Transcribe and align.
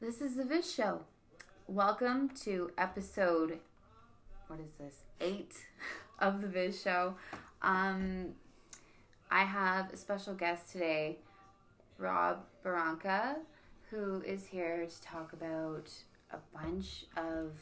This 0.00 0.20
is 0.20 0.36
the 0.36 0.44
Viz 0.44 0.72
Show. 0.72 1.00
Welcome 1.66 2.28
to 2.44 2.70
episode, 2.78 3.58
what 4.46 4.60
is 4.60 4.74
this, 4.78 4.94
eight 5.20 5.54
of 6.20 6.40
the 6.40 6.46
Viz 6.46 6.80
Show. 6.80 7.16
Um, 7.62 8.28
I 9.28 9.42
have 9.42 9.92
a 9.92 9.96
special 9.96 10.34
guest 10.34 10.70
today, 10.70 11.18
Rob 11.98 12.44
Barranca, 12.64 13.38
who 13.90 14.22
is 14.24 14.46
here 14.46 14.86
to 14.86 15.02
talk 15.02 15.32
about 15.32 15.90
a 16.30 16.38
bunch 16.56 17.06
of. 17.16 17.54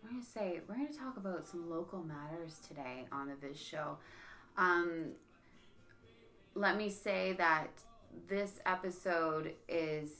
We're 0.00 0.10
gonna 0.10 0.22
say 0.22 0.60
we're 0.68 0.76
gonna 0.76 0.92
talk 0.92 1.16
about 1.16 1.44
some 1.44 1.68
local 1.68 2.04
matters 2.04 2.60
today 2.68 3.04
on 3.10 3.26
the 3.26 3.34
Viz 3.34 3.60
Show. 3.60 3.96
Um, 4.56 5.06
let 6.54 6.76
me 6.76 6.88
say 6.88 7.32
that 7.32 7.70
this 8.28 8.60
episode 8.64 9.54
is 9.68 10.10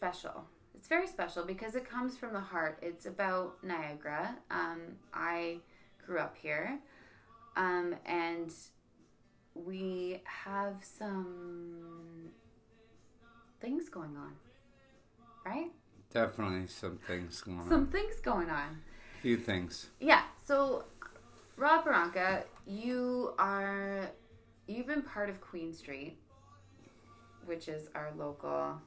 special. 0.00 0.46
It's 0.74 0.88
very 0.88 1.06
special 1.06 1.44
because 1.44 1.74
it 1.74 1.84
comes 1.86 2.16
from 2.16 2.32
the 2.32 2.40
heart. 2.40 2.78
It's 2.80 3.04
about 3.04 3.62
Niagara. 3.62 4.34
Um, 4.50 4.96
I 5.12 5.58
grew 6.06 6.18
up 6.18 6.34
here, 6.40 6.78
um, 7.54 7.94
and 8.06 8.50
we 9.54 10.22
have 10.24 10.76
some 10.80 12.30
things 13.60 13.90
going 13.90 14.16
on, 14.16 14.32
right? 15.44 15.70
Definitely 16.10 16.68
some 16.68 16.98
things 17.06 17.42
going 17.42 17.58
on. 17.58 17.68
Some 17.68 17.86
things 17.88 18.14
going 18.22 18.48
on. 18.48 18.80
A 19.18 19.20
few 19.20 19.36
things. 19.36 19.90
Yeah. 20.00 20.22
So, 20.46 20.84
Rob 21.58 21.84
Barranca, 21.84 22.44
you 22.66 23.34
are 23.38 24.10
you've 24.66 24.86
been 24.86 25.02
part 25.02 25.28
of 25.28 25.42
Queen 25.42 25.74
Street, 25.74 26.16
which 27.44 27.68
is 27.68 27.90
our 27.94 28.12
local 28.16 28.80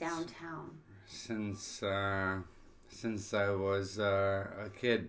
downtown. 0.00 0.70
Since 1.06 1.82
uh, 1.82 2.38
since 2.88 3.32
I 3.34 3.50
was 3.50 3.98
uh, 3.98 4.46
a 4.64 4.70
kid. 4.70 5.08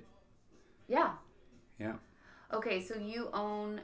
Yeah. 0.88 1.14
Yeah. 1.80 1.94
Okay, 2.54 2.82
so 2.82 2.96
you 2.96 3.30
own 3.34 3.82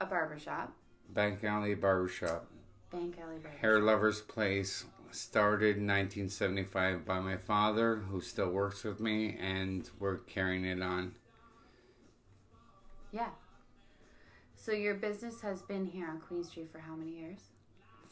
a 0.00 0.06
barbershop, 0.06 0.72
Back 1.10 1.44
Alley 1.44 1.74
Barbershop. 1.74 2.46
Back 2.90 3.00
Alley 3.00 3.36
Barbershop. 3.36 3.60
Hair 3.60 3.80
Lover's 3.80 4.20
Place 4.22 4.86
started 5.10 5.76
in 5.76 5.86
1975 5.86 7.04
by 7.04 7.20
my 7.20 7.36
father, 7.36 7.96
who 7.96 8.20
still 8.20 8.50
works 8.50 8.84
with 8.84 9.00
me, 9.00 9.36
and 9.40 9.90
we're 9.98 10.18
carrying 10.18 10.64
it 10.64 10.82
on. 10.82 11.12
Yeah. 13.12 13.30
So 14.56 14.72
your 14.72 14.94
business 14.94 15.40
has 15.42 15.62
been 15.62 15.86
here 15.86 16.08
on 16.08 16.20
Queen 16.20 16.44
Street 16.44 16.70
for 16.70 16.78
how 16.78 16.94
many 16.94 17.12
years? 17.12 17.40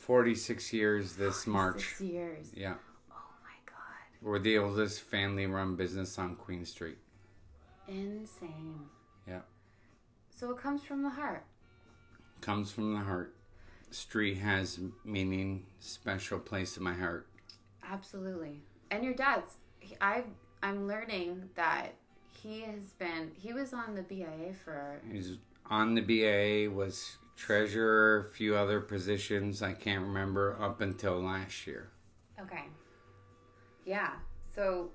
46 0.07 0.73
years 0.73 1.17
this 1.17 1.49
March. 1.49 1.81
Six 1.81 2.01
years. 2.01 2.47
Yeah. 2.55 2.75
Oh 3.11 3.35
my 3.43 3.57
god. 3.67 4.23
We're 4.23 4.39
the 4.39 4.57
oldest 4.57 5.03
family 5.03 5.47
run 5.47 5.75
business 5.75 6.17
on 6.17 6.37
Queen 6.37 6.65
Street. 6.65 6.99
Insane. 7.89 8.83
Yeah. 9.27 9.41
So 10.31 10.53
it 10.53 10.59
comes 10.59 10.85
from 10.85 11.03
the 11.03 11.11
heart. 11.11 11.45
Comes 12.41 12.71
from 12.71 12.95
the 12.95 13.01
heart. 13.01 13.35
Street 13.91 14.37
has 14.37 14.79
meaning, 15.05 15.67
special 15.81 16.39
place 16.39 16.77
in 16.77 16.85
my 16.85 16.95
heart. 16.95 17.27
Absolutely. 17.83 18.61
And 18.93 19.03
your 19.03 19.15
dad's 19.15 19.55
I 20.01 20.23
I'm 20.63 20.87
learning 20.87 21.51
that 21.57 21.95
he 22.43 22.61
has 22.61 22.93
been 22.99 23.33
he 23.35 23.53
was 23.53 23.73
on 23.73 23.97
the 23.97 24.03
BIA 24.03 24.55
for 24.65 25.01
He's 25.11 25.39
on 25.69 25.97
the 25.97 26.01
BIA 26.01 26.71
was 26.71 27.17
treasurer, 27.37 28.27
a 28.27 28.35
few 28.35 28.57
other 28.57 28.81
positions 28.81 29.63
I 29.63 29.73
can't 29.73 30.03
remember 30.03 30.57
up 30.61 30.81
until 30.81 31.21
last 31.21 31.67
year. 31.67 31.91
Okay. 32.41 32.65
Yeah. 33.85 34.13
So 34.55 34.91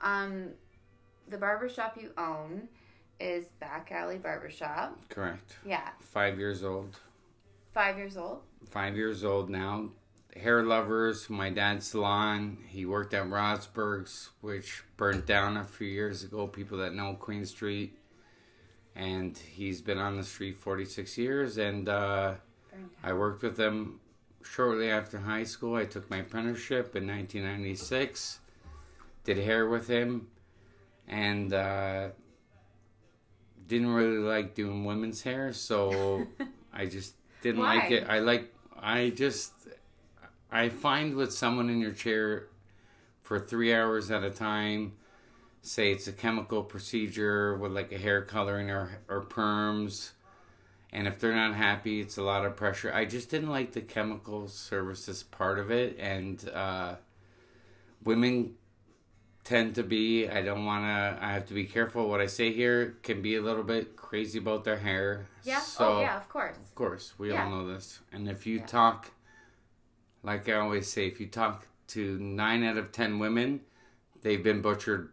um 0.00 0.50
the 1.28 1.38
barbershop 1.38 1.96
you 2.00 2.10
own 2.18 2.68
is 3.18 3.46
Back 3.60 3.92
Alley 3.92 4.18
Barbershop. 4.18 5.08
Correct. 5.08 5.58
Yeah. 5.64 5.90
Five 6.00 6.38
years 6.38 6.64
old. 6.64 6.98
Five 7.72 7.98
years 7.98 8.16
old. 8.16 8.40
Five 8.68 8.96
years 8.96 9.24
old 9.24 9.50
now. 9.50 9.90
Hair 10.36 10.62
lovers, 10.64 11.28
my 11.28 11.50
dad's 11.50 11.88
salon. 11.88 12.58
He 12.68 12.86
worked 12.86 13.14
at 13.14 13.26
Rosberg's, 13.26 14.30
which 14.40 14.84
burnt 14.96 15.26
down 15.26 15.56
a 15.56 15.64
few 15.64 15.88
years 15.88 16.22
ago. 16.22 16.46
People 16.46 16.78
that 16.78 16.94
know 16.94 17.14
Queen 17.14 17.44
Street. 17.44 17.98
And 18.94 19.36
he's 19.36 19.80
been 19.80 19.98
on 19.98 20.16
the 20.16 20.24
street 20.24 20.56
46 20.56 21.16
years. 21.16 21.58
And 21.58 21.88
uh, 21.88 22.34
I 23.02 23.12
worked 23.12 23.42
with 23.42 23.58
him 23.58 24.00
shortly 24.42 24.90
after 24.90 25.18
high 25.18 25.44
school. 25.44 25.76
I 25.76 25.84
took 25.84 26.10
my 26.10 26.18
apprenticeship 26.18 26.96
in 26.96 27.06
1996. 27.06 28.40
Did 29.24 29.38
hair 29.38 29.68
with 29.68 29.86
him, 29.86 30.28
and 31.06 31.52
uh, 31.52 32.08
didn't 33.66 33.92
really 33.92 34.18
like 34.18 34.54
doing 34.54 34.84
women's 34.84 35.22
hair, 35.22 35.52
so 35.52 36.26
I 36.72 36.86
just 36.86 37.14
didn't 37.42 37.60
Why? 37.60 37.76
like 37.76 37.90
it. 37.90 38.06
I 38.08 38.20
like 38.20 38.52
I 38.80 39.10
just 39.10 39.52
I 40.50 40.70
find 40.70 41.14
with 41.14 41.32
someone 41.32 41.68
in 41.68 41.80
your 41.80 41.92
chair 41.92 42.46
for 43.22 43.38
three 43.38 43.74
hours 43.74 44.10
at 44.10 44.24
a 44.24 44.30
time. 44.30 44.94
Say 45.62 45.92
it's 45.92 46.08
a 46.08 46.12
chemical 46.12 46.62
procedure 46.62 47.54
with 47.56 47.72
like 47.72 47.92
a 47.92 47.98
hair 47.98 48.22
coloring 48.22 48.70
or 48.70 48.98
or 49.08 49.20
perms 49.22 50.12
and 50.92 51.06
if 51.06 51.18
they're 51.18 51.34
not 51.34 51.54
happy 51.54 52.00
it's 52.00 52.16
a 52.16 52.22
lot 52.22 52.44
of 52.44 52.56
pressure 52.56 52.92
i 52.92 53.04
just 53.04 53.30
didn't 53.30 53.48
like 53.50 53.72
the 53.72 53.80
chemical 53.80 54.48
services 54.48 55.22
part 55.22 55.58
of 55.58 55.70
it 55.70 55.96
and 56.00 56.48
uh, 56.52 56.94
women 58.04 58.54
tend 59.44 59.74
to 59.74 59.82
be 59.82 60.28
i 60.28 60.42
don't 60.42 60.64
want 60.64 60.84
to 60.84 61.24
i 61.24 61.32
have 61.32 61.46
to 61.46 61.54
be 61.54 61.64
careful 61.64 62.08
what 62.08 62.20
i 62.20 62.26
say 62.26 62.52
here 62.52 62.96
can 63.02 63.22
be 63.22 63.36
a 63.36 63.42
little 63.42 63.62
bit 63.62 63.96
crazy 63.96 64.38
about 64.38 64.64
their 64.64 64.78
hair 64.78 65.26
Yeah. 65.44 65.60
so 65.60 65.98
oh 65.98 66.00
yeah, 66.00 66.16
of 66.16 66.28
course. 66.28 66.56
of 66.56 66.74
course 66.74 67.14
we 67.18 67.30
Yeah. 67.30 67.44
all 67.44 67.50
know 67.50 67.66
this 67.72 68.00
and 68.12 68.28
if 68.28 68.46
you 68.46 68.58
Yeah. 68.58 68.66
talk 68.66 69.10
like 70.22 70.48
i 70.48 70.54
always 70.54 70.90
say 70.90 71.06
if 71.06 71.20
you 71.20 71.26
talk 71.26 71.66
to 71.88 72.18
nine 72.18 72.64
out 72.64 72.76
of 72.76 72.92
ten 72.92 73.18
women 73.18 73.60
they've 74.22 74.42
been 74.42 74.60
butchered 74.60 75.10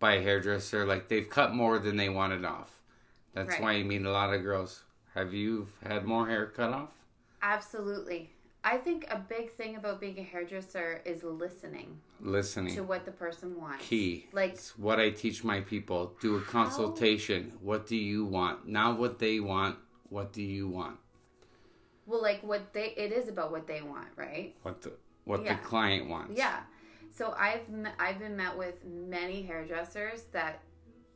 by 0.00 0.14
a 0.14 0.22
hairdresser 0.22 0.84
like 0.84 1.06
they've 1.08 1.30
cut 1.30 1.54
more 1.54 1.78
than 1.78 1.96
they 1.96 2.08
wanted 2.08 2.44
off 2.44 2.80
that's 3.34 3.50
Right. 3.50 3.62
why 3.62 3.72
you 3.74 3.84
meet 3.84 4.02
a 4.04 4.10
lot 4.10 4.34
of 4.34 4.42
girls 4.42 4.82
have 5.14 5.32
you 5.32 5.68
had 5.86 6.04
more 6.04 6.26
hair 6.26 6.46
cut 6.46 6.72
off 6.72 6.90
Absolutely. 7.42 8.28
I 8.62 8.76
think 8.76 9.06
a 9.10 9.16
big 9.16 9.50
thing 9.52 9.76
about 9.76 9.98
being 10.02 10.18
a 10.18 10.22
hairdresser 10.22 11.00
is 11.06 11.22
listening 11.24 12.00
listening 12.20 12.74
to 12.74 12.82
what 12.82 13.04
the 13.06 13.12
person 13.12 13.58
wants. 13.58 13.86
key 13.86 14.26
Like 14.32 14.52
it's 14.52 14.76
what 14.78 14.98
i 15.00 15.08
teach 15.10 15.42
my 15.44 15.60
people 15.60 16.14
do 16.20 16.36
a 16.36 16.40
consultation 16.42 17.52
what 17.62 17.86
do 17.86 17.96
you 17.96 18.24
want 18.24 18.66
not 18.68 18.98
what 18.98 19.18
they 19.18 19.38
want 19.40 19.76
what 20.10 20.32
do 20.32 20.42
you 20.42 20.68
want 20.68 20.98
well 22.06 22.20
like 22.22 22.42
what 22.42 22.72
they 22.74 22.88
it 22.96 23.12
is 23.12 23.28
about 23.28 23.50
what 23.52 23.66
they 23.66 23.80
want, 23.82 24.08
right? 24.16 24.54
what 24.62 24.82
the 24.82 24.92
what 25.24 25.42
Yeah. 25.44 25.56
the 25.56 25.62
client 25.62 26.08
wants 26.08 26.36
Yeah. 26.36 26.60
So 27.10 27.34
I've 27.38 27.62
I've 27.98 28.18
been 28.18 28.36
met 28.36 28.56
with 28.56 28.84
many 28.84 29.42
hairdressers 29.42 30.22
that 30.32 30.62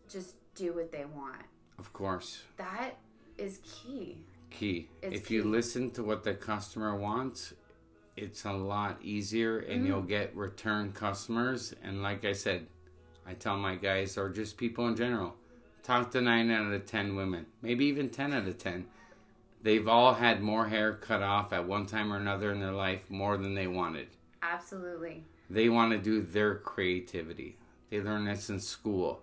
just 0.09 0.34
do 0.55 0.72
what 0.75 0.93
they 0.93 1.05
want. 1.05 1.43
of 1.78 1.93
course 1.93 2.43
That 2.56 2.97
is 3.38 3.60
key. 3.65 4.19
key. 4.50 4.88
It's 5.03 5.16
if 5.16 5.31
you 5.31 5.43
listen 5.44 5.91
to 5.93 6.03
what 6.04 6.22
the 6.25 6.34
customer 6.34 6.94
wants, 6.97 7.54
it's 8.16 8.44
a 8.44 8.53
lot 8.53 8.99
easier 9.03 9.59
and 9.59 9.78
Mm-hmm. 9.78 9.87
you'll 9.87 10.03
get 10.03 10.37
return 10.37 10.93
customers. 10.93 11.75
And 11.83 12.03
like 12.03 12.25
I 12.25 12.33
said, 12.33 12.66
I 13.27 13.34
tell 13.34 13.56
my 13.56 13.75
guys 13.77 14.16
or 14.19 14.28
just 14.28 14.56
people 14.56 14.87
in 14.87 14.94
general, 14.97 15.34
talk 15.83 16.10
to 16.12 16.21
9 16.21 16.50
out 16.50 16.72
of 16.72 16.87
10 16.87 17.16
women, 17.16 17.47
maybe 17.62 17.87
even 17.87 18.09
10 18.10 18.33
out 18.33 18.47
of 18.47 18.59
10. 18.59 18.87
They've 19.62 19.88
all 19.88 20.15
had 20.15 20.43
more 20.43 20.69
hair 20.69 20.93
cut 20.93 21.22
off 21.22 21.53
at 21.53 21.66
one 21.66 21.87
time 21.87 22.13
or 22.13 22.18
another 22.18 22.53
in 22.53 22.60
their 22.60 22.72
life 22.72 23.10
more 23.10 23.36
than 23.39 23.54
they 23.54 23.66
wanted. 23.66 24.09
Absolutely. 24.42 25.24
They 25.50 25.68
want 25.68 25.92
to 25.92 25.98
do 25.98 26.22
their 26.22 26.56
creativity. 26.56 27.58
They 27.91 28.00
learn 28.00 28.24
this 28.24 28.48
in 28.50 28.60
school. 28.60 29.22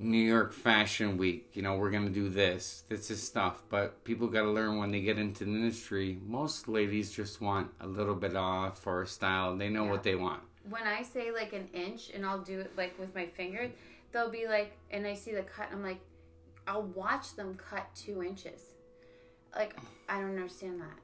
New 0.00 0.18
York 0.18 0.52
Fashion 0.52 1.16
Week, 1.16 1.50
you 1.54 1.62
know, 1.62 1.74
we're 1.76 1.90
going 1.90 2.06
to 2.06 2.12
do 2.12 2.28
this. 2.28 2.84
This 2.88 3.10
is 3.10 3.20
stuff. 3.20 3.62
But 3.68 4.04
people 4.04 4.28
got 4.28 4.42
to 4.42 4.50
learn 4.50 4.78
when 4.78 4.92
they 4.92 5.00
get 5.00 5.18
into 5.18 5.44
the 5.44 5.50
industry, 5.50 6.20
most 6.24 6.68
ladies 6.68 7.10
just 7.10 7.40
want 7.40 7.72
a 7.80 7.86
little 7.86 8.14
bit 8.14 8.36
off 8.36 8.86
or 8.86 9.02
a 9.02 9.06
style. 9.06 9.56
They 9.56 9.68
know 9.68 9.84
Yeah. 9.84 9.90
what 9.90 10.02
they 10.04 10.14
want. 10.14 10.42
When 10.68 10.86
I 10.86 11.02
say 11.02 11.32
like 11.32 11.52
an 11.52 11.68
inch 11.72 12.10
and 12.10 12.24
I'll 12.24 12.42
do 12.42 12.60
it 12.60 12.72
like 12.76 12.96
with 12.98 13.14
my 13.14 13.26
finger, 13.26 13.70
they'll 14.12 14.30
be 14.30 14.46
like 14.46 14.76
and 14.90 15.06
I 15.06 15.14
see 15.14 15.32
the 15.32 15.42
cut 15.42 15.68
I'm 15.72 15.82
like 15.82 16.00
I'll 16.66 16.82
watch 16.82 17.34
them 17.34 17.56
cut 17.56 17.86
2 17.94 18.22
inches. 18.22 18.60
Like 19.56 19.74
I 20.08 20.20
don't 20.20 20.30
understand 20.36 20.80
that. 20.80 20.98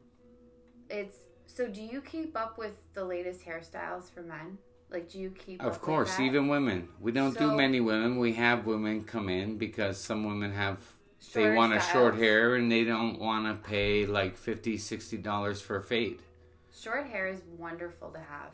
It's 0.97 1.17
so 1.47 1.69
do 1.69 1.81
you 1.81 2.01
keep 2.01 2.37
up 2.37 2.59
with 2.59 2.73
the 2.95 3.05
latest 3.05 3.45
hairstyles 3.45 4.13
for 4.13 4.23
men? 4.23 4.59
Like 4.91 5.11
do 5.11 5.19
you 5.19 5.31
keep 5.31 5.63
up 5.63 5.69
Of 5.69 5.81
course, 5.81 6.21
even 6.21 6.49
women. 6.49 6.89
We 7.01 7.13
don't 7.13 7.37
do 7.37 7.55
many 7.57 7.81
women. 7.81 8.19
We 8.19 8.35
have 8.35 8.67
women 8.67 9.05
come 9.05 9.29
in 9.29 9.59
because 9.59 9.99
some 9.99 10.25
women 10.25 10.53
have 10.53 10.79
they 11.33 11.55
want 11.55 11.73
a 11.73 11.81
short 11.81 12.17
hair 12.17 12.55
and 12.55 12.71
they 12.71 12.85
don't 12.85 13.19
want 13.19 13.47
to 13.47 13.69
pay 13.69 14.07
like 14.07 14.37
50 14.37 14.79
60 14.79 15.17
dollars 15.19 15.61
for 15.61 15.77
a 15.77 15.83
fade. 15.83 16.21
Short 16.79 17.07
hair 17.07 17.29
is 17.29 17.43
wonderful 17.59 18.11
to 18.11 18.19
have. 18.19 18.51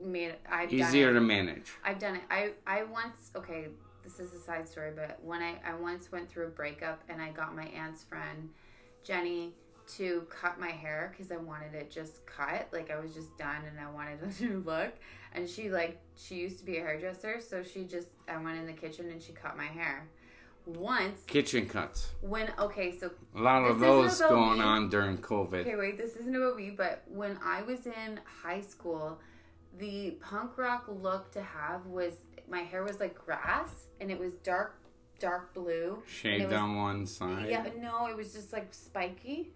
Made 0.00 0.34
I've 0.50 0.72
Easier 0.72 1.12
to 1.12 1.20
manage. 1.20 1.72
I've 1.84 1.98
done 1.98 2.16
it. 2.16 2.22
I 2.30 2.52
I 2.66 2.84
once 2.84 3.30
okay. 3.36 3.68
This 4.04 4.20
is 4.20 4.32
a 4.34 4.38
side 4.38 4.68
story, 4.68 4.92
but 4.94 5.18
when 5.22 5.42
I 5.42 5.56
I 5.66 5.74
once 5.74 6.12
went 6.12 6.30
through 6.30 6.46
a 6.46 6.50
breakup 6.50 7.02
and 7.08 7.20
I 7.20 7.30
got 7.30 7.56
my 7.56 7.66
aunt's 7.66 8.04
friend 8.04 8.50
Jenny 9.02 9.52
to 9.96 10.26
cut 10.28 10.58
my 10.58 10.70
hair 10.70 11.12
because 11.12 11.30
I 11.30 11.36
wanted 11.36 11.74
it 11.74 11.90
just 11.90 12.24
cut. 12.26 12.68
Like 12.72 12.90
I 12.90 12.98
was 12.98 13.14
just 13.14 13.36
done 13.38 13.62
and 13.68 13.78
I 13.78 13.90
wanted 13.90 14.18
a 14.40 14.42
new 14.44 14.62
look. 14.64 14.92
And 15.32 15.48
she 15.48 15.70
like 15.70 16.00
she 16.16 16.36
used 16.36 16.58
to 16.58 16.64
be 16.64 16.78
a 16.78 16.80
hairdresser, 16.80 17.40
so 17.40 17.62
she 17.62 17.84
just 17.84 18.08
I 18.28 18.36
went 18.38 18.58
in 18.58 18.66
the 18.66 18.72
kitchen 18.72 19.10
and 19.10 19.22
she 19.22 19.32
cut 19.32 19.56
my 19.56 19.66
hair. 19.66 20.08
Once 20.64 21.22
Kitchen 21.28 21.68
cuts. 21.68 22.10
when 22.22 22.50
okay, 22.58 22.98
so 22.98 23.12
A 23.36 23.40
lot 23.40 23.62
of 23.62 23.78
those 23.78 24.18
going 24.18 24.58
me. 24.58 24.64
on 24.64 24.88
during 24.88 25.16
COVID. 25.18 25.60
Okay, 25.60 25.76
wait, 25.76 25.96
this 25.96 26.16
isn't 26.16 26.34
about 26.34 26.56
me, 26.56 26.70
but 26.70 27.04
when 27.06 27.38
I 27.44 27.62
was 27.62 27.86
in 27.86 28.18
high 28.42 28.62
school, 28.62 29.20
the 29.78 30.12
punk 30.20 30.58
rock 30.58 30.86
look 30.88 31.30
to 31.32 31.42
have 31.42 31.86
was 31.86 32.14
my 32.50 32.62
hair 32.62 32.82
was 32.82 32.98
like 32.98 33.14
grass 33.14 33.86
and 34.00 34.10
it 34.10 34.18
was 34.18 34.32
dark, 34.42 34.80
dark 35.20 35.54
blue. 35.54 36.02
Shaved 36.08 36.52
on 36.52 36.74
one 36.76 37.06
side. 37.06 37.46
Yeah, 37.48 37.64
no, 37.80 38.08
it 38.08 38.16
was 38.16 38.32
just 38.32 38.52
like 38.52 38.74
spiky. 38.74 39.52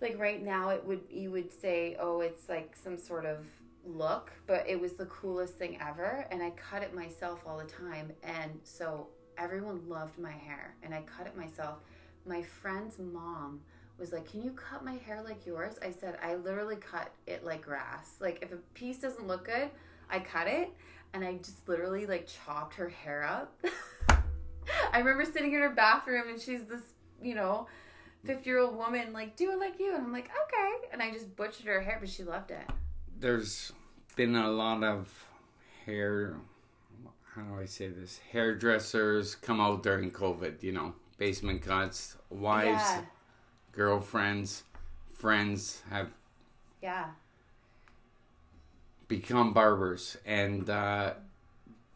Like 0.00 0.18
right 0.18 0.42
now, 0.42 0.70
it 0.70 0.84
would 0.84 1.02
you 1.10 1.30
would 1.30 1.52
say, 1.52 1.96
oh, 2.00 2.20
it's 2.20 2.48
like 2.48 2.74
some 2.74 2.96
sort 2.96 3.26
of 3.26 3.38
look, 3.84 4.32
but 4.46 4.68
it 4.68 4.80
was 4.80 4.94
the 4.94 5.06
coolest 5.06 5.54
thing 5.54 5.78
ever, 5.80 6.26
and 6.30 6.42
I 6.42 6.50
cut 6.50 6.82
it 6.82 6.94
myself 6.94 7.42
all 7.46 7.58
the 7.58 7.64
time, 7.64 8.12
and 8.22 8.58
so 8.62 9.08
everyone 9.38 9.88
loved 9.88 10.18
my 10.18 10.32
hair, 10.32 10.74
and 10.82 10.94
I 10.94 11.02
cut 11.02 11.26
it 11.26 11.36
myself. 11.36 11.78
My 12.26 12.42
friend's 12.42 12.98
mom 12.98 13.60
was 13.98 14.12
like, 14.12 14.30
"Can 14.30 14.42
you 14.42 14.52
cut 14.52 14.84
my 14.84 14.94
hair 14.94 15.22
like 15.22 15.46
yours?" 15.46 15.78
I 15.82 15.90
said, 15.90 16.18
"I 16.22 16.36
literally 16.36 16.76
cut 16.76 17.10
it 17.26 17.44
like 17.44 17.62
grass. 17.62 18.16
Like 18.20 18.40
if 18.42 18.52
a 18.52 18.56
piece 18.74 18.98
doesn't 18.98 19.26
look 19.26 19.44
good, 19.44 19.70
I 20.08 20.20
cut 20.20 20.46
it." 20.46 20.70
And 21.12 21.24
I 21.24 21.34
just 21.34 21.68
literally 21.68 22.06
like 22.06 22.28
chopped 22.28 22.74
her 22.74 22.88
hair 22.88 23.24
up. 23.24 23.58
I 24.92 24.98
remember 24.98 25.24
sitting 25.24 25.52
in 25.52 25.60
her 25.60 25.70
bathroom 25.70 26.28
and 26.28 26.40
she's 26.40 26.64
this, 26.64 26.82
you 27.20 27.34
know, 27.34 27.66
50 28.24 28.48
year 28.48 28.58
old 28.58 28.76
woman, 28.76 29.12
like, 29.12 29.36
do 29.36 29.50
it 29.52 29.58
like 29.58 29.78
you. 29.78 29.94
And 29.94 30.04
I'm 30.04 30.12
like, 30.12 30.30
okay. 30.46 30.88
And 30.92 31.02
I 31.02 31.10
just 31.10 31.34
butchered 31.36 31.66
her 31.66 31.80
hair, 31.80 31.98
but 32.00 32.08
she 32.08 32.22
loved 32.22 32.50
it. 32.50 32.68
There's 33.18 33.72
been 34.16 34.34
a 34.36 34.50
lot 34.50 34.82
of 34.84 35.26
hair. 35.86 36.36
How 37.34 37.42
do 37.42 37.60
I 37.60 37.64
say 37.64 37.88
this? 37.88 38.20
Hairdressers 38.32 39.34
come 39.36 39.60
out 39.60 39.82
during 39.82 40.10
COVID. 40.10 40.62
You 40.62 40.72
know, 40.72 40.94
basement 41.18 41.62
cuts. 41.62 42.16
Wives, 42.28 42.82
Yeah. 42.82 43.02
girlfriends, 43.72 44.64
friends 45.14 45.82
have 45.90 46.10
Yeah. 46.82 47.10
become 49.08 49.52
barbers, 49.52 50.16
and 50.24 50.68
uh, 50.70 51.14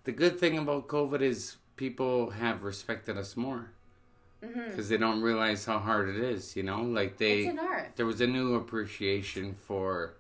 the 0.05 0.13
good 0.13 0.39
thing 0.41 0.59
about 0.59 0.89
COVID 0.89 1.21
is 1.21 1.57
people 1.77 2.31
have 2.31 2.63
respected 2.65 3.17
us 3.17 3.37
more 3.37 3.71
hmm 4.53 4.71
because 4.71 4.89
they 4.89 4.97
don't 4.97 5.23
realize 5.23 5.65
how 5.65 5.79
hard 5.79 6.09
it 6.09 6.17
is. 6.17 6.57
You 6.57 6.63
know, 6.65 6.83
like 6.83 7.17
they 7.19 7.43
It's 7.43 7.51
an 7.53 7.59
art. 7.59 7.93
there 7.97 8.07
was 8.07 8.21
a 8.21 8.27
new 8.27 8.55
appreciation 8.55 9.55
for 9.55 10.15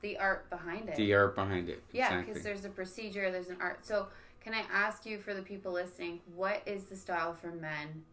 The 0.00 0.18
art 0.18 0.48
behind 0.50 0.88
it. 0.88 0.96
the 0.96 1.14
art 1.14 1.34
behind 1.34 1.68
it. 1.68 1.82
yeah, 1.92 2.06
exactly. 2.06 2.26
because 2.32 2.42
there's 2.44 2.64
a 2.64 2.68
procedure, 2.68 3.30
there's 3.30 3.48
an 3.48 3.58
art. 3.60 3.84
So, 3.86 4.06
can 4.42 4.54
I 4.54 4.62
ask 4.72 5.04
you, 5.06 5.18
for 5.18 5.34
the 5.34 5.42
people 5.42 5.72
listening, 5.72 6.20
what 6.34 6.62
is 6.66 6.84
the 6.84 6.94
style 6.96 7.34
for 7.34 7.48
men 7.48 8.04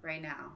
right 0.00 0.22
now? 0.22 0.52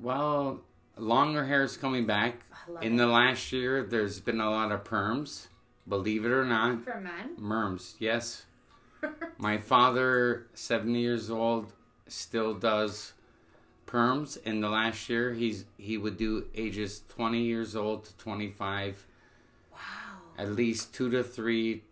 Well, 0.00 0.62
longer 0.96 1.44
hair 1.46 1.62
is 1.62 1.76
coming 1.76 2.06
back. 2.06 2.40
In 2.82 2.94
it. 2.94 2.98
the 2.98 3.06
last 3.06 3.52
year, 3.52 3.84
there's 3.84 4.20
been 4.20 4.40
a 4.40 4.50
lot 4.50 4.72
of 4.72 4.82
perms. 4.84 5.46
Believe 5.88 6.24
it 6.24 6.30
or 6.32 6.44
not, 6.44 6.82
for 6.82 7.00
men? 7.00 7.36
merms. 7.38 7.94
Yes, 7.98 8.46
my 9.38 9.58
father, 9.58 10.46
seventy 10.54 11.00
years 11.00 11.30
old, 11.30 11.72
still 12.08 12.54
does 12.54 13.12
perms. 13.90 14.40
In 14.44 14.60
the 14.60 14.68
last 14.68 15.08
year, 15.08 15.32
he's 15.32 15.64
he 15.76 15.96
would 15.98 16.16
do 16.16 16.46
ages 16.54 17.02
twenty 17.08 17.42
years 17.42 17.74
old 17.74 18.04
to 18.04 18.16
twenty 18.16 18.48
five. 18.50 19.06
wow. 19.72 19.78
At 20.38 20.50
least 20.52 20.94
two 20.94 21.10
to 21.10 21.22
three, 21.22 21.82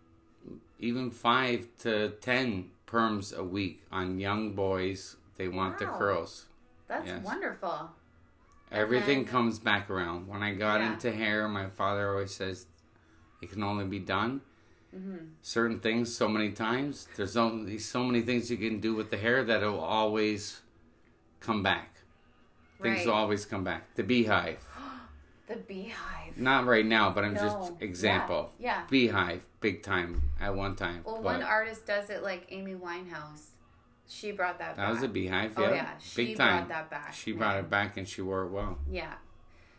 even 0.79 1.11
five 1.11 1.67
to 1.79 2.09
ten 2.21 2.71
perms 2.87 3.35
a 3.35 3.43
week 3.43 3.83
on 3.91 4.19
young 4.19 4.53
boys. 4.53 5.15
They 5.37 5.47
want 5.47 5.77
the 5.77 5.85
curls. 5.85 6.45
That's 6.87 7.07
Yes. 7.07 7.23
wonderful. 7.25 7.91
Everything 8.71 9.25
comes 9.25 9.57
back 9.59 9.89
around. 9.89 10.27
When 10.27 10.43
I 10.43 10.53
got 10.53 10.79
Yeah. 10.81 10.93
into 10.93 11.11
hair, 11.11 11.47
my 11.47 11.69
father 11.69 12.09
always 12.11 12.33
says 12.33 12.65
it 13.41 13.51
can 13.51 13.63
only 13.63 13.85
be 13.85 13.99
done. 13.99 14.41
hmm 14.91 15.17
Certain 15.41 15.79
things 15.79 16.15
so 16.15 16.27
many 16.27 16.51
times. 16.51 17.07
There's 17.15 17.37
only 17.37 17.77
so 17.77 18.03
many 18.03 18.21
things 18.21 18.49
you 18.51 18.57
can 18.57 18.79
do 18.79 18.93
with 18.95 19.09
the 19.11 19.17
hair 19.17 19.43
that 19.43 19.61
it 19.63 19.67
will 19.67 19.79
always 19.79 20.61
come 21.39 21.63
back. 21.63 21.95
Things 22.81 22.97
Right. 22.99 23.05
will 23.07 23.13
always 23.13 23.45
come 23.45 23.63
back. 23.63 23.93
The 23.95 24.03
beehive. 24.03 24.63
The 25.47 25.55
beehive. 25.55 26.37
Not 26.37 26.67
right 26.67 26.85
now, 26.85 27.09
but 27.09 27.25
I'm 27.25 27.33
No. 27.33 27.41
just 27.41 27.71
example. 27.81 28.53
Yeah. 28.59 28.85
Beehive, 28.87 29.47
big 29.61 29.81
time 29.81 30.29
at 30.39 30.53
one 30.55 30.75
time. 30.75 31.01
Well, 31.03 31.15
But 31.15 31.23
one 31.23 31.41
artist 31.43 31.87
does 31.87 32.11
it 32.11 32.21
like 32.21 32.45
Amy 32.49 32.75
Winehouse. 32.75 33.47
She 34.07 34.31
brought 34.31 34.59
that 34.59 34.75
back. 34.75 34.75
that 34.77 34.83
back. 34.85 34.93
was 34.93 35.01
a 35.03 35.07
beehive. 35.07 35.53
Oh 35.57 35.63
yeah, 35.63 35.73
yeah, 35.73 35.97
she 35.97 36.25
big 36.27 36.37
brought 36.37 36.49
time. 36.49 36.67
that 36.67 36.89
back. 36.91 37.13
She 37.13 37.31
yeah. 37.31 37.37
brought 37.37 37.57
it 37.57 37.67
back 37.69 37.97
and 37.97 38.07
she 38.07 38.21
wore 38.21 38.43
it 38.43 38.49
well. 38.51 38.77
Yeah. 38.89 39.13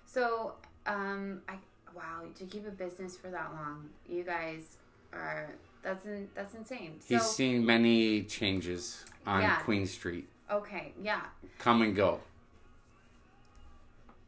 So, 0.07 0.55
um, 0.87 1.43
I 1.49 1.55
wow 1.95 2.23
to 2.35 2.45
keep 2.47 2.67
a 2.67 2.71
business 2.73 3.17
for 3.17 3.29
that 3.31 3.53
long, 3.55 3.91
you 4.09 4.25
guys 4.25 4.77
are 5.13 5.55
that's 5.83 6.05
in, 6.05 6.29
that's 6.35 6.55
insane. 6.55 6.97
So 7.01 7.15
He's 7.15 7.23
seen 7.27 7.65
many 7.65 8.25
changes 8.25 9.05
on 9.25 9.43
Yeah. 9.43 9.61
Queen 9.61 9.87
Street. 9.87 10.29
Okay, 10.51 10.93
yeah, 11.03 11.23
Come 11.59 11.83
and 11.83 11.95
go. 11.95 12.21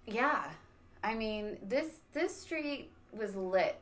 yeah. 0.07 0.51
I 1.05 1.15
mean 1.15 1.59
this 1.63 1.89
this 2.13 2.41
street 2.41 2.91
was 3.13 3.35
lit 3.35 3.81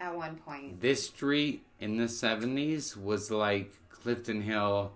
at 0.00 0.16
one 0.16 0.36
point. 0.36 0.80
This 0.80 1.06
street 1.06 1.64
in 1.80 1.96
the 1.96 2.04
70s 2.04 2.96
was 2.96 3.30
like 3.30 3.72
Clifton 3.90 4.42
Hill 4.42 4.92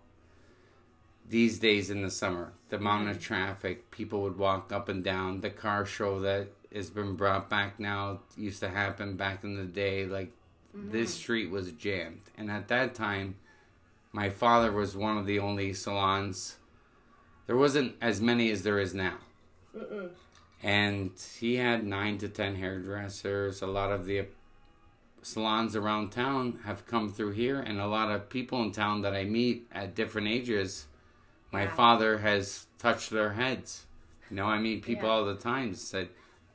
these 1.28 1.58
days 1.58 1.90
in 1.90 2.02
the 2.02 2.10
summer. 2.10 2.52
The 2.68 2.76
amount 2.76 3.08
of 3.08 3.20
traffic, 3.20 3.90
people 3.90 4.22
would 4.22 4.38
walk 4.38 4.72
up 4.72 4.88
and 4.88 5.02
down. 5.02 5.40
The 5.40 5.50
car 5.50 5.84
show 5.86 6.20
that 6.20 6.48
has 6.74 6.90
been 6.90 7.16
brought 7.16 7.50
back 7.50 7.78
now 7.78 8.20
used 8.36 8.60
to 8.60 8.68
happen 8.68 9.16
back 9.16 9.44
in 9.44 9.56
the 9.56 9.64
day. 9.64 10.06
Like, 10.06 10.32
this 10.74 11.14
mm. 11.14 11.18
street 11.18 11.50
was 11.50 11.72
jammed. 11.72 12.22
And 12.36 12.50
at 12.50 12.68
that 12.68 12.94
time, 12.94 13.36
my 14.12 14.30
father 14.30 14.72
was 14.72 14.96
one 14.96 15.18
of 15.18 15.26
the 15.26 15.38
only 15.38 15.72
salons. 15.72 16.56
There 17.52 17.58
wasn't 17.58 17.96
as 18.00 18.18
many 18.18 18.50
as 18.50 18.62
there 18.62 18.78
is 18.78 18.94
now. 18.94 19.18
And 20.62 21.10
he 21.38 21.56
had 21.56 21.84
nine 21.84 22.16
to 22.16 22.28
ten 22.30 22.56
hairdressers. 22.56 23.60
A 23.60 23.66
lot 23.66 23.92
of 23.92 24.06
the 24.06 24.24
salons 25.20 25.76
around 25.76 26.12
town 26.12 26.60
have 26.64 26.86
come 26.86 27.12
through 27.12 27.32
here, 27.32 27.60
and 27.60 27.78
a 27.78 27.86
lot 27.86 28.10
of 28.10 28.30
people 28.30 28.62
in 28.62 28.72
town 28.72 29.02
that 29.02 29.12
I 29.14 29.24
meet 29.24 29.66
at 29.70 29.94
different 29.94 30.28
ages, 30.28 30.86
my 31.52 31.66
father 31.66 32.16
has 32.16 32.68
touched 32.78 33.10
their 33.10 33.34
heads. 33.34 33.84
You 34.30 34.36
know, 34.36 34.46
I 34.46 34.58
meet 34.58 34.82
people 34.82 35.08
Yeah. 35.08 35.14
all 35.16 35.24
the 35.26 35.34
time 35.36 35.74
said, 35.74 36.08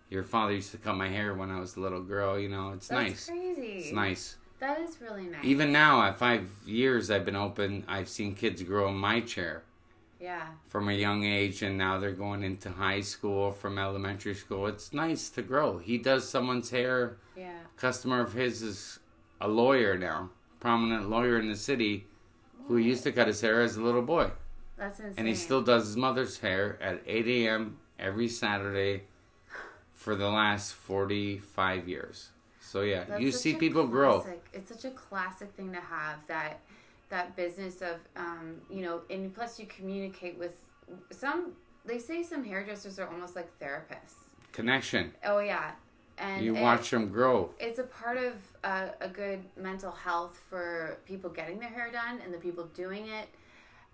"Your 0.10 0.24
father 0.24 0.54
used 0.54 0.72
to 0.72 0.80
cut 0.80 0.96
my 0.96 1.10
hair 1.10 1.36
when 1.36 1.52
I 1.52 1.60
was 1.60 1.76
a 1.76 1.80
little 1.80 2.02
girl." 2.02 2.40
You 2.40 2.50
know, 2.50 2.72
it's 2.72 2.88
That's 2.88 3.10
nice. 3.10 3.30
crazy. 3.30 3.74
It's 3.82 3.92
nice. 3.92 4.38
That 4.58 4.80
is 4.80 5.00
really 5.00 5.28
nice. 5.28 5.46
Even 5.46 5.72
now, 5.72 6.02
at 6.02 6.18
five 6.18 6.50
years 6.66 7.12
I've 7.12 7.24
been 7.24 7.36
open, 7.36 7.84
I've 7.88 8.10
seen 8.10 8.34
kids 8.34 8.64
grow 8.64 8.90
in 8.90 8.96
my 8.96 9.20
chair 9.20 9.62
yeah, 10.20 10.48
from 10.68 10.90
a 10.90 10.94
young 10.94 11.24
age, 11.24 11.62
and 11.62 11.78
now 11.78 12.00
they're 12.00 12.12
going 12.12 12.44
into 12.44 12.70
high 12.70 13.02
school 13.02 13.52
from 13.52 13.78
elementary 13.78 14.34
school. 14.36 14.68
It's 14.68 14.94
nice 14.94 15.30
to 15.32 15.42
grow. 15.42 15.78
He 15.80 15.98
does 15.98 16.28
someone's 16.28 16.70
hair 16.70 17.18
yeah. 17.36 17.60
customer 17.76 18.22
of 18.22 18.34
his 18.34 18.62
is 18.62 19.00
a 19.40 19.48
lawyer 19.48 19.98
now, 19.98 20.30
prominent 20.60 21.10
lawyer 21.10 21.40
in 21.40 21.48
the 21.50 21.56
city, 21.56 22.08
who 22.68 22.78
used 22.78 23.04
to 23.04 23.12
cut 23.12 23.28
his 23.28 23.42
hair 23.42 23.62
as 23.62 23.78
a 23.78 23.82
little 23.82 24.02
boy, 24.02 24.32
That's 24.78 25.00
insane. 25.00 25.14
and 25.18 25.28
he 25.28 25.36
still 25.36 25.62
does 25.62 25.86
his 25.88 25.98
mother's 25.98 26.40
hair 26.40 26.78
at 26.82 27.02
8 27.06 27.28
a.m. 27.28 27.78
every 28.00 28.28
Saturday 28.28 29.04
for 29.94 30.16
the 30.16 30.28
last 30.30 30.74
45 30.74 31.88
years. 31.88 32.30
So 32.60 32.82
yeah, 32.82 33.06
That's 33.08 33.22
you 33.22 33.32
see 33.32 33.54
people 33.54 33.88
grow. 33.88 34.20
classic- 34.22 34.50
It's 34.54 34.70
such 34.70 34.86
a 34.86 34.94
classic 34.94 35.54
thing 35.54 35.72
to 35.72 35.80
have 35.80 36.18
that 36.28 36.60
that 37.10 37.36
business 37.36 37.82
of 37.82 37.98
um, 38.16 38.56
you 38.70 38.82
know, 38.82 39.02
and 39.10 39.34
plus 39.34 39.60
you 39.60 39.66
communicate 39.66 40.38
with 40.38 40.56
some. 41.12 41.54
They 41.86 42.00
say 42.00 42.22
some 42.24 42.44
hairdressers 42.44 43.00
are 43.00 43.08
almost 43.08 43.36
like 43.36 43.48
therapists. 43.60 44.16
Connection. 44.52 45.14
Oh 45.24 45.40
yeah, 45.40 45.72
and 46.18 46.44
You 46.44 46.56
it- 46.56 46.62
watch 46.62 46.90
them 46.90 47.10
grow. 47.10 47.52
It's 47.60 47.80
a 47.80 47.84
part 47.84 48.18
of 48.18 48.34
uh, 48.64 48.90
a 49.00 49.08
good 49.08 49.44
mental 49.56 49.92
health 49.92 50.38
for 50.50 50.98
people 51.06 51.30
getting 51.30 51.60
their 51.60 51.70
hair 51.70 51.90
done 51.92 52.20
and 52.24 52.34
the 52.34 52.38
people 52.40 52.66
doing 52.74 53.08
it, 53.08 53.30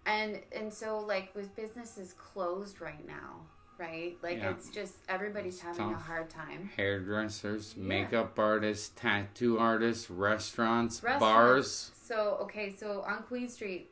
and 0.05 0.39
and 0.51 0.73
so 0.73 0.99
like 0.99 1.35
with 1.35 1.55
businesses 1.55 2.13
closed 2.13 2.81
right 2.81 3.05
now, 3.05 3.41
right? 3.77 4.17
Like 4.23 4.37
Yeah. 4.37 4.51
it's 4.51 4.69
just 4.69 4.95
everybody's 5.07 5.55
It's 5.55 5.63
having 5.63 5.93
a 5.93 5.97
hard 5.97 6.29
time. 6.31 6.71
Hairdressers, 6.75 7.75
Yeah. 7.77 7.83
makeup 7.87 8.39
artists, 8.39 8.91
tattoo 8.95 9.59
artists, 9.59 10.09
restaurants, 10.09 11.03
Restaurants. 11.03 11.19
bars. 11.19 11.91
So 12.03 12.37
okay, 12.41 12.75
so 12.75 13.01
on 13.07 13.23
Queen 13.23 13.47
Street, 13.47 13.89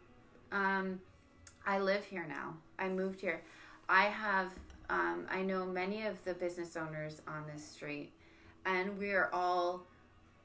um, 0.51 1.00
I 1.65 1.80
live 1.80 2.03
here 2.03 2.25
now. 2.27 2.56
I 2.77 2.89
moved 2.89 3.22
here. 3.22 3.41
I 3.88 4.03
have 4.03 4.51
um, 4.89 5.25
I 5.30 5.41
know 5.41 5.65
many 5.65 6.06
of 6.06 6.22
the 6.25 6.34
business 6.34 6.75
owners 6.75 7.22
on 7.25 7.46
this 7.51 7.65
street, 7.65 8.12
and 8.65 8.98
we 9.00 9.12
are 9.13 9.30
all 9.32 9.84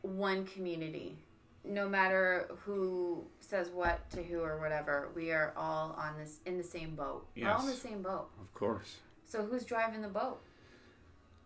one 0.03 0.47
community. 0.47 1.17
No 1.65 1.89
matter 1.89 2.49
who 2.65 3.25
says 3.41 3.71
what 3.71 4.09
to 4.11 4.23
who 4.23 4.41
or 4.41 4.61
whatever, 4.61 5.09
we 5.17 5.33
are 5.33 5.53
all 5.57 5.97
on 5.99 6.17
this 6.17 6.39
in 6.47 6.59
the 6.59 6.65
same 6.65 6.95
boat. 6.95 7.27
We're 7.37 7.51
all 7.51 7.63
in 7.63 7.67
the 7.67 7.73
same 7.73 8.01
boat. 8.01 8.29
Of 8.41 8.55
course. 8.55 8.99
So 9.27 9.43
who's 9.43 9.65
driving 9.65 10.03
the 10.03 10.09
boat? 10.09 10.41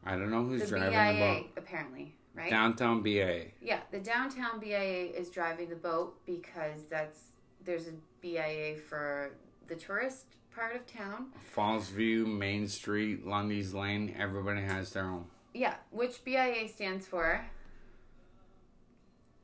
I 0.05 0.12
don't 0.12 0.31
know 0.31 0.45
who's 0.45 0.61
the 0.61 0.67
driving 0.67 0.91
BIA, 0.91 1.12
the 1.12 1.41
boat. 1.41 1.50
apparently, 1.57 2.15
right? 2.40 2.50
Downtown 2.50 3.02
BA. 3.02 3.47
Yeah, 3.61 3.80
the 3.90 3.99
downtown 3.99 4.61
BIA 4.61 5.11
is 5.11 5.30
driving 5.30 5.68
the 5.68 5.76
boat 5.76 6.18
because 6.26 6.85
that's 6.88 7.20
there's 7.64 7.88
a 7.88 7.92
BIA 8.20 8.76
for 8.76 9.32
the 9.68 9.76
tourist 9.76 10.26
part 10.54 10.75
of 10.75 10.87
town. 10.87 11.26
Falls 11.38 11.88
View, 11.88 12.26
Main 12.26 12.66
Street, 12.66 13.26
Lundy's 13.26 13.75
Lane, 13.75 14.14
everybody 14.18 14.62
has 14.62 14.92
their 14.92 15.04
own. 15.04 15.26
Yeah, 15.52 15.75
which 15.90 16.25
BIA 16.25 16.68
stands 16.68 17.06
for? 17.06 17.44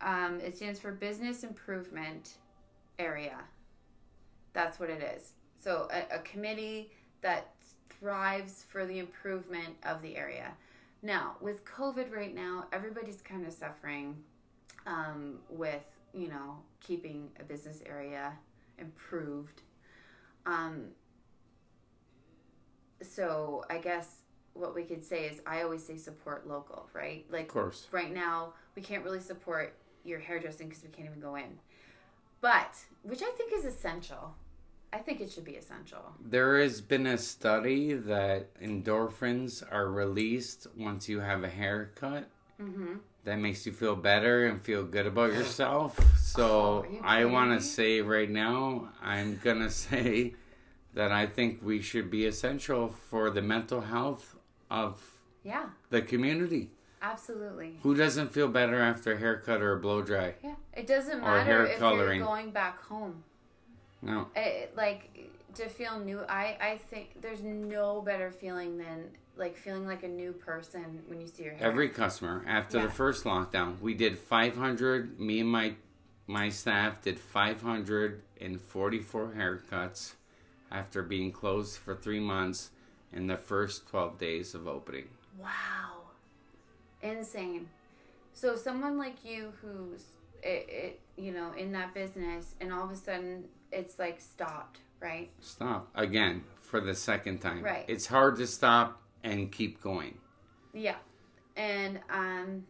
Um, 0.00 0.40
it 0.40 0.56
stands 0.56 0.78
for 0.78 0.92
Business 0.92 1.42
Improvement 1.42 2.34
Area. 2.98 3.38
That's 4.52 4.78
what 4.80 4.88
it 4.88 5.02
is. 5.02 5.32
So 5.58 5.88
a, 5.92 6.16
a 6.16 6.18
committee 6.20 6.90
that 7.22 7.52
thrives 7.98 8.64
for 8.68 8.86
the 8.86 8.98
improvement 8.98 9.76
of 9.84 10.02
the 10.02 10.16
area. 10.16 10.52
Now, 11.06 11.36
with 11.40 11.64
COVID 11.64 12.12
right 12.12 12.34
now, 12.34 12.66
everybody's 12.72 13.22
kind 13.22 13.46
of 13.46 13.52
suffering 13.52 14.16
um, 14.88 15.38
with, 15.48 15.84
you 16.12 16.26
know, 16.26 16.58
keeping 16.80 17.30
a 17.38 17.44
business 17.44 17.80
area 17.86 18.32
improved. 18.76 19.62
Um, 20.46 20.86
so 23.02 23.64
I 23.70 23.78
guess 23.78 24.16
what 24.52 24.75
we 24.75 24.82
could 24.82 25.04
say 25.04 25.26
is 25.26 25.40
I 25.46 25.62
always 25.62 25.86
say 25.86 25.96
support 25.96 26.48
local, 26.48 26.88
right? 26.92 27.25
Like 27.30 27.42
Of 27.42 27.48
course. 27.48 27.86
right 27.92 28.12
now, 28.12 28.54
we 28.75 28.82
can't 28.82 29.04
really 29.04 29.20
support 29.20 29.76
your 30.02 30.18
hairdressing 30.18 30.68
because 30.68 30.82
we 30.82 30.88
can't 30.88 31.06
even 31.08 31.20
go 31.20 31.36
in. 31.36 31.60
But, 32.40 32.75
which 33.04 33.22
I 33.22 33.30
think 33.36 33.52
is 33.52 33.64
essential. 33.64 34.34
I 34.96 35.00
think 35.00 35.20
it 35.20 35.30
should 35.30 35.44
be 35.44 35.56
essential. 35.56 36.00
There 36.24 36.58
has 36.60 36.80
been 36.80 37.06
a 37.06 37.18
study 37.18 37.92
that 37.92 38.58
endorphins 38.62 39.62
are 39.70 39.90
released 39.90 40.66
once 40.76 41.06
you 41.06 41.20
have 41.20 41.44
a 41.44 41.50
haircut. 41.50 42.30
Mm-hmm. 42.60 42.94
That 43.24 43.36
makes 43.38 43.66
you 43.66 43.72
feel 43.72 43.94
better 43.96 44.46
and 44.46 44.58
feel 44.58 44.84
good 44.84 45.04
about 45.06 45.32
yourself. 45.34 45.98
So 46.16 46.86
Oh, 46.88 47.00
I 47.02 47.26
want 47.26 47.58
to 47.58 47.64
say 47.66 48.00
right 48.00 48.30
now, 48.30 48.88
I'm 49.02 49.38
going 49.44 49.58
to 49.68 49.70
say 49.70 50.34
that 50.94 51.12
I 51.12 51.26
think 51.26 51.60
we 51.62 51.82
should 51.82 52.10
be 52.10 52.24
essential 52.24 52.88
for 52.88 53.28
the 53.28 53.42
mental 53.42 53.82
health 53.82 54.36
of 54.70 55.02
Yeah, 55.44 55.66
the 55.90 56.00
community. 56.00 56.70
absolutely. 57.02 57.78
Who 57.82 57.94
doesn't 57.94 58.32
feel 58.32 58.48
better 58.48 58.80
after 58.80 59.12
a 59.12 59.18
haircut 59.18 59.60
or 59.60 59.74
a 59.74 59.78
blow 59.78 60.00
dry? 60.00 60.34
Yeah, 60.42 60.54
it 60.72 60.86
doesn't 60.86 61.20
matter 61.20 61.44
hair 61.44 61.66
if 61.66 61.78
coloring. 61.78 62.18
you're 62.20 62.26
going 62.26 62.50
back 62.52 62.80
home. 62.82 63.24
No. 64.02 64.28
Like 64.76 65.30
to 65.54 65.68
feel 65.68 65.98
new. 65.98 66.20
I 66.28 66.56
I 66.60 66.78
think 66.90 67.20
there's 67.20 67.42
no 67.42 68.00
better 68.02 68.30
feeling 68.30 68.78
than 68.78 69.10
like 69.36 69.56
feeling 69.56 69.86
like 69.86 70.02
a 70.02 70.08
new 70.08 70.32
person 70.32 71.02
when 71.08 71.20
you 71.20 71.26
see 71.26 71.44
your 71.44 71.54
hair. 71.54 71.68
Every 71.68 71.88
customer 71.88 72.42
after 72.46 72.78
Yeah. 72.78 72.86
the 72.86 72.92
first 72.92 73.24
lockdown, 73.24 73.80
we 73.80 73.94
did 73.94 74.18
500. 74.18 75.18
Me 75.20 75.40
and 75.40 75.48
my 75.50 75.74
my 76.26 76.48
staff 76.48 77.02
did 77.02 77.18
544 77.20 79.32
haircuts 79.36 80.14
after 80.70 81.02
being 81.02 81.30
closed 81.32 81.78
for 81.78 81.94
three 81.94 82.20
months 82.20 82.70
in 83.12 83.26
the 83.28 83.36
first 83.36 83.86
12 83.88 84.18
days 84.18 84.54
of 84.54 84.66
opening. 84.66 85.08
Wow. 85.38 86.02
Insane. 87.02 87.68
So 88.34 88.56
someone 88.56 88.98
like 88.98 89.24
you 89.24 89.52
who's 89.62 90.02
it, 90.42 90.66
it 90.68 91.00
you 91.16 91.32
know 91.32 91.52
in 91.52 91.72
that 91.72 91.94
business 91.94 92.54
and 92.60 92.72
all 92.72 92.84
of 92.84 92.90
a 92.90 92.96
sudden 92.96 93.44
it's 93.73 93.99
like 93.99 94.20
stopped, 94.20 94.80
right? 95.00 95.30
Stop 95.40 95.88
again 95.94 96.44
for 96.61 96.80
the 96.80 96.94
second 96.94 97.38
time. 97.40 97.62
Right. 97.62 97.85
It's 97.88 98.06
hard 98.06 98.37
to 98.37 98.46
stop 98.46 99.02
and 99.23 99.50
keep 99.50 99.80
going. 99.82 100.18
Yeah. 100.73 100.96
And 101.56 102.00
um 102.11 102.64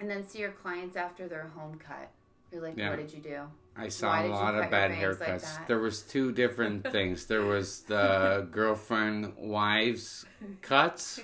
and 0.00 0.08
then 0.10 0.26
see 0.26 0.38
your 0.40 0.52
clients 0.52 0.96
after 0.96 1.28
their 1.28 1.48
home 1.54 1.78
cut. 1.78 2.10
You're 2.52 2.62
like, 2.62 2.76
Yeah. 2.76 2.90
what 2.90 2.98
did 2.98 3.12
you 3.12 3.20
do? 3.20 3.40
I 3.76 3.88
saw 3.88 4.20
a 4.22 4.26
lot 4.26 4.56
of 4.56 4.70
bad 4.70 4.90
bangs 4.90 5.20
like 5.20 5.28
haircuts. 5.40 5.66
there 5.68 5.78
was 5.78 6.02
two 6.02 6.32
different 6.32 6.90
things. 6.92 7.26
There 7.26 7.44
was 7.44 7.82
the 7.82 8.46
girlfriend 8.52 9.34
wives 9.36 10.26
cuts 10.60 11.20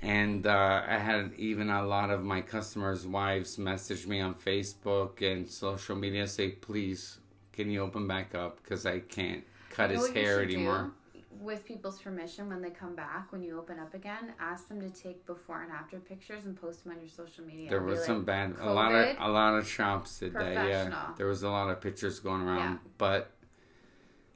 and 0.00 0.46
uh, 0.46 0.82
I 0.86 0.98
had 0.98 1.32
even 1.36 1.70
a 1.70 1.82
lot 1.84 2.10
of 2.10 2.22
my 2.22 2.40
customers' 2.42 3.06
wives 3.06 3.58
message 3.58 4.06
me 4.06 4.20
on 4.20 4.34
Facebook 4.34 5.22
and 5.22 5.48
social 5.48 5.96
media 5.96 6.26
say, 6.26 6.50
"Please, 6.50 7.18
can 7.54 7.70
you 7.70 7.80
open 7.80 8.06
back 8.06 8.34
up 8.34 8.62
because 8.62 8.84
I 8.84 9.00
can't 9.00 9.44
cut 9.70 9.90
You 9.90 9.96
know 9.96 10.04
his 10.04 10.12
hair 10.12 10.42
anymore." 10.42 10.92
With 11.40 11.64
people's 11.66 12.00
permission, 12.00 12.48
when 12.48 12.62
they 12.62 12.70
come 12.70 12.94
back, 12.94 13.32
when 13.32 13.42
you 13.42 13.58
open 13.58 13.78
up 13.78 13.92
again, 13.92 14.32
ask 14.38 14.68
them 14.68 14.80
to 14.80 14.88
take 14.88 15.26
before 15.26 15.62
and 15.62 15.72
after 15.72 15.98
pictures 15.98 16.44
and 16.46 16.58
post 16.58 16.84
them 16.84 16.92
on 16.92 17.00
your 17.00 17.08
social 17.08 17.44
media. 17.44 17.68
There 17.68 17.82
was 17.82 17.98
like, 17.98 18.06
some 18.06 18.24
bad. 18.24 18.54
A 18.60 18.72
lot 18.72 18.94
of 18.94 19.16
a 19.18 19.28
lot 19.28 19.58
of 19.58 19.68
shops 19.68 20.20
did 20.20 20.32
that. 20.34 20.68
Yeah, 20.68 21.08
there 21.16 21.26
was 21.26 21.42
a 21.42 21.50
lot 21.50 21.70
of 21.70 21.80
pictures 21.80 22.20
going 22.20 22.42
around, 22.42 22.74
Yeah. 22.74 22.78
but 22.98 23.32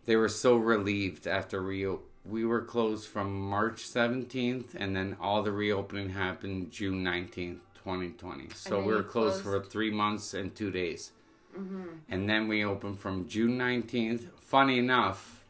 they 0.06 0.16
were 0.16 0.28
so 0.28 0.56
relieved 0.56 1.26
after 1.26 1.62
re. 1.62 1.86
We 2.24 2.44
were 2.44 2.60
closed 2.62 3.08
from 3.08 3.40
March 3.40 3.86
seventeenth, 3.86 4.74
and 4.78 4.94
then 4.94 5.16
all 5.20 5.42
the 5.42 5.52
reopening 5.52 6.10
happened 6.10 6.72
June 6.72 7.02
nineteenth, 7.02 7.60
twenty 7.74 8.10
twenty. 8.10 8.48
So 8.54 8.80
we 8.80 8.92
were 8.92 8.98
you 8.98 9.02
closed, 9.04 9.42
for 9.44 9.62
three 9.62 9.90
months 9.90 10.34
and 10.34 10.54
two 10.54 10.70
days, 10.70 11.12
Mm-hmm. 11.58 11.84
and 12.08 12.28
then 12.28 12.46
we 12.46 12.64
opened 12.64 13.00
from 13.00 13.28
June 13.28 13.58
nineteenth. 13.58 14.28
Funny 14.40 14.78
enough, 14.78 15.42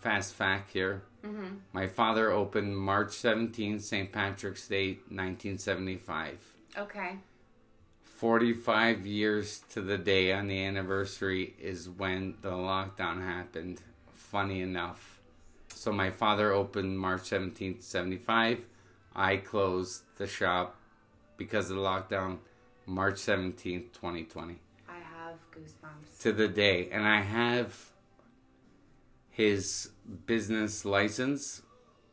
fast 0.00 0.34
fact 0.34 0.72
here. 0.72 1.02
Mm-hmm. 1.24 1.56
My 1.72 1.86
father 1.86 2.30
opened 2.30 2.76
March 2.76 3.10
17th, 3.10 3.80
St. 3.82 4.10
Patrick's 4.10 4.66
Day, 4.66 4.98
1975. 5.08 6.38
Okay. 6.76 7.16
45 8.04 9.06
years 9.06 9.62
to 9.70 9.80
the 9.80 9.98
day 9.98 10.32
on 10.32 10.48
the 10.48 10.64
anniversary 10.64 11.54
is 11.60 11.88
when 11.88 12.34
the 12.42 12.50
lockdown 12.50 13.22
happened. 13.24 13.80
Funny 14.12 14.60
enough. 14.60 15.20
So 15.74 15.90
my 15.92 16.10
father 16.10 16.52
opened 16.52 16.98
March 16.98 17.22
17th, 17.22 17.82
75. 17.82 18.60
I 19.14 19.36
closed 19.36 20.02
the 20.18 20.26
shop 20.26 20.76
because 21.36 21.70
of 21.70 21.76
the 21.76 21.82
lockdown 21.82 22.38
March 22.86 23.14
17th, 23.16 23.92
2020. 23.92 24.58
Goosebumps. 25.52 26.20
To 26.20 26.32
the 26.32 26.48
day. 26.48 26.88
And 26.90 27.06
I 27.06 27.20
have 27.20 27.90
his 29.30 29.90
business 30.26 30.84
license. 30.84 31.62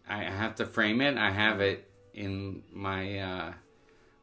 I 0.07 0.23
have 0.23 0.55
to 0.55 0.65
frame 0.65 1.01
it. 1.01 1.17
I 1.17 1.31
have 1.31 1.61
it 1.61 1.89
in 2.13 2.63
my 2.73 3.19
uh 3.19 3.53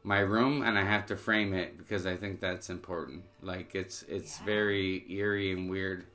my 0.03 0.19
room 0.19 0.61
and 0.61 0.77
I 0.77 0.83
have 0.83 1.05
to 1.07 1.15
frame 1.15 1.53
it 1.53 1.77
because 1.77 2.05
I 2.05 2.15
think 2.15 2.39
that's 2.39 2.69
important. 2.69 3.23
Like 3.41 3.75
it's 3.75 4.03
it's 4.07 4.39
Yeah. 4.39 4.45
very 4.45 5.05
eerie 5.11 5.51
and 5.51 5.69
weird. 5.69 6.05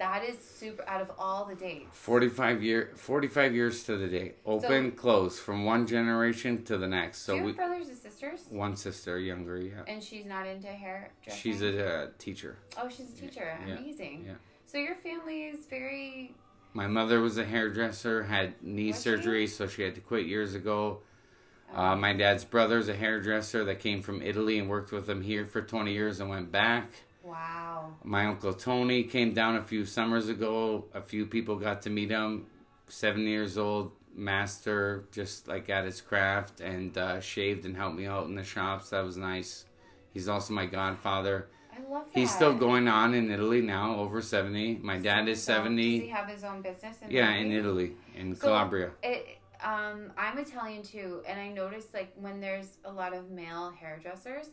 That 0.00 0.24
is 0.24 0.38
super. 0.42 0.82
Out 0.88 1.02
of 1.02 1.10
all 1.18 1.44
the 1.44 1.54
dates, 1.54 1.86
45 1.92 2.62
year 2.62 2.90
45 2.96 3.54
years 3.54 3.84
to 3.84 3.98
the 3.98 4.08
day. 4.08 4.32
Open, 4.46 4.90
So- 4.92 4.96
close 4.96 5.38
from 5.38 5.66
one 5.66 5.86
generation 5.86 6.64
to 6.64 6.78
the 6.78 6.88
next. 6.88 7.18
So 7.18 7.36
we 7.40 7.52
brothers 7.52 7.88
and 7.88 7.98
sisters? 7.98 8.40
one 8.48 8.76
sister 8.76 9.18
younger, 9.18 9.58
yeah. 9.60 9.82
And 9.86 10.02
she's 10.02 10.24
not 10.24 10.46
into 10.46 10.68
hair 10.68 11.10
dressing. 11.22 11.40
She's 11.52 11.60
a 11.60 11.86
uh, 11.86 12.06
teacher. 12.18 12.56
Oh, 12.78 12.88
she's 12.88 13.10
a 13.12 13.20
teacher. 13.20 13.56
Yeah, 13.68 13.74
Amazing. 13.76 14.24
yeah. 14.26 14.32
So 14.64 14.78
your 14.78 14.94
family 14.96 15.42
is 15.44 15.66
very. 15.66 16.34
My 16.72 16.86
mother 16.86 17.20
was 17.20 17.36
a 17.36 17.44
hairdresser, 17.44 18.22
had 18.22 18.54
knee 18.62 18.88
Was 18.92 18.96
she? 18.96 19.02
surgery, 19.02 19.46
so 19.48 19.66
she 19.66 19.82
had 19.82 19.94
to 19.96 20.00
quit 20.00 20.24
years 20.24 20.54
ago. 20.54 21.00
Uh, 21.74 21.94
my 21.94 22.14
dad's 22.14 22.44
brother's 22.44 22.88
a 22.88 22.94
hairdresser 22.94 23.64
that 23.64 23.80
came 23.80 24.00
from 24.00 24.22
Italy 24.22 24.58
and 24.58 24.70
worked 24.70 24.92
with 24.92 25.10
him 25.10 25.20
here 25.22 25.44
for 25.44 25.60
20 25.60 25.92
years 25.92 26.20
and 26.20 26.30
went 26.30 26.50
back. 26.50 26.90
Wow. 27.30 27.94
My 28.02 28.26
uncle 28.26 28.52
Tony 28.52 29.04
came 29.04 29.32
down 29.32 29.56
a 29.56 29.62
few 29.62 29.84
summers 29.84 30.28
ago. 30.28 30.86
A 30.94 31.00
few 31.00 31.26
people 31.26 31.56
got 31.56 31.82
to 31.82 31.90
meet 31.90 32.10
him. 32.10 32.46
Seven 32.88 33.26
years 33.26 33.56
old, 33.56 33.92
master, 34.14 35.04
just 35.12 35.46
like 35.46 35.70
at 35.70 35.84
his 35.84 36.00
craft, 36.00 36.60
and 36.60 36.96
uh, 36.98 37.20
shaved 37.20 37.64
and 37.64 37.76
helped 37.76 37.96
me 37.96 38.06
out 38.06 38.26
in 38.26 38.34
the 38.34 38.42
shops. 38.42 38.90
That 38.90 39.04
was 39.04 39.16
nice. 39.16 39.64
He's 40.12 40.28
also 40.28 40.52
my 40.54 40.66
godfather. 40.66 41.46
I 41.72 41.88
love 41.88 42.06
that. 42.12 42.18
He's 42.18 42.34
still 42.34 42.52
going 42.54 42.88
on 42.88 43.14
in 43.14 43.30
Italy 43.30 43.60
now, 43.62 43.94
over 43.96 44.20
70. 44.20 44.80
My 44.82 44.98
dad 44.98 45.28
is 45.28 45.40
So, 45.40 45.52
Does 45.52 45.62
he 45.62 46.00
70. 46.00 46.06
have 46.08 46.28
his 46.28 46.42
own 46.42 46.62
business? 46.62 46.96
In 47.02 47.10
Yeah, 47.12 47.30
Italy? 47.32 47.44
in 47.46 47.52
Italy, 47.52 47.92
in 48.16 48.34
So, 48.34 48.48
Calabria. 48.48 48.90
It, 49.04 49.38
um, 49.62 50.12
I'm 50.18 50.36
Italian 50.38 50.82
too, 50.82 51.22
and 51.28 51.38
I 51.40 51.48
noticed 51.48 51.94
like 51.94 52.12
when 52.16 52.40
there's 52.40 52.78
a 52.84 52.90
lot 52.92 53.14
of 53.14 53.30
male 53.30 53.70
hairdressers, 53.70 54.50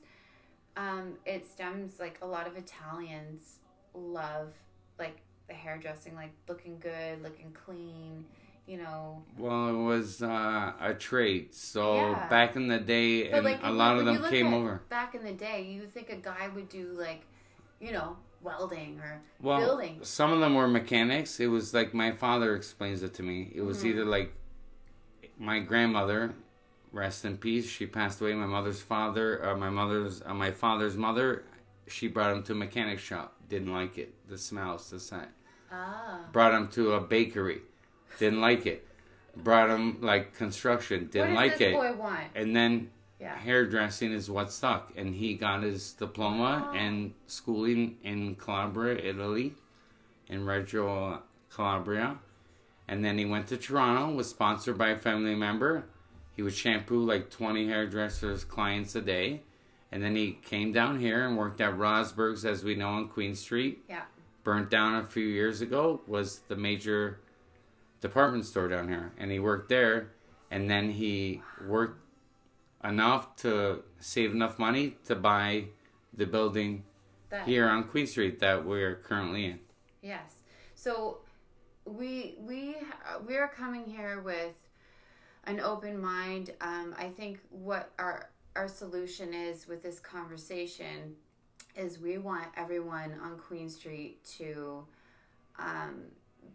um, 0.78 1.14
it 1.26 1.46
stems 1.46 2.00
like 2.00 2.20
a 2.22 2.26
lot 2.26 2.48
of 2.48 2.56
Italians 2.56 3.58
love 3.94 4.54
like 5.00 5.18
the 5.48 5.54
hairdressing, 5.54 6.16
like 6.16 6.32
looking 6.48 6.78
good, 6.80 7.22
looking 7.24 7.52
clean, 7.52 8.26
you 8.68 8.78
know. 8.78 9.24
Well, 9.38 9.70
it 9.70 9.84
was 9.84 10.22
uh, 10.22 10.74
a 10.80 10.94
trade. 10.94 11.54
So 11.54 11.98
Yeah. 11.98 12.28
back 12.30 12.56
in 12.56 12.68
the 12.68 12.80
day, 12.80 13.30
But 13.30 13.38
and 13.38 13.46
like 13.46 13.60
a 13.64 13.72
lot 13.72 13.98
of 13.98 14.06
them 14.06 14.22
came 14.30 14.54
over. 14.54 14.82
back 14.90 15.16
in 15.16 15.24
the 15.24 15.34
day. 15.34 15.64
You 15.64 15.88
think 15.88 16.10
a 16.10 16.16
guy 16.18 16.48
would 16.54 16.70
do 16.70 16.94
like, 16.94 17.24
you 17.80 17.92
know, 17.92 18.18
welding 18.42 19.00
or 19.00 19.22
Well, 19.42 19.60
building. 19.60 20.00
some 20.04 20.32
of 20.32 20.40
them 20.40 20.54
were 20.56 20.68
mechanics. 20.68 21.40
It 21.40 21.48
was 21.48 21.74
like 21.74 21.94
my 21.94 22.12
father 22.12 22.56
explains 22.56 23.02
it 23.04 23.14
to 23.16 23.24
me. 23.24 23.52
It 23.56 23.62
was 23.62 23.82
Mhm. 23.84 23.86
either 23.86 24.06
like 24.06 24.34
my 25.38 25.60
grandmother, 25.60 26.34
rest 26.98 27.24
in 27.24 27.38
peace. 27.38 27.70
She 27.70 27.86
passed 27.86 28.20
away. 28.20 28.34
My 28.34 28.46
mother's 28.48 28.82
father, 28.82 29.46
uh, 29.46 29.56
my 29.56 29.70
mother's, 29.70 30.22
uh, 30.26 30.34
my 30.34 30.52
father's 30.52 30.98
mother. 30.98 31.44
She 31.88 32.08
brought 32.08 32.36
him 32.36 32.44
to 32.44 32.52
a 32.54 32.56
mechanic 32.56 33.00
shop. 33.00 33.36
Didn't 33.48 33.72
like 33.72 33.98
it. 33.98 34.14
The 34.28 34.38
smells, 34.38 34.90
the 34.90 35.00
scent. 35.00 35.30
Ah, 35.72 36.26
Brought 36.34 36.54
him 36.54 36.68
to 36.70 36.94
a 36.94 37.00
bakery. 37.02 37.62
Didn't 38.20 38.42
like 38.42 38.66
it. 38.66 38.86
Brought 39.36 39.70
him 39.70 40.02
like 40.02 40.36
construction. 40.36 41.08
Didn't 41.12 41.30
does 41.30 41.36
like 41.36 41.52
this 41.60 41.62
it. 41.70 41.74
boy 41.74 41.94
want? 41.94 42.20
And 42.36 42.56
then 42.56 42.90
Yeah. 43.20 43.36
hairdressing 43.38 44.12
is 44.12 44.30
what 44.30 44.52
stuck. 44.52 44.92
And 44.98 45.16
he 45.16 45.36
got 45.36 45.64
his 45.64 45.94
diploma 45.94 46.70
Oh. 46.72 46.76
and 46.76 47.14
schooling 47.28 47.98
in 48.04 48.36
Calabria, 48.36 48.98
Italy, 49.02 49.54
in 50.28 50.46
Reggio 50.46 51.22
Calabria. 51.54 52.18
And 52.88 53.04
then 53.06 53.18
he 53.18 53.26
went 53.26 53.48
to 53.48 53.58
Toronto, 53.58 54.14
was 54.16 54.30
sponsored 54.30 54.78
by 54.78 54.90
a 54.90 54.98
family 54.98 55.36
member. 55.36 55.86
He 56.38 56.44
would 56.44 56.54
shampoo 56.54 57.04
like 57.04 57.32
20 57.32 57.68
hairdressers' 57.68 58.44
clients 58.44 58.96
a 58.96 59.02
day. 59.02 59.42
And 59.92 60.04
then 60.04 60.16
he 60.16 60.34
came 60.34 60.72
down 60.72 61.00
here 61.00 61.28
and 61.28 61.36
worked 61.36 61.60
at 61.60 61.74
Rosberg's, 61.74 62.46
as 62.46 62.64
we 62.64 62.76
know, 62.76 62.90
on 62.90 63.08
Queen 63.08 63.36
Street. 63.36 63.84
Yeah. 63.90 64.04
Burnt 64.44 64.70
down 64.70 64.96
a 64.96 65.04
few 65.04 65.26
years 65.26 65.62
ago, 65.62 66.00
was 66.06 66.42
the 66.48 66.56
major 66.56 67.22
department 68.02 68.46
store 68.46 68.68
down 68.68 68.88
here. 68.88 69.14
And 69.18 69.32
he 69.32 69.40
worked 69.40 69.70
there. 69.70 70.12
And 70.52 70.70
then 70.70 70.92
he 70.92 71.42
worked 71.68 72.00
enough 72.84 73.36
to 73.38 73.84
save 74.00 74.32
enough 74.32 74.60
money 74.60 74.96
to 75.06 75.16
buy 75.16 75.66
the 76.14 76.28
building 76.28 76.84
That, 77.30 77.48
here 77.48 77.68
on 77.68 77.86
Queen 77.86 78.06
Street 78.06 78.40
that 78.42 78.64
we're 78.64 78.96
currently 78.98 79.46
in. 79.46 79.60
Yes. 80.04 80.36
So 80.76 81.18
we 81.84 82.36
we 82.40 82.76
we 83.26 83.38
are 83.38 83.48
coming 83.48 83.86
here 83.86 84.22
with 84.22 84.54
an 85.48 85.60
open 85.62 86.00
mind. 86.00 86.54
Um, 86.62 86.94
I 86.98 87.08
think 87.08 87.40
what 87.50 87.92
our 87.98 88.30
our 88.56 88.68
solution 88.68 89.34
is 89.34 89.68
with 89.68 89.84
this 89.84 90.00
conversation 90.00 91.16
is 91.76 92.00
we 92.00 92.18
want 92.18 92.48
everyone 92.58 93.14
on 93.24 93.38
Queen 93.38 93.70
Street 93.70 94.24
to 94.38 94.84
um, 95.60 96.02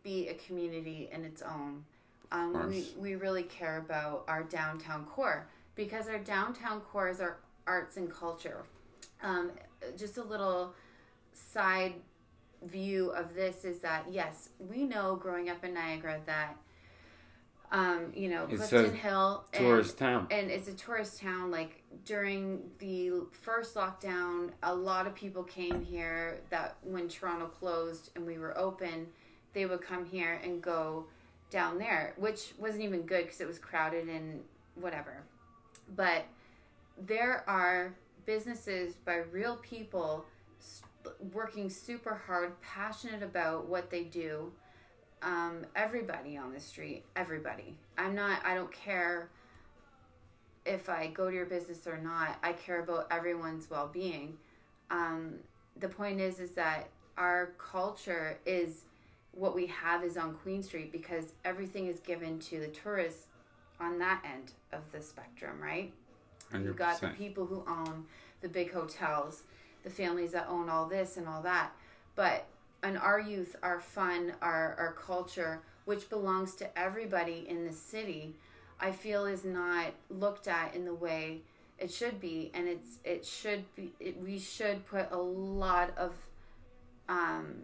be 0.03 0.29
a 0.29 0.35
community 0.35 1.09
in 1.13 1.25
its 1.25 1.43
own. 1.43 1.85
Um, 2.33 2.69
we, 2.69 2.87
we 2.99 3.15
really 3.15 3.45
care 3.45 3.79
about 3.79 4.25
our 4.27 4.43
downtown 4.43 5.05
core 5.05 5.47
because 5.77 6.09
our 6.09 6.19
downtown 6.19 6.81
core 6.81 7.09
is 7.09 7.21
our 7.21 7.37
arts 7.67 7.99
and 7.99 8.11
culture. 8.11 8.65
Um, 9.23 9.53
just 9.97 10.17
a 10.17 10.25
little 10.25 10.75
side 11.33 11.95
view 12.65 13.11
of 13.11 13.35
this 13.35 13.65
is 13.65 13.79
that 13.81 14.07
yes, 14.11 14.49
we 14.59 14.85
know 14.85 15.15
growing 15.15 15.51
up 15.51 15.65
in 15.65 15.75
Niagara 15.75 16.21
that 16.27 16.57
um, 17.73 18.13
you 18.15 18.29
know 18.29 18.47
It's 18.51 18.69
Clifton 18.69 18.95
a 18.95 18.97
Hill 18.97 19.45
and, 19.53 19.65
Tourist 19.65 19.99
town. 19.99 20.27
and 20.31 20.51
it's 20.51 20.69
a 20.69 20.75
tourist 20.75 21.21
town. 21.21 21.51
Like 21.51 21.83
during 22.05 22.61
the 22.79 23.13
first 23.33 23.75
lockdown, 23.75 24.51
a 24.63 24.75
lot 24.75 25.07
of 25.07 25.15
people 25.15 25.43
came 25.43 25.83
here. 25.83 26.41
That 26.51 26.77
when 26.83 27.09
Toronto 27.09 27.47
closed 27.47 28.11
and 28.15 28.27
we 28.27 28.39
were 28.39 28.57
open, 28.57 29.09
they 29.55 29.67
would 29.67 29.81
come 29.81 30.05
here 30.05 30.41
and 30.45 30.63
go 30.63 31.07
down 31.51 31.79
there, 31.79 32.15
which 32.17 32.53
wasn't 32.59 32.83
even 32.83 33.03
good 33.03 33.25
because 33.25 33.41
it 33.41 33.47
was 33.49 33.59
crowded 33.59 34.09
and 34.09 34.43
whatever. 34.75 35.23
But 35.97 36.25
there 37.07 37.45
are 37.49 37.95
businesses 38.27 38.95
by 39.05 39.17
real 39.17 39.57
people 39.57 40.25
working 41.33 41.69
super 41.69 42.15
hard, 42.27 42.61
passionate 42.61 43.23
about 43.23 43.67
what 43.67 43.91
they 43.91 44.05
do. 44.05 44.53
Um, 45.23 45.67
everybody 45.77 46.37
on 46.37 46.53
the 46.53 46.61
street, 46.61 47.05
everybody. 47.15 47.77
I'm 47.97 48.15
not, 48.15 48.45
I 48.45 48.55
don't 48.55 48.73
care 48.73 49.29
if 50.67 50.89
I 50.89 51.09
go 51.09 51.31
to 51.31 51.35
your 51.35 51.47
business 51.47 51.87
or 51.87 51.99
not. 51.99 52.37
I 52.43 52.53
care 52.53 52.83
about 52.83 53.07
everyone's 53.11 53.71
well 53.71 53.89
being. 53.93 54.37
Um, 54.91 55.35
the 55.79 55.89
point 55.89 56.21
is, 56.21 56.41
is 56.41 56.51
that 56.53 56.89
our 57.17 57.53
culture 57.59 58.39
is 58.47 58.83
what 59.33 59.55
we 59.55 59.67
have 59.67 60.05
is 60.05 60.17
on 60.17 60.35
Queen 60.35 60.63
Street 60.63 60.93
because 60.93 61.33
everything 61.45 61.87
is 61.87 62.01
given 62.01 62.39
to 62.39 62.61
the 62.61 62.69
tourists 62.69 63.27
on 63.81 63.99
that 63.99 64.23
end 64.25 64.53
of 64.73 64.81
the 64.93 65.01
spectrum, 65.03 65.61
right? 65.61 65.93
you've 66.65 66.77
got 66.77 67.01
the 67.01 67.09
people 67.09 67.47
who 67.47 67.65
own 67.67 68.05
the 68.43 68.49
big 68.49 68.73
hotels, 68.73 69.43
the 69.85 69.91
families 69.91 70.33
that 70.33 70.47
own 70.49 70.69
all 70.69 70.87
this 70.87 71.17
and 71.17 71.27
all 71.27 71.43
that. 71.43 71.73
But 72.15 72.47
in 72.83 72.97
our 72.97 73.21
youth, 73.21 73.57
our 73.63 73.81
fun, 73.81 74.33
our, 74.43 74.75
our 74.79 74.93
culture, 74.93 75.63
which 75.85 76.09
belongs 76.11 76.55
to 76.57 76.79
everybody 76.79 77.47
in 77.49 77.65
the 77.65 77.73
city, 77.73 78.37
I 78.81 78.91
feel 78.93 79.27
is 79.27 79.45
not 79.45 79.93
looked 80.11 80.49
at 80.49 80.75
in 80.75 80.85
the 80.85 80.95
way 80.95 81.43
it 81.79 81.93
should 81.93 82.21
be. 82.21 82.51
And 82.55 82.69
it's 82.69 82.99
it 83.05 83.25
should 83.25 83.65
be 83.77 83.93
it, 84.01 84.21
we 84.21 84.39
should 84.39 84.87
put 84.87 85.11
a 85.13 85.19
lot 85.19 85.97
of 85.97 86.13
um 87.09 87.63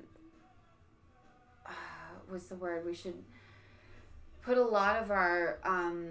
what's 2.28 2.46
the 2.46 2.54
word? 2.54 2.86
We 2.86 2.94
should 2.94 3.22
put 4.42 4.58
a 4.58 4.64
lot 4.64 5.02
of 5.02 5.10
our 5.10 5.58
um 5.64 6.10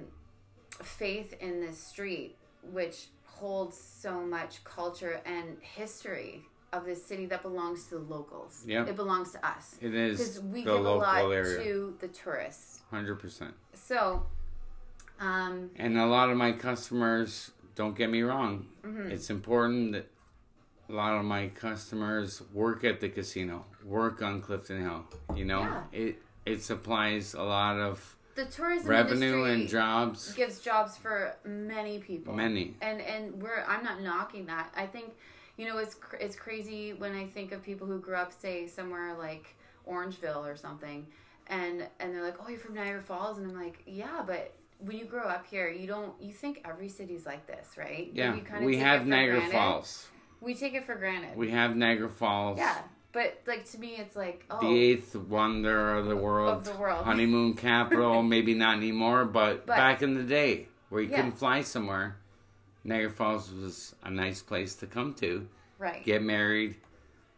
faith 0.83 1.33
in 1.39 1.61
this 1.61 1.77
street, 1.77 2.35
which 2.71 3.07
holds 3.23 3.77
so 3.77 4.21
much 4.21 4.63
culture 4.63 5.21
and 5.25 5.57
history 5.61 6.43
of 6.73 6.85
this 6.85 7.03
city 7.05 7.25
that 7.27 7.41
belongs 7.41 7.85
to 7.85 7.95
the 7.95 8.01
locals. 8.01 8.63
Yep. 8.67 8.89
It 8.89 8.95
belongs 8.95 9.31
to 9.31 9.45
us. 9.45 9.75
It 9.81 9.93
is. 9.93 10.17
Because 10.17 10.39
we 10.41 10.63
the 10.63 10.75
give 10.77 10.85
a 10.85 10.91
lot 10.95 11.31
area. 11.31 11.63
to 11.63 11.95
the 11.99 12.07
tourists. 12.09 12.81
100%. 12.91 13.53
So, 13.73 14.25
um, 15.19 15.71
And 15.77 15.97
a 15.97 16.05
lot 16.05 16.29
of 16.29 16.37
my 16.37 16.51
customers, 16.51 17.51
don't 17.75 17.95
get 17.95 18.09
me 18.09 18.21
wrong, 18.21 18.67
mhm. 18.83 19.09
it's 19.11 19.29
important 19.29 19.93
that 19.93 20.07
a 20.89 20.93
lot 20.93 21.13
of 21.17 21.25
my 21.25 21.47
customers 21.49 22.41
work 22.53 22.83
at 22.83 22.99
the 23.01 23.09
casino, 23.09 23.65
work 23.83 24.21
on 24.21 24.41
Clifton 24.41 24.81
Hill. 24.81 25.05
You 25.35 25.45
know, 25.45 25.61
Yeah. 25.61 25.83
it 25.91 26.21
it 26.45 26.63
supplies 26.63 27.33
a 27.33 27.43
lot 27.43 27.77
of 27.77 28.15
the 28.35 28.45
tourism 28.45 28.87
revenue 28.89 29.43
and 29.43 29.67
jobs. 29.67 30.33
gives 30.33 30.61
jobs 30.61 30.95
for 30.95 31.35
many 31.43 31.99
people. 31.99 32.33
Many. 32.33 32.75
and 32.81 33.01
and 33.01 33.41
we're 33.41 33.63
I'm 33.67 33.83
not 33.83 34.01
knocking 34.01 34.45
that. 34.45 34.71
I 34.75 34.85
think 34.85 35.13
you 35.57 35.65
know 35.67 35.77
it's 35.77 35.95
cr- 35.95 36.15
it's 36.17 36.35
crazy 36.35 36.93
when 36.93 37.13
I 37.15 37.25
think 37.25 37.51
of 37.51 37.63
people 37.63 37.87
who 37.87 37.99
grew 37.99 38.15
up 38.15 38.31
say 38.31 38.67
somewhere 38.67 39.15
like 39.17 39.55
Orangeville 39.89 40.45
or 40.45 40.55
something, 40.55 41.07
and 41.47 41.87
and 41.99 42.13
they're 42.13 42.23
like, 42.23 42.35
oh, 42.43 42.49
you're 42.49 42.59
from 42.59 42.75
Niagara 42.75 43.01
Falls, 43.01 43.37
and 43.37 43.49
I'm 43.49 43.59
like, 43.61 43.81
yeah, 43.85 44.23
but 44.25 44.53
when 44.79 44.97
you 44.97 45.05
grow 45.05 45.23
up 45.23 45.45
here, 45.47 45.69
you 45.69 45.87
don't 45.87 46.13
you 46.21 46.31
think 46.33 46.61
every 46.65 46.89
city's 46.89 47.25
like 47.25 47.47
this, 47.47 47.69
right? 47.77 48.09
Yeah, 48.13 48.35
you 48.35 48.41
kinda 48.41 48.65
we 48.65 48.77
have 48.77 49.05
Niagara 49.07 49.37
granted. 49.37 49.53
Falls. 49.55 50.07
We 50.39 50.53
take 50.53 50.75
it 50.75 50.85
for 50.85 50.95
granted. 50.95 51.35
We 51.35 51.49
have 51.49 51.75
Niagara 51.75 52.09
Falls. 52.09 52.59
yeah, 52.59 52.77
but 53.11 53.41
like 53.47 53.65
to 53.71 53.79
me, 53.79 53.95
it's 53.97 54.15
like 54.15 54.45
oh, 54.51 54.59
The 54.61 54.77
eighth 54.77 55.15
wonder 55.15 55.95
of 55.95 56.05
the 56.05 56.15
world. 56.15 56.57
of 56.57 56.65
the 56.65 56.75
world. 56.79 57.05
honeymoon 57.05 57.55
capital, 57.55 58.21
maybe 58.33 58.53
not 58.53 58.77
anymore, 58.77 59.25
but, 59.25 59.65
But- 59.65 59.77
back 59.77 60.03
in 60.03 60.13
the 60.13 60.21
day 60.23 60.67
where 60.89 61.01
you 61.01 61.09
Yeah. 61.09 61.15
couldn't 61.17 61.31
fly 61.39 61.61
somewhere, 61.61 62.17
Niagara 62.87 63.11
Falls 63.11 63.51
was 63.51 63.95
a 64.01 64.09
nice 64.09 64.41
place 64.41 64.73
to 64.75 64.87
come 64.87 65.13
to, 65.15 65.47
right? 65.77 66.03
get 66.03 66.23
married, 66.23 66.77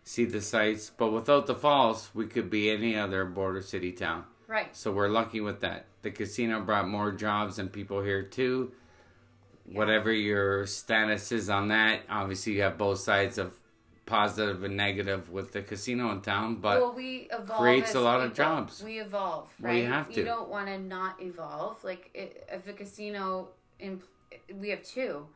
see 0.04 0.26
the 0.26 0.42
sights. 0.42 0.92
But 0.96 1.12
without 1.12 1.48
the 1.48 1.56
falls, 1.56 2.12
we 2.14 2.28
could 2.28 2.50
be 2.50 2.70
any 2.70 2.96
other 2.96 3.26
border 3.26 3.62
city 3.62 3.92
town. 3.92 4.26
Right. 4.48 4.76
So 4.76 4.92
we're 4.92 5.10
lucky 5.10 5.42
with 5.42 5.62
that. 5.62 5.88
The 6.04 6.12
casino 6.12 6.62
brought 6.62 6.88
more 6.88 7.12
jobs 7.12 7.60
and 7.60 7.74
people 7.74 8.02
here 8.02 8.24
too. 8.24 8.72
Whatever 9.66 10.12
your 10.12 10.66
status 10.66 11.32
is 11.32 11.50
on 11.50 11.68
that, 11.68 12.02
obviously 12.10 12.54
you 12.54 12.62
have 12.62 12.78
both 12.78 13.00
sides 13.00 13.38
of 13.38 13.54
positive 14.06 14.64
and 14.64 14.76
negative 14.76 15.30
with 15.30 15.52
the 15.52 15.62
casino 15.62 16.12
in 16.12 16.22
town, 16.22 16.56
but 16.56 16.82
well, 16.82 16.94
we 16.94 17.28
evolve 17.32 17.60
creates 17.60 17.94
a 17.94 18.00
lot 18.00 18.22
of 18.22 18.34
jobs. 18.34 18.84
We 18.84 19.00
evolve, 19.00 19.54
right? 19.60 19.84
you 19.84 19.86
have 19.86 20.10
to. 20.10 20.20
You 20.20 20.26
don't 20.26 20.50
want 20.50 20.68
to 20.68 20.80
not 20.80 21.22
evolve. 21.22 21.84
Like 21.84 22.10
it, 22.16 22.48
if 22.52 22.68
a 22.68 22.74
casino, 22.74 23.50
in, 23.80 24.02
we 24.54 24.70
have 24.70 24.84
two. 24.84 25.28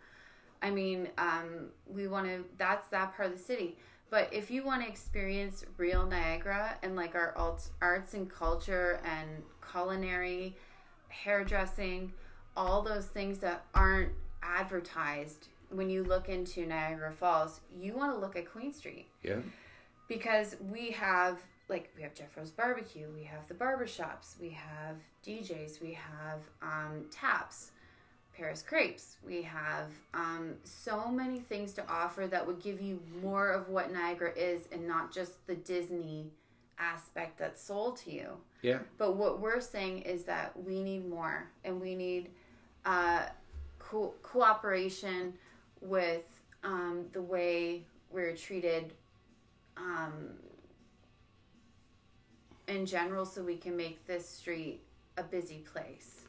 I 0.62 0.70
mean, 0.72 1.10
um, 1.18 1.70
we 1.88 2.08
want 2.08 2.28
to. 2.28 2.46
That's 2.58 2.88
that 2.90 3.16
part 3.16 3.32
of 3.32 3.38
the 3.38 3.44
city. 3.44 3.78
But 4.10 4.32
if 4.32 4.52
you 4.52 4.64
want 4.64 4.84
to 4.84 4.88
experience 4.88 5.66
real 5.78 6.06
Niagara 6.06 6.76
and 6.84 6.96
like 6.96 7.16
our 7.16 7.34
alt- 7.38 7.70
arts 7.82 8.14
and 8.14 8.30
culture 8.30 9.00
and 9.04 9.42
culinary, 9.72 10.56
hairdressing, 11.10 12.14
all 12.56 12.82
those 12.82 13.06
things 13.06 13.40
that 13.40 13.66
aren't 13.74 14.12
advertised 14.42 15.48
when 15.70 15.90
you 15.90 16.04
look 16.04 16.30
into 16.30 16.66
Niagara 16.66 17.12
Falls, 17.12 17.62
you 17.80 17.94
want 17.96 18.14
to 18.14 18.20
look 18.20 18.36
at 18.36 18.50
Queen 18.52 18.72
Street 18.72 19.08
Yeah. 19.24 19.38
because 20.08 20.56
we 20.72 20.92
have 20.92 21.40
like 21.70 21.92
we 21.96 22.04
have 22.04 22.14
Jeff 22.14 22.36
Rose 22.38 22.52
Barbecue, 22.52 23.08
we 23.16 23.24
have 23.24 23.48
the 23.48 23.54
barber 23.54 23.88
shops, 23.88 24.36
we 24.40 24.50
have 24.50 24.98
DJs, 25.26 25.82
we 25.82 25.94
have 25.94 26.40
um, 26.62 27.06
taps, 27.10 27.72
Paris 28.36 28.64
crepes, 28.68 29.18
we 29.26 29.44
have 29.44 29.90
um, 30.14 30.56
so 30.64 31.08
many 31.10 31.40
things 31.40 31.72
to 31.74 31.88
offer 31.88 32.26
that 32.28 32.46
would 32.46 32.60
give 32.62 32.82
you 32.82 33.00
more 33.22 33.52
of 33.52 33.70
what 33.70 33.92
Niagara 33.92 34.34
is 34.36 34.68
and 34.72 34.88
not 34.88 35.14
just 35.14 35.46
the 35.46 35.56
Disney 35.56 36.32
aspect 36.80 37.38
that's 37.38 37.62
sold 37.62 37.98
to 37.98 38.12
you. 38.12 38.30
Yeah. 38.64 38.80
But 38.98 39.18
what 39.18 39.40
we're 39.40 39.62
saying 39.62 40.00
is 40.00 40.24
that 40.24 40.52
we 40.62 40.82
need 40.82 41.08
more, 41.08 41.48
and 41.64 41.80
we 41.80 41.94
need 41.96 42.30
uh, 42.86 43.24
co- 43.78 44.14
cooperation 44.24 45.34
with 45.82 46.24
um, 46.64 47.06
the 47.14 47.22
way 47.22 47.86
we're 48.10 48.36
treated 48.36 48.94
um, 49.78 50.32
in 52.68 52.86
general, 52.86 53.26
so 53.26 53.44
we 53.44 53.58
can 53.58 53.78
make 53.78 54.06
this 54.08 54.28
street 54.28 54.82
a 55.18 55.24
busy 55.24 55.64
place. 55.72 56.22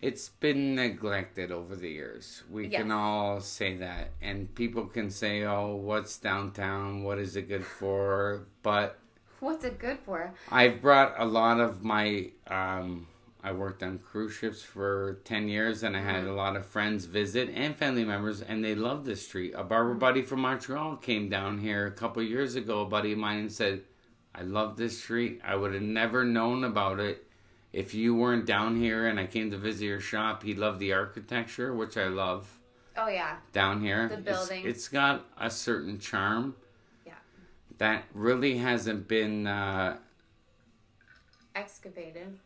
It's 0.00 0.28
been 0.28 0.76
neglected 0.76 1.50
over 1.50 1.74
the 1.74 1.88
years. 1.88 2.44
We 2.48 2.68
Yes. 2.68 2.82
can 2.82 2.92
all 2.92 3.40
say 3.40 3.76
that. 3.78 4.12
And 4.22 4.54
people 4.54 4.86
can 4.86 5.10
say, 5.10 5.42
oh, 5.42 5.74
what's 5.74 6.18
downtown? 6.18 7.02
What 7.02 7.18
is 7.18 7.34
it 7.34 7.48
good 7.48 7.64
for? 7.64 8.46
But 8.62 8.98
What's 9.40 9.64
it 9.64 9.78
good 9.78 9.98
for? 10.00 10.32
I've 10.50 10.80
brought 10.82 11.14
a 11.16 11.24
lot 11.24 11.60
of 11.60 11.84
my. 11.84 12.30
Um, 12.48 13.06
I 13.42 13.52
worked 13.52 13.84
on 13.84 13.98
cruise 13.98 14.32
ships 14.34 14.62
for 14.62 15.20
10 15.24 15.48
years 15.48 15.84
and 15.84 15.96
I 15.96 16.00
had 16.00 16.24
a 16.24 16.32
lot 16.32 16.56
of 16.56 16.66
friends 16.66 17.04
visit 17.04 17.48
and 17.54 17.76
family 17.76 18.04
members, 18.04 18.42
and 18.42 18.64
they 18.64 18.74
loved 18.74 19.06
this 19.06 19.24
street. 19.24 19.52
A 19.56 19.62
barber 19.62 19.94
buddy 19.94 20.22
from 20.22 20.40
Montreal 20.40 20.96
came 20.96 21.28
down 21.28 21.58
here 21.58 21.86
a 21.86 21.92
couple 21.92 22.20
years 22.20 22.56
ago, 22.56 22.80
a 22.82 22.84
buddy 22.84 23.12
of 23.12 23.18
mine, 23.18 23.38
and 23.38 23.52
said, 23.52 23.82
I 24.34 24.42
love 24.42 24.76
this 24.76 25.00
street. 25.00 25.40
I 25.44 25.54
would 25.54 25.72
have 25.72 25.82
never 25.82 26.24
known 26.24 26.64
about 26.64 26.98
it 26.98 27.27
if 27.72 27.94
you 27.94 28.14
weren't 28.14 28.46
down 28.46 28.76
here 28.76 29.06
and 29.06 29.18
I 29.20 29.26
came 29.26 29.50
to 29.50 29.58
visit 29.58 29.84
your 29.84 30.00
shop. 30.00 30.42
He 30.42 30.54
loved 30.54 30.78
the 30.80 30.92
architecture, 30.92 31.74
which 31.74 31.96
I 31.96 32.08
love 32.08 32.58
Oh 32.96 33.08
yeah, 33.08 33.36
down 33.52 33.80
here. 33.82 34.08
The 34.08 34.18
It's- 34.18 34.48
building. 34.48 34.66
it's 34.66 34.88
got 34.88 35.24
a 35.38 35.50
certain 35.50 35.98
charm 35.98 36.56
yeah, 37.06 37.14
that 37.78 38.04
really 38.14 38.58
hasn't 38.58 39.06
been. 39.08 39.46
Uh, 39.46 39.98
excavated. 41.54 42.38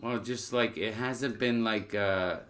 Well, 0.00 0.18
just 0.18 0.52
like 0.52 0.76
it 0.76 0.94
hasn't 0.94 1.38
been 1.38 1.64
like 1.64 1.94
uh 1.94 2.40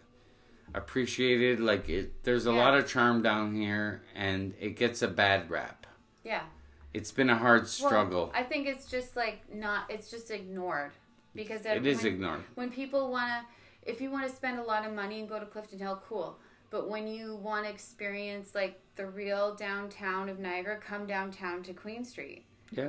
appreciated. 0.74 1.60
Like 1.60 1.88
it, 1.88 2.24
there's 2.24 2.46
a 2.46 2.52
Yeah. 2.52 2.56
lot 2.64 2.74
of 2.76 2.88
charm 2.88 3.22
down 3.22 3.54
here, 3.54 4.02
and 4.14 4.54
it 4.60 4.76
gets 4.76 5.02
a 5.02 5.08
bad 5.08 5.50
rap. 5.50 5.86
Yeah. 6.24 6.42
It's 6.92 7.12
been 7.12 7.28
a 7.30 7.36
hard 7.36 7.62
Well, 7.62 7.68
struggle. 7.68 8.32
I 8.34 8.42
think 8.42 8.66
it's 8.66 8.90
just 8.90 9.16
like 9.16 9.52
not. 9.54 9.90
It's 9.90 10.10
just 10.10 10.30
ignored 10.30 10.92
because 11.36 11.64
it 11.66 11.86
is 11.86 11.98
when- 12.02 12.12
ignored. 12.12 12.40
when 12.54 12.70
people 12.70 13.10
want 13.10 13.28
to 13.28 13.90
if 13.90 14.00
you 14.00 14.10
want 14.10 14.28
to 14.28 14.34
spend 14.34 14.58
a 14.58 14.62
lot 14.62 14.84
of 14.86 14.92
money 14.92 15.20
and 15.20 15.28
go 15.28 15.38
to 15.38 15.46
clifton 15.46 15.78
hill 15.78 16.02
cool 16.08 16.38
but 16.70 16.88
when 16.90 17.06
you 17.06 17.36
want 17.36 17.64
to 17.64 17.70
experience 17.70 18.54
like 18.54 18.80
the 18.96 19.06
real 19.06 19.54
downtown 19.54 20.28
of 20.28 20.38
niagara 20.38 20.76
come 20.78 21.06
downtown 21.06 21.62
to 21.62 21.72
queen 21.72 22.04
street 22.04 22.44
Yeah. 22.72 22.88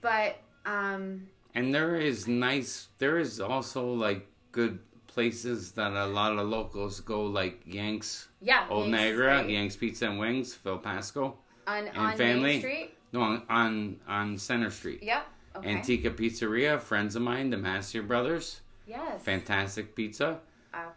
but 0.00 0.36
um 0.64 1.28
And 1.54 1.74
there 1.74 1.96
is 1.96 2.26
nice. 2.28 2.88
There 2.98 3.18
is 3.18 3.40
also 3.40 3.82
like 4.06 4.26
good 4.52 4.78
places 5.06 5.72
that 5.72 5.92
a 5.92 6.04
lot 6.06 6.32
of 6.38 6.46
locals 6.48 7.00
go, 7.00 7.24
like 7.24 7.62
Yanks, 7.64 8.28
yeah 8.42 8.66
Old 8.68 8.88
Yanks 8.88 8.98
Niagara. 8.98 9.44
Yanks 9.48 9.76
Pizza 9.76 10.04
and 10.10 10.18
Wings, 10.18 10.52
Phil 10.54 10.76
Pasco, 10.78 11.38
on, 11.66 11.86
and 11.88 11.96
on 11.96 12.16
family. 12.18 12.42
main 12.42 12.60
street 12.60 12.88
no, 13.12 13.20
on 13.20 13.42
on, 13.48 14.00
on 14.06 14.38
Center 14.38 14.70
Street. 14.70 15.02
yep 15.02 15.24
okay 15.58 15.70
Antica 15.70 16.10
Pizzeria, 16.10 16.80
friends 16.80 17.16
of 17.16 17.22
mine, 17.22 17.50
the 17.50 17.56
Massier 17.56 18.06
Brothers. 18.06 18.60
yes 18.86 19.22
fantastic 19.22 19.94
pizza. 19.94 20.40
Uh, 20.72 20.90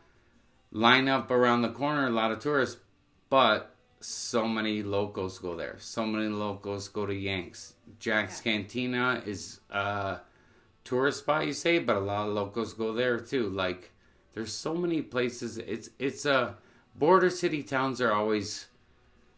Line 0.71 1.07
up 1.07 1.31
around 1.31 1.63
the 1.63 1.69
corner, 1.69 2.05
a 2.07 2.11
lot 2.11 2.31
of 2.31 2.39
tourists, 2.39 2.77
but 3.29 3.75
so 4.01 4.47
many 4.47 4.83
locals 4.83 5.39
go 5.39 5.55
there. 5.55 5.75
So 5.79 6.05
many 6.05 6.27
locals 6.27 6.87
go 6.87 7.05
to 7.05 7.13
Yanks. 7.13 7.73
Jack's 7.99 8.39
Cantina 8.39 9.21
is 9.25 9.59
a 9.71 10.19
tourist 10.83 11.19
spot, 11.19 11.47
you 11.47 11.53
say, 11.53 11.79
but 11.79 11.95
a 11.95 11.99
lot 11.99 12.27
of 12.27 12.33
locals 12.33 12.73
go 12.73 12.93
there 12.93 13.19
too. 13.19 13.49
Like, 13.49 13.91
there's 14.33 14.53
so 14.53 14.73
many 14.75 15.01
places. 15.01 15.57
It's 15.57 15.89
it's 15.97 16.25
a 16.25 16.55
border 16.95 17.29
city 17.29 17.63
towns 17.63 17.99
are 17.99 18.13
always 18.13 18.67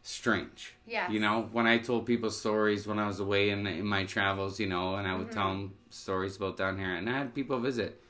strange. 0.04 0.74
Yeah. 0.86 1.10
You 1.10 1.20
know, 1.20 1.50
when 1.52 1.68
I 1.68 1.78
told 1.78 2.06
people 2.06 2.30
stories 2.30 2.88
when 2.88 3.00
I 3.00 3.08
was 3.08 3.20
away 3.20 3.50
in 3.50 3.66
in 3.68 3.86
my 3.86 4.06
travels, 4.06 4.60
you 4.60 4.68
know, 4.68 4.96
and 4.96 5.08
I 5.08 5.16
would 5.16 5.32
tell 5.32 5.50
them 5.50 5.74
stories 5.90 6.38
about 6.38 6.58
down 6.58 6.78
here, 6.78 6.94
and 6.94 7.10
I 7.10 7.18
had 7.18 7.34
people 7.34 7.60
visit. 7.60 8.02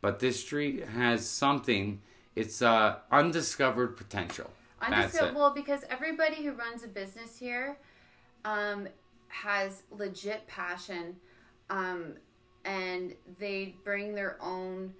But 0.00 0.20
this 0.20 0.40
street 0.40 0.86
has 0.88 1.28
something. 1.28 2.00
It's 2.34 2.60
uh, 2.60 2.96
undiscovered 3.10 3.96
potential. 3.96 4.50
I'm 4.80 4.90
That's 4.90 5.14
just 5.14 5.24
it. 5.24 5.34
well 5.34 5.54
because 5.54 5.84
everybody 5.88 6.44
who 6.44 6.52
runs 6.52 6.84
a 6.84 6.88
business 6.88 7.38
here 7.38 7.78
um, 8.44 8.88
has 9.28 9.82
legit 9.90 10.46
passion, 10.46 11.16
um, 11.70 12.14
and 12.64 13.14
they 13.38 13.74
bring 13.84 14.14
their 14.14 14.36
own 14.40 14.92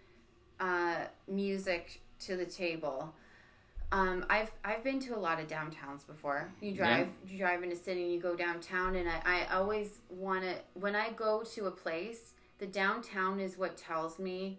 uh, 0.60 1.04
music 1.28 2.00
to 2.20 2.36
the 2.36 2.46
table. 2.46 3.14
Um, 3.92 4.26
I've 4.28 4.50
I've 4.64 4.82
been 4.82 4.98
to 5.00 5.16
a 5.16 5.18
lot 5.18 5.40
of 5.40 5.46
downtowns 5.46 6.06
before. 6.06 6.50
You 6.60 6.72
drive 6.72 7.08
you 7.28 7.38
drive 7.38 7.62
in 7.62 7.70
a 7.70 7.76
city 7.76 8.02
and 8.02 8.12
you 8.12 8.20
go 8.20 8.34
downtown, 8.34 8.96
and 8.96 9.08
I, 9.08 9.20
I 9.24 9.54
always 9.54 10.00
want 10.10 10.42
to 10.42 10.54
when 10.74 10.96
I 10.96 11.10
go 11.10 11.42
to 11.54 11.66
a 11.66 11.70
place, 11.70 12.32
the 12.58 12.66
downtown 12.66 13.38
is 13.38 13.56
what 13.56 13.76
tells 13.76 14.18
me 14.18 14.58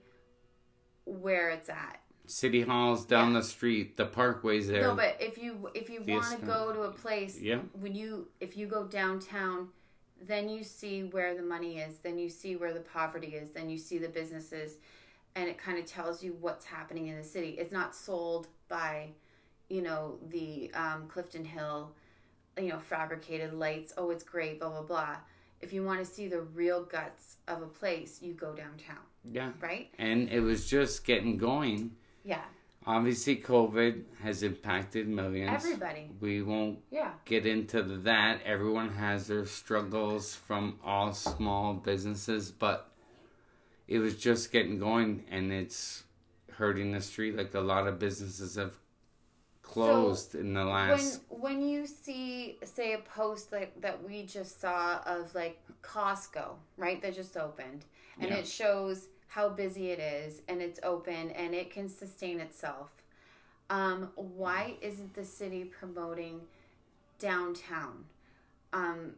where 1.05 1.49
it's 1.49 1.69
at. 1.69 1.99
City 2.25 2.61
Hall's 2.61 3.05
down 3.05 3.33
Yeah. 3.33 3.39
the 3.39 3.45
street. 3.45 3.97
The 3.97 4.05
Parkway's 4.05 4.67
there. 4.67 4.81
No, 4.81 4.95
but 4.95 5.17
if 5.19 5.37
you 5.37 5.69
if 5.73 5.89
you 5.89 6.01
want 6.07 6.39
to 6.39 6.45
go 6.45 6.71
to 6.73 6.83
a 6.83 6.91
place, 6.91 7.39
Yeah. 7.39 7.59
when 7.79 7.95
you 7.95 8.29
if 8.39 8.55
you 8.55 8.65
go 8.67 8.85
downtown, 8.85 9.69
then 10.21 10.47
you 10.47 10.63
see 10.63 11.03
where 11.03 11.35
the 11.35 11.43
money 11.43 11.79
is, 11.79 11.99
then 11.99 12.17
you 12.17 12.29
see 12.29 12.55
where 12.55 12.73
the 12.73 12.79
poverty 12.79 13.35
is, 13.35 13.51
then 13.51 13.69
you 13.69 13.77
see 13.77 13.97
the 13.97 14.09
businesses, 14.09 14.77
and 15.35 15.49
it 15.49 15.57
kind 15.57 15.77
of 15.77 15.85
tells 15.85 16.23
you 16.23 16.35
what's 16.39 16.65
happening 16.65 17.07
in 17.07 17.17
the 17.17 17.23
city. 17.23 17.49
It's 17.59 17.71
not 17.73 17.93
sold 17.95 18.47
by, 18.67 19.09
you 19.69 19.81
know, 19.81 20.17
the 20.29 20.71
um, 20.73 21.07
Clifton 21.07 21.45
Hill, 21.45 21.91
you 22.57 22.69
know, 22.69 22.79
fabricated 22.79 23.53
lights. 23.53 23.93
Oh, 23.97 24.09
it's 24.09 24.23
great, 24.23 24.59
blah 24.59 24.69
blah 24.69 24.81
blah. 24.83 25.15
If 25.61 25.73
you 25.73 25.83
want 25.83 25.99
to 25.99 26.05
see 26.05 26.27
the 26.27 26.41
real 26.41 26.83
guts 26.83 27.37
of 27.47 27.61
a 27.63 27.67
place, 27.67 28.21
you 28.21 28.33
go 28.33 28.53
downtown, 28.53 28.99
yeah. 29.23 29.51
right? 29.59 29.89
And 29.97 30.29
it 30.29 30.41
was 30.41 30.69
just 30.69 31.03
getting 31.03 31.37
going. 31.37 31.95
Yeah, 32.23 32.41
Obviously, 32.87 33.35
COVID 33.35 34.03
has 34.21 34.43
impacted 34.43 35.09
millions. 35.09 35.51
everybody. 35.65 36.09
We 36.21 36.41
won't 36.41 36.79
Yeah, 36.89 37.11
get 37.25 37.45
into 37.45 37.83
that. 37.83 38.39
Everyone 38.45 38.91
has 38.91 39.27
their 39.27 39.45
struggles 39.45 40.33
from 40.33 40.79
all 40.85 41.11
small 41.11 41.73
businesses, 41.73 42.49
but 42.49 42.89
it 43.89 43.99
was 43.99 44.15
just 44.15 44.53
getting 44.53 44.79
going 44.79 45.25
and 45.29 45.51
it's 45.51 46.03
hurting 46.57 46.91
the 46.91 47.01
street. 47.01 47.35
Like 47.37 47.53
a 47.53 47.59
lot 47.59 47.87
of 47.87 47.99
businesses 47.99 48.55
have 48.55 48.75
closed 49.61 50.35
in 50.35 50.53
the 50.53 50.65
last. 50.65 51.21
when 51.29 51.41
when 51.41 51.61
you 51.67 51.85
see 51.85 52.57
say 52.63 52.93
a 52.93 52.97
post 52.99 53.51
like 53.51 53.79
that 53.81 54.01
we 54.03 54.23
just 54.23 54.59
saw 54.61 54.99
of 55.05 55.33
like 55.35 55.59
Costco, 55.81 56.55
right? 56.77 57.01
That 57.01 57.15
just 57.15 57.37
opened 57.37 57.85
and 58.19 58.31
Yeah. 58.31 58.37
it 58.37 58.47
shows 58.47 59.07
how 59.27 59.49
busy 59.49 59.91
it 59.91 59.99
is 59.99 60.41
and 60.47 60.61
it's 60.61 60.79
open 60.83 61.31
and 61.31 61.53
it 61.53 61.69
can 61.69 61.89
sustain 61.89 62.39
itself. 62.39 62.89
Um, 63.69 64.11
why 64.15 64.75
isn't 64.81 65.13
the 65.13 65.25
city 65.25 65.65
promoting 65.65 66.41
downtown? 67.19 68.05
Um, 68.73 69.15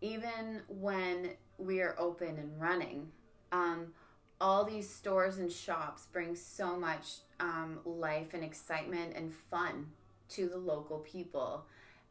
even 0.00 0.62
when 0.68 1.30
we 1.58 1.80
are 1.80 1.96
open 1.98 2.38
and 2.38 2.60
running, 2.60 3.10
um, 3.50 3.92
all 4.40 4.64
these 4.64 4.88
stores 4.88 5.38
and 5.38 5.50
shops 5.50 6.06
bring 6.12 6.34
so 6.34 6.76
much 6.76 7.18
um, 7.40 7.78
life 7.84 8.34
and 8.34 8.44
excitement 8.44 9.14
and 9.16 9.32
fun 9.50 9.86
to 10.30 10.48
the 10.48 10.56
local 10.56 10.98
people 10.98 11.64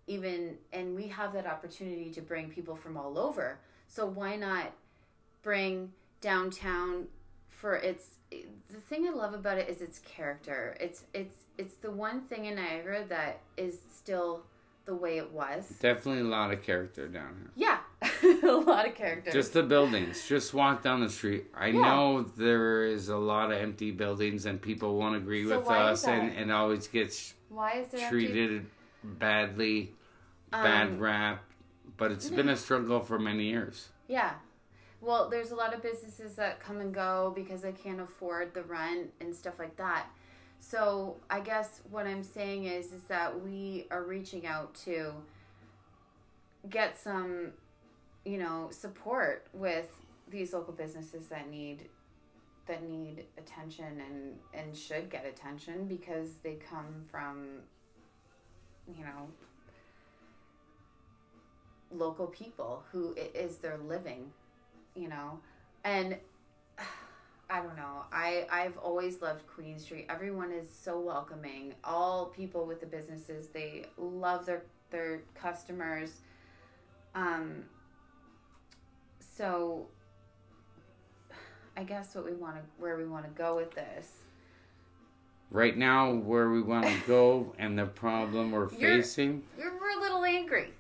even 0.08 0.58
and 0.72 0.96
we 0.96 1.08
have 1.08 1.34
that 1.34 1.46
opportunity 1.46 2.10
to 2.12 2.22
bring 2.22 2.50
people 2.50 2.76
from 2.76 2.98
all 2.98 3.18
over 3.18 3.60
so 3.88 4.06
why 4.06 4.36
not 4.36 4.72
bring 5.44 5.92
downtown 6.22 7.06
for 7.50 7.76
its 7.76 8.16
the 8.32 8.80
thing 8.90 9.08
i 9.08 9.12
love 9.12 9.34
about 9.34 9.58
it 9.58 9.70
is 9.70 9.82
its 9.82 10.00
character 10.00 10.76
it's 10.80 11.04
it's 11.14 11.44
it's 11.58 11.76
the 11.76 11.92
one 11.92 12.22
thing 12.22 12.46
in 12.46 12.56
niagara 12.56 13.06
that 13.08 13.40
is 13.58 13.78
still 13.94 14.44
the 14.88 14.96
way 14.96 15.18
it 15.18 15.32
was. 15.32 15.68
Definitely 15.80 16.22
a 16.22 16.24
lot 16.24 16.52
of 16.52 16.64
character 16.64 17.08
down 17.08 17.36
here. 17.38 17.52
Yeah, 17.56 17.78
a 18.44 18.48
lot 18.52 18.88
of 18.88 18.96
characters. 18.96 19.34
Just 19.34 19.54
the 19.54 19.64
buildings. 19.64 20.28
Just 20.28 20.54
walk 20.54 20.82
down 20.84 21.02
the 21.02 21.10
street. 21.10 21.46
I 21.56 21.68
Yeah. 21.68 21.82
know 21.82 22.22
there 22.24 22.84
is 22.84 23.10
a 23.10 23.18
lot 23.18 23.52
of 23.52 23.58
empty 23.60 23.92
buildings 23.92 24.46
and 24.46 24.62
people 24.62 24.98
won't 24.98 25.16
agree 25.16 25.48
So 25.48 25.60
with 25.60 25.68
us 25.70 26.06
and, 26.06 26.32
and 26.36 26.52
always 26.52 26.88
gets 26.88 27.34
why 27.50 27.74
is 27.80 27.88
there 27.90 28.02
empty- 28.02 28.28
treated 28.28 28.66
badly, 29.04 29.94
bad 30.52 30.88
Um, 30.90 31.00
rap. 31.00 31.44
But 31.98 32.12
it's 32.12 32.30
been 32.30 32.50
a 32.50 32.56
struggle 32.58 33.00
for 33.00 33.18
many 33.18 33.46
years. 33.46 33.90
Yeah. 34.08 34.34
Well, 35.02 35.30
there's 35.30 35.52
a 35.52 35.56
lot 35.56 35.74
of 35.74 35.82
businesses 35.82 36.36
that 36.36 36.60
come 36.60 36.80
and 36.80 36.94
go 36.94 37.32
because 37.36 37.62
they 37.62 37.72
can't 37.72 38.00
afford 38.02 38.54
the 38.54 38.64
rent 38.64 39.12
and 39.20 39.34
stuff 39.36 39.58
like 39.60 39.76
that. 39.78 40.08
So 40.60 41.18
I 41.30 41.40
guess 41.40 41.82
what 41.90 42.08
I'm 42.08 42.24
saying 42.24 42.66
is 42.66 42.92
is 42.92 43.04
that 43.04 43.42
we 43.42 43.86
are 43.92 44.04
reaching 44.04 44.46
out 44.48 44.74
to 44.86 45.14
get 46.70 46.98
some, 47.00 47.52
you 48.28 48.38
know, 48.38 48.68
support 48.72 49.48
with 49.54 49.90
these 50.30 50.54
local 50.54 50.74
businesses 50.74 51.28
that 51.28 51.50
need 51.50 51.88
that 52.68 52.84
need 52.84 53.24
attention 53.38 54.02
and 54.06 54.38
and 54.54 54.76
should 54.76 55.10
get 55.10 55.26
attention 55.26 55.88
because 55.88 56.34
they 56.44 56.56
come 56.70 57.06
from 57.10 57.60
you 58.98 59.06
know 59.06 59.30
local 61.96 62.28
people 62.28 62.84
who 62.92 63.14
it 63.14 63.32
is 63.34 63.58
their 63.58 63.78
living 63.78 64.30
you 64.98 65.08
know? 65.08 65.40
And 65.84 66.18
i 67.50 67.62
don't 67.62 67.78
know. 67.78 68.04
I 68.12 68.46
i've 68.52 68.78
always 68.78 69.22
loved 69.22 69.48
queen 69.48 69.80
street. 69.80 70.08
Everyone 70.10 70.52
is 70.52 70.68
so 70.70 71.00
welcoming. 71.00 71.74
All 71.84 72.26
people 72.26 72.66
with 72.66 72.82
the 72.82 72.88
businesses 72.88 73.48
they 73.48 73.86
love 73.98 74.46
their 74.46 74.64
their 74.90 75.22
customers. 75.34 76.18
Um 77.16 77.64
so 79.38 79.86
i 81.76 81.84
guess 81.84 82.16
what 82.16 82.26
we 82.26 82.34
want 82.34 82.56
to 82.56 82.62
where 82.80 82.98
we 82.98 83.06
want 83.06 83.24
to 83.26 83.32
go 83.32 83.56
with 83.56 83.72
this 83.76 84.12
Right 85.50 85.78
now, 85.78 86.12
where 86.12 86.50
we 86.50 86.62
want 86.62 86.88
to 86.88 87.00
go 87.08 87.56
and 87.58 87.80
the 87.80 87.86
problem 87.86 88.52
we're 88.52 88.70
You're- 88.74 88.98
facing, 88.98 89.44
we're, 89.58 89.72
we're 89.80 89.98
a 89.98 90.02
little 90.02 90.26
angry 90.26 90.74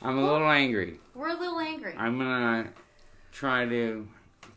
I'm 0.00 0.18
a 0.18 0.22
little 0.32 0.48
angry. 0.48 1.00
we're 1.14 1.30
a 1.30 1.36
little 1.36 1.58
angry 1.58 1.94
I'm 1.96 2.18
gonna 2.18 2.68
try 3.32 3.66
to 3.66 4.06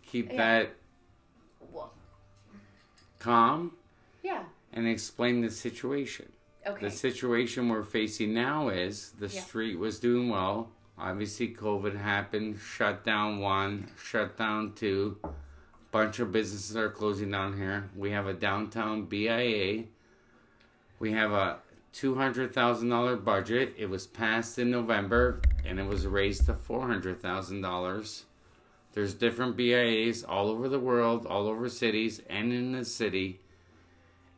keep 0.05 0.29
Yeah. 0.31 0.38
that 0.38 0.69
well, 1.71 1.91
calm 3.17 3.71
yeah 4.21 4.43
and 4.73 4.88
explain 4.88 5.41
the 5.41 5.49
situation. 5.49 6.31
okay 6.67 6.86
The 6.86 6.91
situation 6.91 7.67
we're 7.69 7.81
facing 7.83 8.36
now 8.36 8.69
is 8.69 9.13
the 9.19 9.25
Yeah. 9.27 9.41
street 9.41 9.79
was 9.79 9.99
doing 9.99 10.29
well. 10.29 10.69
Obviously, 10.99 11.53
COVID 11.53 11.95
happened, 11.99 12.60
shut 12.60 13.03
down 13.03 13.39
one, 13.39 13.89
shut 14.03 14.38
down 14.38 14.73
two. 14.73 15.17
Bunch 15.91 16.19
of 16.19 16.31
businesses 16.31 16.75
are 16.75 16.89
closing 16.89 17.31
down 17.31 17.57
here. 17.57 17.89
We 17.95 18.12
have 18.12 18.27
a 18.27 18.33
downtown 18.33 19.05
BIA. 19.05 19.83
We 20.99 21.12
have 21.12 21.31
a 21.31 21.60
two 21.93 22.15
hundred 22.15 22.53
thousand 22.53 22.89
dollar 22.89 23.15
budget. 23.15 23.75
It 23.77 23.89
was 23.89 24.07
passed 24.07 24.57
in 24.57 24.71
November 24.71 25.41
and 25.65 25.79
it 25.79 25.86
was 25.86 26.07
raised 26.07 26.45
to 26.47 26.53
four 26.55 26.88
hundred 26.88 27.21
thousand 27.21 27.62
dollars. 27.62 28.25
There's 28.93 29.13
different 29.13 29.55
BIAs 29.55 30.23
all 30.23 30.49
over 30.49 30.67
the 30.67 30.79
world, 30.79 31.27
all 31.27 31.47
over 31.47 31.69
cities, 31.69 32.21
and 32.27 32.51
in 32.51 32.71
the 32.71 32.83
city. 32.83 33.39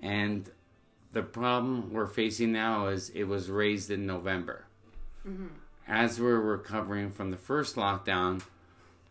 And 0.02 0.50
the 1.14 1.24
problem 1.24 1.94
we're 1.94 2.08
facing 2.08 2.52
now 2.52 2.88
is 2.88 3.10
it 3.12 3.24
was 3.24 3.50
raised 3.50 3.90
in 3.90 4.06
November. 4.06 4.66
Mm-hmm. 5.26 5.48
As 5.90 6.22
we're 6.22 6.40
recovering 6.40 7.10
from 7.10 7.32
the 7.32 7.38
first 7.38 7.76
lockdown, 7.76 8.44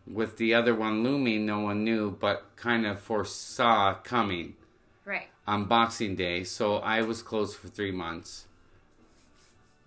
with 0.07 0.37
the 0.37 0.53
other 0.53 0.73
one 0.73 1.03
looming, 1.03 1.45
no 1.45 1.59
one 1.59 1.83
knew, 1.83 2.09
but 2.09 2.45
kind 2.55 2.85
of 2.85 3.01
foresaw 3.01 3.95
coming 3.95 4.55
right 5.03 5.27
on 5.45 5.65
Boxing 5.65 6.15
Day. 6.15 6.45
So 6.45 6.77
I 6.77 7.01
was 7.01 7.21
closed 7.21 7.57
for 7.57 7.67
three 7.67 7.91
months. 7.91 8.45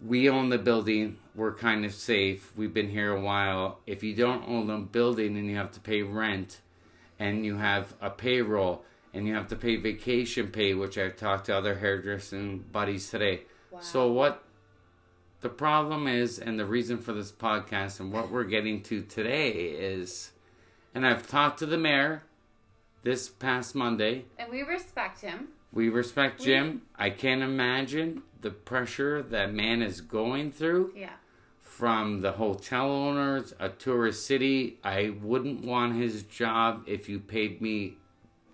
We 0.05 0.28
own 0.28 0.50
the 0.50 0.59
building. 0.59 1.16
We're 1.35 1.55
kind 1.55 1.87
of 1.87 1.94
safe. 1.94 2.52
We've 2.57 2.74
been 2.74 2.90
here 2.90 3.16
a 3.16 3.20
while. 3.20 3.78
If 3.87 4.02
you 4.02 4.14
don't 4.14 4.46
own 4.46 4.66
the 4.66 4.76
building 4.76 5.38
and 5.38 5.46
you 5.48 5.57
have 5.57 5.72
to 5.72 5.81
pay 5.81 6.02
rent 6.02 6.61
and 7.18 7.46
you 7.46 7.57
have 7.57 7.94
a 8.02 8.11
payroll 8.11 8.85
and 9.14 9.26
you 9.26 9.35
have 9.35 9.48
to 9.48 9.57
pay 9.57 9.76
vacation 9.76 10.48
pay, 10.48 10.74
which 10.74 10.98
I've 10.98 11.16
talked 11.16 11.46
to 11.46 11.57
other 11.57 11.76
hairdressing 11.76 12.66
buddies 12.70 13.09
today. 13.11 13.42
So 13.81 14.12
what 14.12 14.42
the 15.42 15.48
problem 15.48 16.07
is 16.09 16.38
and 16.38 16.59
the 16.59 16.64
reason 16.66 16.98
for 16.98 17.12
this 17.12 17.31
podcast 17.33 18.00
and 18.00 18.12
what 18.12 18.31
we're 18.31 18.44
getting 18.44 18.83
to 18.85 19.02
today 19.02 19.50
is 19.50 20.31
and 20.94 21.07
I've 21.07 21.26
talked 21.28 21.59
to 21.61 21.66
the 21.66 21.78
mayor 21.78 22.22
this 23.02 23.28
past 23.28 23.74
Monday. 23.74 24.24
and 24.38 24.50
we 24.50 24.62
respect 24.62 25.20
him 25.20 25.48
We 25.72 25.88
respect 25.88 26.40
Jim. 26.42 26.83
I 26.96 27.11
can't 27.11 27.42
imagine 27.42 28.22
the 28.40 28.50
pressure 28.50 29.22
that 29.22 29.52
man 29.52 29.83
is 29.83 30.00
going 30.00 30.52
through 30.52 30.92
yeah 30.96 31.14
from 31.61 32.20
the 32.20 32.33
hotel 32.33 32.90
owners, 32.90 33.55
a 33.59 33.70
tourist 33.70 34.26
city. 34.26 34.78
I 34.85 35.14
wouldn't 35.22 35.64
want 35.64 35.96
his 35.96 36.22
job 36.22 36.85
if 36.87 37.09
you 37.09 37.18
paid 37.18 37.62
me 37.62 37.96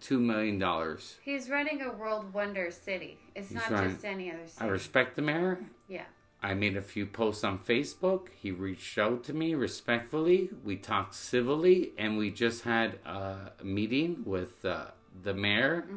two 0.01 0.21
million 0.21 0.59
dollars. 0.61 1.17
He's 1.23 1.51
running 1.51 1.83
a 1.83 1.91
world 1.93 2.33
wonder 2.33 2.71
city. 2.71 3.19
It's 3.35 3.49
He's 3.49 3.57
not 3.57 3.71
running- 3.73 3.91
just 3.91 4.05
any 4.05 4.31
other 4.31 4.47
city. 4.47 4.65
I 4.65 4.69
respect 4.69 5.17
the 5.17 5.23
mayor. 5.23 5.59
yeah. 5.89 6.05
I 6.43 6.55
made 6.55 6.77
a 6.77 6.83
few 6.83 7.05
posts 7.07 7.43
on 7.43 7.59
Facebook. 7.59 8.29
He 8.41 8.51
reached 8.53 8.97
out 8.97 9.25
to 9.25 9.33
me 9.33 9.55
respectfully. 9.55 10.51
We 10.65 10.77
talked 10.77 11.15
civilly, 11.15 11.93
and 11.99 12.17
we 12.17 12.31
just 12.31 12.63
had 12.63 13.01
a 13.05 13.53
meeting 13.63 14.23
with 14.25 14.65
uh, 14.65 14.87
the 15.21 15.35
mayor, 15.35 15.89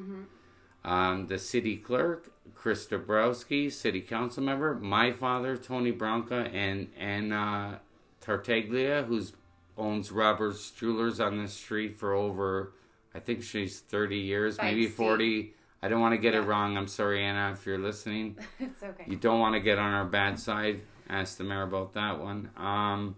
um, 0.84 1.28
the 1.28 1.38
city 1.38 1.78
clerk, 1.78 2.32
Chris 2.56 2.88
Dabrowski, 2.88 3.72
city 3.72 4.02
council 4.02 4.42
member, 4.44 4.74
my 4.74 5.12
father, 5.12 5.58
Tony 5.58 5.92
Barranca, 5.92 6.50
and 6.52 6.90
and 6.98 7.34
uh, 7.34 7.74
Tartaglia, 8.20 9.04
who's 9.04 9.34
owns 9.78 10.12
Robert's 10.12 10.72
Jewelers 10.72 11.20
on 11.20 11.38
this 11.38 11.54
street 11.54 11.98
for 11.98 12.14
over, 12.14 12.74
I 13.14 13.20
think 13.20 13.44
she's 13.44 13.80
thirty 13.80 14.18
years, 14.18 14.58
By 14.58 14.66
maybe 14.66 14.88
forty. 14.88 15.54
I 15.84 15.88
don't 15.88 16.00
want 16.00 16.14
to 16.14 16.18
get 16.18 16.36
it 16.36 16.42
wrong. 16.42 16.78
I'm 16.78 16.88
sorry, 16.88 17.24
Anna, 17.24 17.52
if 17.54 17.66
you're 17.66 17.80
listening. 17.80 18.38
it's 18.60 18.84
okay. 18.84 19.06
You 19.08 19.16
don't 19.16 19.40
want 19.40 19.56
to 19.56 19.60
get 19.60 19.80
on 19.80 19.94
our 19.94 20.06
bad 20.06 20.40
side. 20.40 20.82
Ask 21.10 21.38
the 21.38 21.44
mayor 21.44 21.64
about 21.64 21.94
that 21.94 22.20
one. 22.20 22.52
Um, 22.56 23.16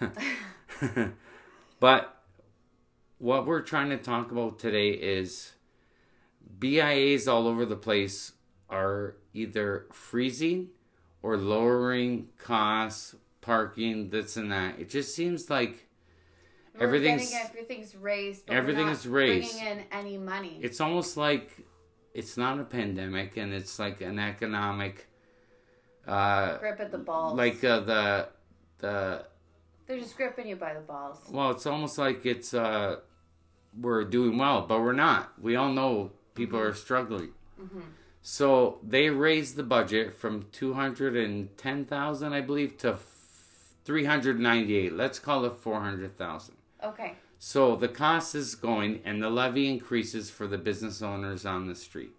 but 1.80 2.22
what 3.18 3.46
we're 3.46 3.60
trying 3.62 3.90
to 3.90 3.98
talk 3.98 4.30
about 4.30 4.58
today 4.58 4.90
is 4.90 5.52
BIAs 6.58 7.26
all 7.26 7.48
over 7.48 7.66
the 7.66 7.76
place 7.76 8.32
are 8.70 9.16
either 9.34 9.86
freezing 9.92 10.68
or 11.22 11.36
lowering 11.36 12.28
costs, 12.38 13.16
parking, 13.40 14.10
this 14.10 14.36
and 14.36 14.52
that. 14.52 14.78
It 14.78 14.88
just 14.88 15.14
seems 15.14 15.50
like 15.50 15.88
everything's- 16.78 17.34
everything's 17.34 17.96
raised. 17.96 18.46
But 18.46 18.56
everything 18.56 18.84
we're 18.84 18.90
not 18.90 18.96
is 18.98 19.08
raised. 19.08 19.58
Bringing 19.58 19.78
in 19.78 19.84
any 19.90 20.18
money. 20.18 20.58
it's 20.62 20.80
almost 20.80 21.16
like 21.16 21.66
it's 22.18 22.36
not 22.36 22.58
a 22.58 22.64
pandemic 22.64 23.36
and 23.36 23.52
it's 23.52 23.78
like 23.78 24.00
an 24.00 24.18
economic 24.18 25.06
uh, 26.06 26.56
Grip 26.58 26.80
at 26.80 26.90
the 26.90 26.98
balls. 26.98 27.36
like 27.36 27.62
uh, 27.64 27.80
the 27.80 28.28
the 28.78 29.24
they're 29.86 29.98
just 30.00 30.16
gripping 30.16 30.46
you 30.48 30.56
by 30.56 30.72
the 30.74 30.80
balls. 30.80 31.18
well 31.30 31.50
it's 31.50 31.66
almost 31.66 31.98
like 31.98 32.24
it's 32.26 32.54
uh 32.54 32.96
we're 33.80 34.04
doing 34.04 34.38
well 34.38 34.62
but 34.70 34.80
we're 34.80 34.92
not 35.08 35.32
we 35.40 35.56
all 35.56 35.72
know 35.72 36.10
people 36.34 36.58
are 36.58 36.74
struggling 36.74 37.30
so 38.22 38.78
they 38.82 39.08
raised 39.10 39.56
the 39.56 39.62
budget 39.62 40.12
from 40.14 40.44
210000 40.52 42.32
i 42.32 42.40
believe 42.40 42.76
to 42.78 42.90
f- 42.92 43.06
398 43.84 44.92
let's 44.92 45.18
call 45.18 45.44
it 45.44 45.54
400000 45.56 46.54
Okay. 46.84 47.14
So 47.38 47.76
the 47.76 47.88
cost 47.88 48.34
is 48.34 48.54
going 48.54 49.00
and 49.04 49.22
the 49.22 49.30
levy 49.30 49.68
increases 49.68 50.30
for 50.30 50.46
the 50.46 50.58
business 50.58 51.02
owners 51.02 51.44
on 51.44 51.66
the 51.66 51.74
street. 51.74 52.12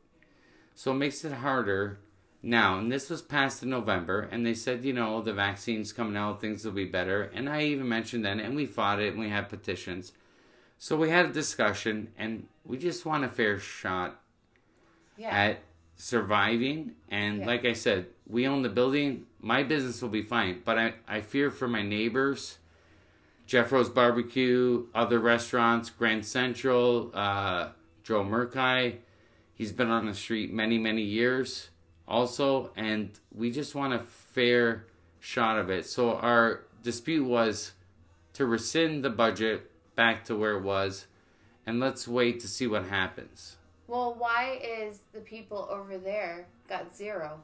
So 0.76 0.92
it 0.92 0.96
makes 0.96 1.26
it 1.26 1.32
harder 1.34 2.00
now. 2.44 2.78
And 2.78 2.92
this 2.92 3.10
was 3.10 3.22
passed 3.22 3.64
in 3.64 3.70
November 3.70 4.28
and 4.32 4.46
they 4.46 4.54
said, 4.54 4.86
you 4.86 4.94
know, 4.94 5.22
the 5.22 5.34
vaccine's 5.34 5.92
coming 5.92 6.16
out, 6.16 6.40
things 6.40 6.64
will 6.64 6.72
be 6.72 6.86
better. 6.86 7.24
And 7.34 7.50
I 7.50 7.64
even 7.64 7.88
mentioned 7.90 8.24
then 8.24 8.40
and 8.40 8.56
we 8.56 8.66
fought 8.68 9.00
it 9.00 9.14
and 9.14 9.20
we 9.20 9.30
had 9.30 9.50
petitions. 9.50 10.12
So 10.78 10.96
we 10.96 11.10
had 11.10 11.26
a 11.26 11.34
discussion 11.34 12.10
and 12.18 12.46
we 12.64 12.78
just 12.78 13.06
want 13.06 13.24
a 13.24 13.30
fair 13.30 13.58
shot 13.58 14.22
Yeah. 15.18 15.30
at 15.30 15.60
surviving. 15.96 16.94
And 17.10 17.40
Yeah. 17.40 17.48
like 17.48 17.66
I 17.66 17.74
said, 17.74 18.06
we 18.28 18.46
own 18.48 18.62
the 18.62 18.70
building. 18.70 19.26
My 19.40 19.64
business 19.64 20.02
will 20.02 20.10
be 20.10 20.22
fine, 20.22 20.62
but 20.64 20.78
I, 20.78 20.94
I 21.08 21.22
fear 21.22 21.50
for 21.50 21.68
my 21.68 21.82
neighbors. 21.82 22.60
Jeff 23.48 23.72
Rose 23.72 23.90
Barbecue, 23.90 24.86
other 24.94 25.20
restaurants, 25.20 25.90
Grand 25.90 26.26
Central, 26.26 27.12
uh, 27.14 27.70
Joe 28.04 28.24
Murkai. 28.24 28.98
He's 29.54 29.72
been 29.72 29.90
on 29.90 30.06
the 30.06 30.14
street 30.14 30.54
many, 30.54 30.78
many 30.78 31.02
years 31.02 31.70
also. 32.08 32.72
And 32.76 33.18
we 33.34 33.50
just 33.50 33.74
want 33.74 33.94
a 33.94 34.00
fair 34.00 34.86
shot 35.20 35.58
of 35.58 35.70
it. 35.70 35.86
So 35.86 36.16
our 36.16 36.66
dispute 36.84 37.26
was 37.26 37.72
to 38.34 38.46
rescind 38.46 39.04
the 39.04 39.10
budget 39.10 39.72
back 39.96 40.24
to 40.26 40.36
where 40.36 40.52
it 40.58 40.62
was, 40.62 41.08
and 41.66 41.80
let's 41.80 42.08
wait 42.08 42.40
to 42.42 42.48
see 42.48 42.68
what 42.68 42.86
happens. 42.86 43.58
Well, 43.88 44.16
why 44.18 44.60
is 44.62 45.00
the 45.12 45.22
people 45.22 45.68
over 45.72 45.98
there 45.98 46.48
got 46.70 46.96
zero? 46.96 47.42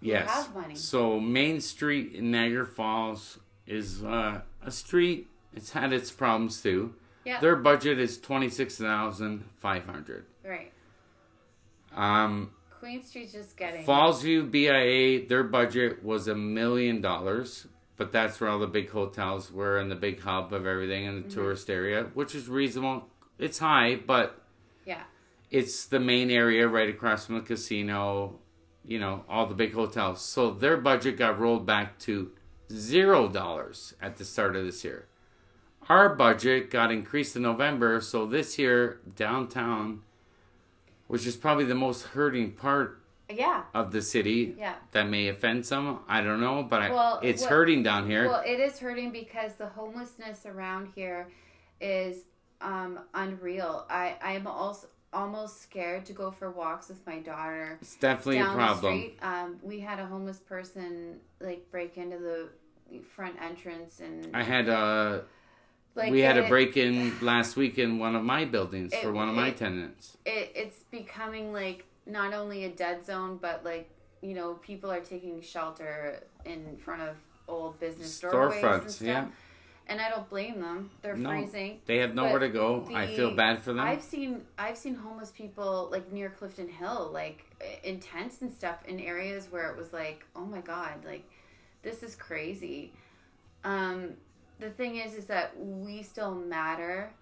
Yes. 0.00 0.28
have 0.28 0.54
money. 0.54 0.74
So 0.74 1.20
Main 1.20 1.60
Street 1.60 2.14
in 2.14 2.32
Niagara 2.32 2.66
Falls 2.66 3.38
is 3.66 4.02
uh, 4.04 4.40
a 4.66 4.70
street. 4.70 5.28
It's 5.54 5.70
had 5.70 5.92
its 5.92 6.10
problems 6.10 6.60
too. 6.62 6.94
Yeah. 7.24 7.40
Their 7.40 7.56
budget 7.56 7.98
is 7.98 8.18
twenty 8.18 8.48
six 8.50 8.76
thousand 8.76 9.44
five 9.58 9.86
hundred. 9.86 10.26
Right. 10.44 10.72
Um, 11.94 12.50
Queen 12.78 13.02
Street's 13.02 13.32
just 13.32 13.56
getting. 13.56 13.84
Fallsview 13.86 14.50
BIA, 14.50 15.26
their 15.26 15.42
budget 15.44 16.04
was 16.04 16.28
a 16.28 16.34
million 16.34 17.00
dollars, 17.00 17.66
but 17.96 18.12
that's 18.12 18.40
where 18.40 18.50
all 18.50 18.58
the 18.58 18.66
big 18.66 18.90
hotels 18.90 19.50
were 19.50 19.78
and 19.78 19.90
the 19.90 19.94
big 19.96 20.20
hub 20.20 20.52
of 20.52 20.66
everything 20.66 21.04
in 21.04 21.22
the 21.22 21.28
tourist 21.28 21.70
area, 21.70 22.04
which 22.14 22.34
is 22.34 22.48
reasonable. 22.48 23.08
It's 23.38 23.58
high, 23.58 23.96
but 23.96 24.42
Yeah. 24.84 25.02
it's 25.50 25.86
the 25.86 26.00
main 26.00 26.30
area 26.30 26.68
right 26.68 26.88
across 26.88 27.26
from 27.26 27.36
the 27.36 27.40
casino, 27.40 28.38
you 28.84 28.98
know, 28.98 29.24
all 29.28 29.46
the 29.46 29.54
big 29.54 29.72
hotels. 29.72 30.20
So 30.20 30.50
their 30.50 30.76
budget 30.76 31.16
got 31.16 31.38
rolled 31.38 31.66
back 31.66 31.98
to 32.00 32.30
zero 32.72 33.28
dollars 33.28 33.94
at 34.00 34.16
the 34.16 34.24
start 34.24 34.56
of 34.56 34.64
this 34.64 34.84
year. 34.84 35.06
Our 35.88 36.14
budget 36.14 36.70
got 36.70 36.90
increased 36.90 37.36
in 37.36 37.42
November, 37.42 38.00
so 38.00 38.26
this 38.26 38.58
year 38.58 39.00
downtown, 39.14 40.02
which 41.06 41.26
is 41.26 41.36
probably 41.36 41.64
the 41.64 41.76
most 41.76 42.02
hurting 42.08 42.52
part 42.52 43.00
Yeah. 43.30 43.64
of 43.72 43.92
the 43.92 44.02
city, 44.02 44.56
Yeah. 44.58 44.74
that 44.92 45.08
may 45.08 45.28
offend 45.28 45.64
some. 45.66 46.00
I 46.08 46.22
don't 46.22 46.40
know, 46.40 46.64
but 46.64 46.82
I, 46.82 47.18
it's 47.22 47.42
what- 47.42 47.50
hurting 47.50 47.82
down 47.84 48.08
here. 48.10 48.26
Well, 48.26 48.42
it 48.44 48.58
is 48.58 48.78
hurting 48.80 49.12
because 49.12 49.54
the 49.54 49.66
homelessness 49.68 50.44
around 50.46 50.88
here 50.94 51.28
is 51.80 52.24
um, 52.62 52.98
unreal. 53.12 53.84
I 53.90 54.16
I'm 54.22 54.46
also 54.46 54.88
almost 55.16 55.62
scared 55.62 56.04
to 56.04 56.12
go 56.12 56.30
for 56.30 56.50
walks 56.50 56.88
with 56.88 57.04
my 57.06 57.18
daughter 57.18 57.78
it's 57.80 57.96
definitely 57.96 58.38
a 58.38 58.44
problem. 58.44 59.10
Um, 59.22 59.56
we 59.62 59.80
had 59.80 59.98
a 59.98 60.06
homeless 60.06 60.38
person 60.38 61.18
like 61.40 61.70
break 61.70 61.96
into 61.96 62.18
the 62.18 62.48
front 63.14 63.34
entrance 63.40 64.00
and 64.00 64.36
I 64.36 64.42
had 64.42 64.68
a 64.68 65.24
like 65.94 66.12
we 66.12 66.20
had 66.20 66.36
a 66.36 66.46
break 66.48 66.76
in 66.76 67.18
last 67.22 67.56
week 67.56 67.78
in 67.78 67.98
one 67.98 68.14
of 68.14 68.22
my 68.22 68.44
buildings 68.44 68.92
It- 68.92 69.02
for 69.02 69.10
one 69.12 69.28
of 69.28 69.34
my 69.34 69.50
tenants. 69.50 70.18
it, 70.26 70.52
it's 70.54 70.80
becoming 70.90 71.52
like 71.52 71.86
not 72.06 72.32
only 72.32 72.64
a 72.64 72.70
dead 72.70 73.04
zone, 73.04 73.38
but 73.40 73.64
like 73.64 73.90
you 74.22 74.34
know, 74.34 74.54
people 74.54 74.90
are 74.90 75.00
taking 75.00 75.40
shelter 75.40 76.22
in 76.44 76.76
front 76.76 77.02
of 77.02 77.16
old 77.48 77.78
business 77.78 78.20
Storefronts, 78.20 79.00
yeah. 79.00 79.26
And 79.88 80.00
I 80.00 80.10
don't 80.10 80.28
blame 80.28 80.60
them; 80.60 80.90
they're 81.02 81.16
No, 81.16 81.30
freezing. 81.30 81.80
They 81.86 81.98
have 81.98 82.14
nowhere 82.14 82.40
But 82.40 82.46
to 82.46 82.52
go. 82.52 82.88
I 82.92 83.06
feel 83.06 83.36
bad 83.36 83.62
for 83.62 83.72
them. 83.72 83.80
I've 83.84 84.02
seen 84.02 84.42
I've 84.58 84.76
seen 84.76 84.94
homeless 84.94 85.30
people 85.30 85.88
like 85.92 86.10
near 86.12 86.30
Clifton 86.30 86.68
Hill, 86.68 87.10
like 87.12 87.44
in 87.84 88.00
tents 88.00 88.42
and 88.42 88.52
stuff, 88.52 88.84
in 88.86 88.98
areas 88.98 89.46
where 89.50 89.70
it 89.70 89.76
was 89.76 89.92
like, 89.92 90.26
oh 90.34 90.44
my 90.44 90.60
god, 90.60 91.04
like 91.04 91.28
this 91.82 92.02
is 92.02 92.16
crazy. 92.16 92.92
Um, 93.62 94.14
the 94.58 94.70
thing 94.70 94.96
is, 94.96 95.14
is 95.14 95.26
that 95.26 95.52
we 95.56 96.02
still 96.02 96.34
matter 96.34 97.12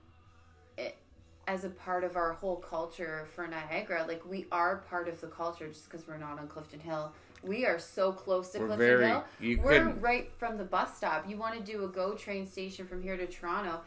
as 1.47 1.65
a 1.65 1.69
part 1.69 2.05
of 2.05 2.17
our 2.17 2.33
whole 2.33 2.57
culture 2.57 3.27
for 3.35 3.47
Niagara. 3.47 4.05
Like 4.07 4.23
we 4.29 4.47
are 4.51 4.79
part 4.89 5.09
of 5.09 5.21
the 5.21 5.27
culture 5.27 5.69
just 5.69 5.85
because 5.91 6.07
we're 6.07 6.17
not 6.17 6.39
on 6.39 6.49
Clifton 6.49 6.81
Hill. 6.81 7.13
We 7.47 7.67
are 7.67 7.79
so 7.79 8.13
close 8.13 8.51
to 8.51 8.59
Clifton 8.59 8.79
very- 8.79 9.07
Hill. 9.09 9.25
We're 9.63 9.85
could- 9.93 10.03
right 10.03 10.31
from 10.39 10.57
the 10.59 10.65
bus 10.65 10.97
stop. 10.97 11.29
You 11.29 11.37
want 11.37 11.55
to 11.55 11.61
do 11.73 11.85
a 11.85 11.89
GO 11.89 12.15
train 12.15 12.47
station 12.47 12.87
from 12.87 13.03
here 13.03 13.17
to 13.17 13.27
Toronto. 13.27 13.81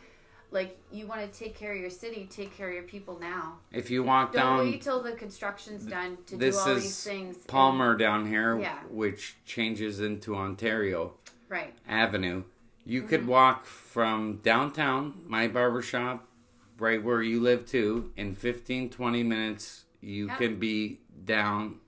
Like 0.49 0.77
you 0.91 1.07
want 1.07 1.21
to 1.29 1.37
take 1.39 1.55
care 1.55 1.73
of 1.73 1.79
your 1.79 1.89
city, 1.89 2.25
take 2.31 2.55
care 2.55 2.69
of 2.69 2.73
your 2.73 2.83
people 2.83 3.19
now. 3.19 3.59
if 3.71 3.89
you 3.91 4.01
walk 4.03 4.31
Don't 4.31 4.41
down 4.41 4.59
wait 4.59 4.81
till 4.81 5.01
the 5.03 5.11
construction's 5.11 5.85
done 5.85 6.17
to 6.27 6.37
do 6.37 6.55
all 6.57 6.75
these 6.75 7.03
things. 7.03 7.35
and- 7.35 7.47
Palmer 7.47 7.97
down 7.97 8.25
here, 8.27 8.57
Yeah. 8.57 8.79
which 8.89 9.35
changes 9.45 9.99
into 9.99 10.35
Ontario 10.35 11.15
right? 11.49 11.73
Avenue, 11.87 12.43
you 12.85 13.01
Mm-hmm. 13.01 13.09
could 13.09 13.27
walk 13.27 13.65
from 13.65 14.37
downtown, 14.37 15.21
my 15.25 15.47
barber 15.49 15.81
shop, 15.81 16.27
right 16.79 17.03
where 17.03 17.21
you 17.21 17.41
live 17.41 17.65
too, 17.65 18.11
in 18.15 18.33
15, 18.33 18.89
20 18.89 19.23
minutes, 19.23 19.83
you 19.99 20.27
Yeah. 20.27 20.35
can 20.37 20.59
be 20.59 21.01
down 21.25 21.79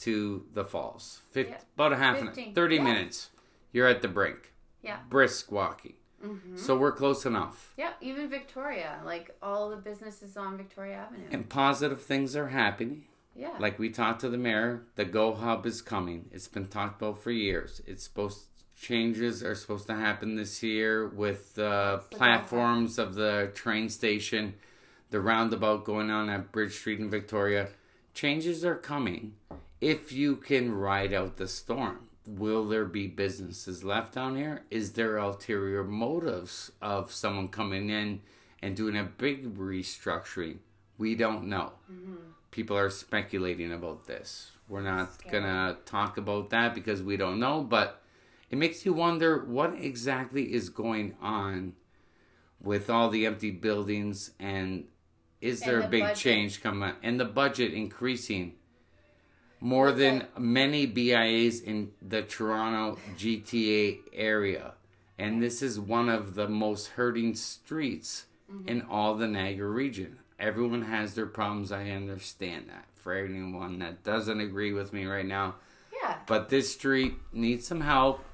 to 0.00 0.44
the 0.54 0.64
falls. 0.64 1.22
Fif- 1.30 1.48
Yeah. 1.48 1.58
About 1.74 1.92
a 1.92 1.96
half 1.96 2.18
an 2.20 2.26
15, 2.28 2.54
30 2.54 2.76
yeah. 2.76 2.82
minutes. 2.82 3.30
You're 3.72 3.86
at 3.88 4.02
the 4.02 4.08
brink. 4.08 4.52
Yeah. 4.82 4.98
Brisk 5.08 5.50
walking. 5.52 5.94
Mm-hmm. 6.24 6.56
So 6.56 6.76
we're 6.76 6.92
close 6.92 7.24
enough. 7.24 7.72
Yeah, 7.78 7.92
even 8.02 8.28
Victoria, 8.28 9.00
like 9.04 9.34
all 9.42 9.70
the 9.70 9.76
businesses 9.76 10.36
on 10.36 10.56
Victoria 10.58 11.06
Avenue. 11.06 11.28
And 11.30 11.48
positive 11.48 12.02
things 12.02 12.36
are 12.36 12.48
happening. 12.48 13.04
yeah. 13.34 13.56
Like 13.58 13.78
we 13.78 13.88
talked 13.90 14.20
to 14.22 14.28
the 14.28 14.36
mayor, 14.36 14.82
the 14.96 15.04
Go 15.06 15.32
Hub 15.34 15.64
is 15.64 15.80
coming. 15.80 16.28
It's 16.32 16.48
been 16.48 16.66
talked 16.66 17.00
about 17.00 17.22
for 17.22 17.30
years. 17.30 17.80
It's 17.86 18.04
supposed 18.04 18.46
changes 18.78 19.42
are 19.42 19.54
supposed 19.54 19.86
to 19.86 19.94
happen 19.94 20.36
this 20.36 20.62
year 20.62 21.06
with 21.08 21.54
the 21.54 21.62
the 21.62 21.66
Go 21.66 22.00
Hub? 22.00 22.10
platforms 22.18 22.98
of 22.98 23.14
the 23.14 23.50
train 23.54 23.88
station, 23.88 24.54
the 25.10 25.20
roundabout 25.20 25.84
going 25.84 26.10
on 26.10 26.28
at 26.28 26.52
Bridge 26.52 26.74
Street 26.74 26.98
in 27.00 27.08
Victoria. 27.08 27.68
Changes 28.12 28.62
are 28.64 28.76
coming 28.76 29.34
if 29.80 30.12
you 30.12 30.36
can 30.36 30.72
ride 30.72 31.12
out 31.12 31.36
the 31.36 31.48
storm. 31.48 32.08
Will 32.26 32.68
there 32.68 32.84
be 32.84 33.06
businesses 33.06 33.82
left 33.82 34.14
down 34.14 34.36
here? 34.36 34.64
Is 34.70 34.92
there 34.92 35.16
ulterior 35.16 35.82
motives 35.82 36.70
of 36.80 37.12
someone 37.12 37.48
coming 37.48 37.88
in 37.88 38.20
and 38.62 38.76
doing 38.76 38.96
a 38.96 39.04
big 39.04 39.56
restructuring? 39.56 40.58
We 40.98 41.14
don't 41.14 41.44
know 41.44 41.72
mm-hmm. 41.90 42.16
people 42.50 42.76
are 42.76 42.90
speculating 42.90 43.72
about 43.72 44.06
this. 44.06 44.52
We're 44.68 44.82
not 44.82 45.26
gonna 45.30 45.78
talk 45.86 46.16
about 46.18 46.50
that 46.50 46.74
because 46.74 47.02
we 47.02 47.16
don't 47.16 47.40
know, 47.40 47.62
but 47.62 48.02
it 48.50 48.58
makes 48.58 48.84
you 48.84 48.92
wonder 48.92 49.44
what 49.44 49.74
exactly 49.74 50.52
is 50.52 50.68
going 50.68 51.16
on 51.20 51.74
with 52.60 52.90
all 52.90 53.08
the 53.08 53.26
empty 53.26 53.50
buildings 53.50 54.32
and 54.38 54.84
is 55.40 55.62
And 55.62 55.70
there 55.70 55.78
the 55.80 55.86
a 55.86 55.88
big 55.88 56.02
budget. 56.02 56.16
change 56.16 56.62
coming 56.62 56.92
and 57.02 57.18
the 57.18 57.24
budget 57.24 57.72
increasing 57.72 58.56
more 59.60 59.92
than 59.92 60.26
many 60.38 60.86
BIAs 60.86 61.60
in 61.60 61.90
the 62.00 62.22
Toronto 62.22 62.98
GTA 63.16 63.98
area. 64.12 64.74
And 65.18 65.42
this 65.42 65.60
is 65.62 65.78
one 65.78 66.08
of 66.08 66.34
the 66.34 66.48
most 66.48 66.88
hurting 66.88 67.34
streets 67.34 68.24
Mm-hmm. 68.52 68.68
in 68.68 68.82
all 68.82 69.14
the 69.14 69.28
Niagara 69.28 69.68
region. 69.68 70.18
Everyone 70.38 70.82
has 70.82 71.14
their 71.14 71.26
problems. 71.26 71.70
I 71.70 71.90
understand 71.90 72.68
that. 72.68 72.86
For 72.96 73.14
anyone 73.14 73.78
that 73.78 74.02
doesn't 74.02 74.40
agree 74.40 74.72
with 74.72 74.92
me 74.92 75.06
right 75.06 75.24
now, 75.24 75.54
yeah. 76.02 76.16
but 76.26 76.48
this 76.48 76.72
street 76.72 77.14
needs 77.32 77.66
some 77.66 77.80
help. 77.80 78.24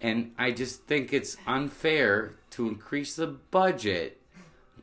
And 0.00 0.32
I 0.38 0.50
just 0.50 0.82
think 0.82 1.12
it's 1.12 1.38
unfair 1.46 2.34
to 2.50 2.68
increase 2.68 3.16
the 3.16 3.26
budget 3.26 4.19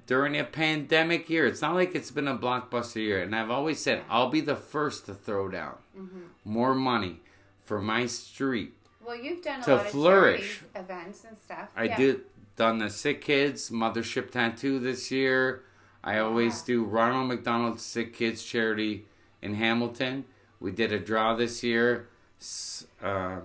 during 0.08 0.36
a 0.38 0.44
pandemic 0.44 1.30
year. 1.30 1.46
It's 1.46 1.62
not 1.62 1.76
like 1.76 1.94
it's 1.94 2.10
been 2.12 2.28
a 2.28 2.36
blockbuster 2.38 2.96
year. 2.96 3.22
And 3.22 3.36
I've 3.36 3.52
always 3.52 3.80
said 3.80 4.02
I'll 4.10 4.30
be 4.30 4.42
the 4.42 4.56
first 4.56 5.06
to 5.06 5.14
throw 5.14 5.48
down 5.50 5.76
more 6.44 6.74
money 6.74 7.20
for 7.64 7.80
my 7.82 8.08
street. 8.08 8.74
Well, 9.06 9.16
you've 9.16 9.44
done 9.44 9.62
a 9.62 9.64
To 9.66 9.76
lot 9.76 9.86
of 9.86 9.92
flourish. 9.92 10.62
events 10.76 11.24
and 11.28 11.38
stuff. 11.38 11.70
I 11.76 11.84
yeah. 11.86 11.98
did 11.98 12.22
done 12.56 12.80
the 12.80 12.90
sick 12.90 13.22
kids 13.22 13.70
mothership 13.70 14.32
tattoo 14.32 14.80
this 14.80 15.12
year. 15.12 15.62
I 16.04 16.18
always 16.20 16.60
Wow. 16.62 16.64
do 16.66 16.84
Ronald 16.86 17.28
McDonald 17.28 17.80
Sick 17.80 18.14
Kids 18.14 18.44
Charity 18.44 19.06
in 19.42 19.54
Hamilton. 19.56 20.26
We 20.60 20.72
did 20.72 20.92
a 20.92 21.00
draw 21.00 21.36
this 21.36 21.64
year. 21.64 22.08
Uh, 23.02 23.42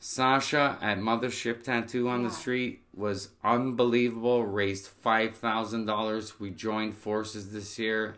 Sasha 0.00 0.78
at 0.80 0.98
Mothership 0.98 1.62
Tattoo 1.62 2.08
on 2.08 2.22
the 2.22 2.30
street 2.30 2.82
was 2.94 3.30
unbelievable. 3.42 4.44
Raised 4.44 4.86
five 4.86 5.36
thousand 5.36 5.86
dollars. 5.86 6.38
We 6.38 6.50
joined 6.50 6.94
forces 6.94 7.52
this 7.52 7.78
year. 7.78 8.16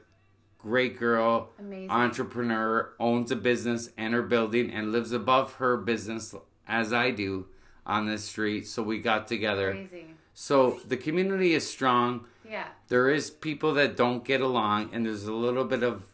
Great 0.58 0.98
girl, 0.98 1.48
Amazing. 1.58 1.90
entrepreneur, 1.90 2.90
owns 3.00 3.30
a 3.30 3.36
business 3.36 3.88
and 3.96 4.12
her 4.12 4.20
building, 4.22 4.70
and 4.70 4.92
lives 4.92 5.10
above 5.10 5.54
her 5.54 5.78
business 5.78 6.34
as 6.68 6.92
I 6.92 7.12
do 7.12 7.46
on 7.86 8.04
this 8.06 8.24
street. 8.24 8.66
So 8.68 8.82
we 8.82 8.98
got 8.98 9.26
together. 9.26 9.72
Crazy. 9.72 10.06
So 10.34 10.80
the 10.86 10.98
community 10.98 11.54
is 11.54 11.66
strong. 11.68 12.26
Yeah. 12.48 12.66
There 12.88 13.08
is 13.08 13.30
people 13.30 13.72
that 13.74 13.96
don't 13.96 14.22
get 14.22 14.42
along, 14.42 14.90
and 14.92 15.06
there's 15.06 15.24
a 15.24 15.32
little 15.32 15.64
bit 15.64 15.82
of 15.82 16.09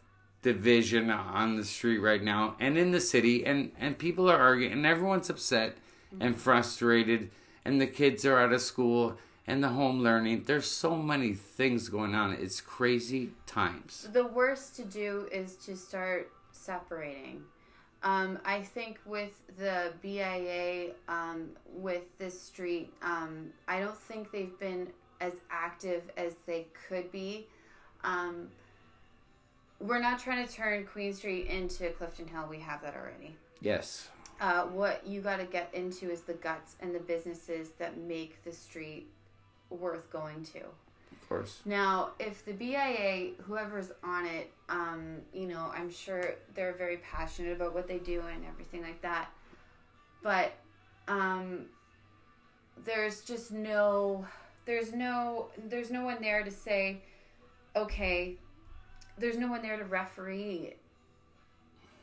division 0.53 1.09
on 1.09 1.57
the 1.57 1.65
street 1.65 1.97
right 1.97 2.23
now 2.23 2.55
and 2.57 2.77
in 2.77 2.91
the 2.91 3.01
city, 3.01 3.45
and 3.45 3.71
and 3.79 3.97
people 3.97 4.29
are 4.29 4.37
arguing, 4.37 4.71
and 4.71 4.85
everyone's 4.85 5.29
upset 5.29 5.77
and 6.21 6.35
frustrated, 6.37 7.29
and 7.65 7.81
the 7.81 7.87
kids 7.87 8.25
are 8.25 8.39
out 8.39 8.53
of 8.53 8.61
school 8.61 9.17
and 9.45 9.61
the 9.61 9.69
home 9.69 10.01
learning. 10.01 10.43
There's 10.45 10.65
so 10.65 10.95
many 10.95 11.33
things 11.33 11.89
going 11.89 12.15
on. 12.15 12.31
It's 12.33 12.61
crazy 12.61 13.31
times. 13.45 14.07
The 14.13 14.25
worst 14.25 14.75
to 14.77 14.85
do 14.85 15.27
is 15.31 15.55
to 15.65 15.75
start 15.75 16.31
separating. 16.51 17.43
Um, 18.03 18.39
I 18.45 18.61
think 18.61 18.99
with 19.05 19.41
the 19.57 19.91
BIA, 20.01 20.91
um, 21.09 21.49
with 21.73 22.03
this 22.19 22.39
street, 22.39 22.93
um, 23.01 23.51
I 23.67 23.79
don't 23.79 23.97
think 23.97 24.31
they've 24.31 24.57
been 24.59 24.87
as 25.19 25.33
active 25.49 26.03
as 26.15 26.35
they 26.45 26.67
could 26.87 27.11
be. 27.11 27.47
We're 29.79 29.99
not 29.99 30.19
trying 30.19 30.45
to 30.45 30.51
turn 30.51 30.85
Queen 30.85 31.13
Street 31.13 31.47
into 31.47 31.89
Clifton 31.91 32.27
Hill. 32.27 32.47
We 32.49 32.59
have 32.59 32.81
that 32.81 32.95
already. 32.95 33.35
Yes. 33.61 34.09
Uh, 34.39 34.63
what 34.63 35.05
you 35.05 35.21
got 35.21 35.39
to 35.39 35.45
get 35.45 35.69
into 35.73 36.11
is 36.11 36.21
the 36.21 36.33
guts 36.33 36.75
and 36.79 36.93
the 36.93 36.99
businesses 36.99 37.69
that 37.79 37.97
make 37.97 38.43
the 38.43 38.51
street 38.51 39.07
worth 39.69 40.11
going 40.11 40.43
to. 40.43 40.59
Of 40.59 41.29
course. 41.29 41.59
Now, 41.65 42.11
if 42.19 42.45
the 42.45 42.53
BIA, 42.53 43.31
whoever's 43.43 43.91
on 44.03 44.25
it, 44.25 44.51
um, 44.69 45.17
you 45.33 45.47
know, 45.47 45.71
I'm 45.75 45.91
sure 45.91 46.35
they're 46.55 46.73
very 46.73 46.97
passionate 46.97 47.53
about 47.53 47.73
what 47.73 47.87
they 47.87 47.97
do 47.97 48.21
and 48.33 48.45
everything 48.45 48.81
like 48.81 49.01
that. 49.01 49.29
But 50.23 50.53
um, 51.07 51.65
there's 52.85 53.21
just 53.21 53.51
no, 53.51 54.25
there's 54.65 54.93
no, 54.93 55.49
there's 55.67 55.91
no 55.91 56.05
one 56.05 56.21
there 56.21 56.43
to 56.43 56.51
say, 56.51 57.01
okay, 57.75 58.35
there's 59.17 59.37
no 59.37 59.47
one 59.47 59.61
there 59.61 59.77
to 59.77 59.85
referee 59.85 60.73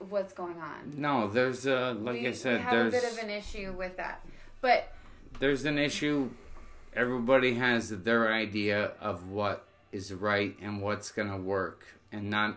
what's 0.09 0.33
going 0.33 0.59
on. 0.59 0.93
No, 0.97 1.29
there's 1.29 1.67
a 1.67 1.93
like 2.01 2.21
we, 2.23 2.29
I 2.29 2.33
said, 2.33 2.57
we 2.59 2.62
have 2.62 2.73
there's 2.93 2.95
a 2.95 3.07
bit 3.07 3.12
of 3.12 3.19
an 3.25 3.31
issue 3.31 3.73
with 3.77 3.97
that. 3.97 4.25
But 4.61 4.93
there's 5.39 5.65
an 5.65 5.79
issue. 5.79 6.31
Everybody 6.95 7.55
has 7.55 7.91
their 7.91 8.33
idea 8.33 8.93
of 9.01 9.29
what 9.31 9.67
is 9.93 10.12
right 10.12 10.57
and 10.61 10.81
what's 10.81 11.11
gonna 11.11 11.39
work, 11.39 11.85
and 12.12 12.31
not 12.31 12.57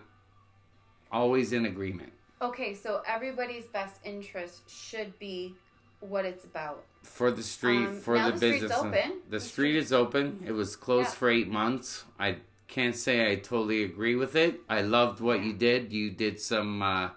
always 1.12 1.53
in 1.53 1.66
agreement. 1.66 2.12
okay, 2.41 2.74
so 2.76 3.01
everybody's 3.08 3.66
best 3.66 3.95
interest 4.03 4.70
should 4.70 5.18
be 5.20 5.55
what 6.01 6.24
it's 6.26 6.45
about. 6.45 6.84
For 7.01 7.32
the 7.32 7.41
street, 7.41 7.88
Um, 7.88 7.99
for 7.99 8.20
the 8.20 8.32
the 8.32 8.39
business, 8.39 8.72
open. 8.74 8.91
the 9.30 9.38
The 9.38 9.39
street 9.39 9.76
is 9.76 9.91
open. 9.93 10.43
It 10.45 10.51
was 10.51 10.76
closed 10.76 11.10
Yeah. 11.10 11.16
for 11.16 11.30
eight 11.30 11.47
months. 11.47 12.03
I 12.20 12.38
can't 12.68 12.95
say 12.95 13.32
I 13.32 13.36
totally 13.36 13.84
agree 13.84 14.15
with 14.15 14.36
it. 14.36 14.61
I 14.70 14.82
loved 14.82 15.20
what 15.22 15.41
you 15.43 15.53
did. 15.53 15.91
You 15.93 16.11
did 16.11 16.39
some. 16.39 16.82
Uh, 16.82 17.09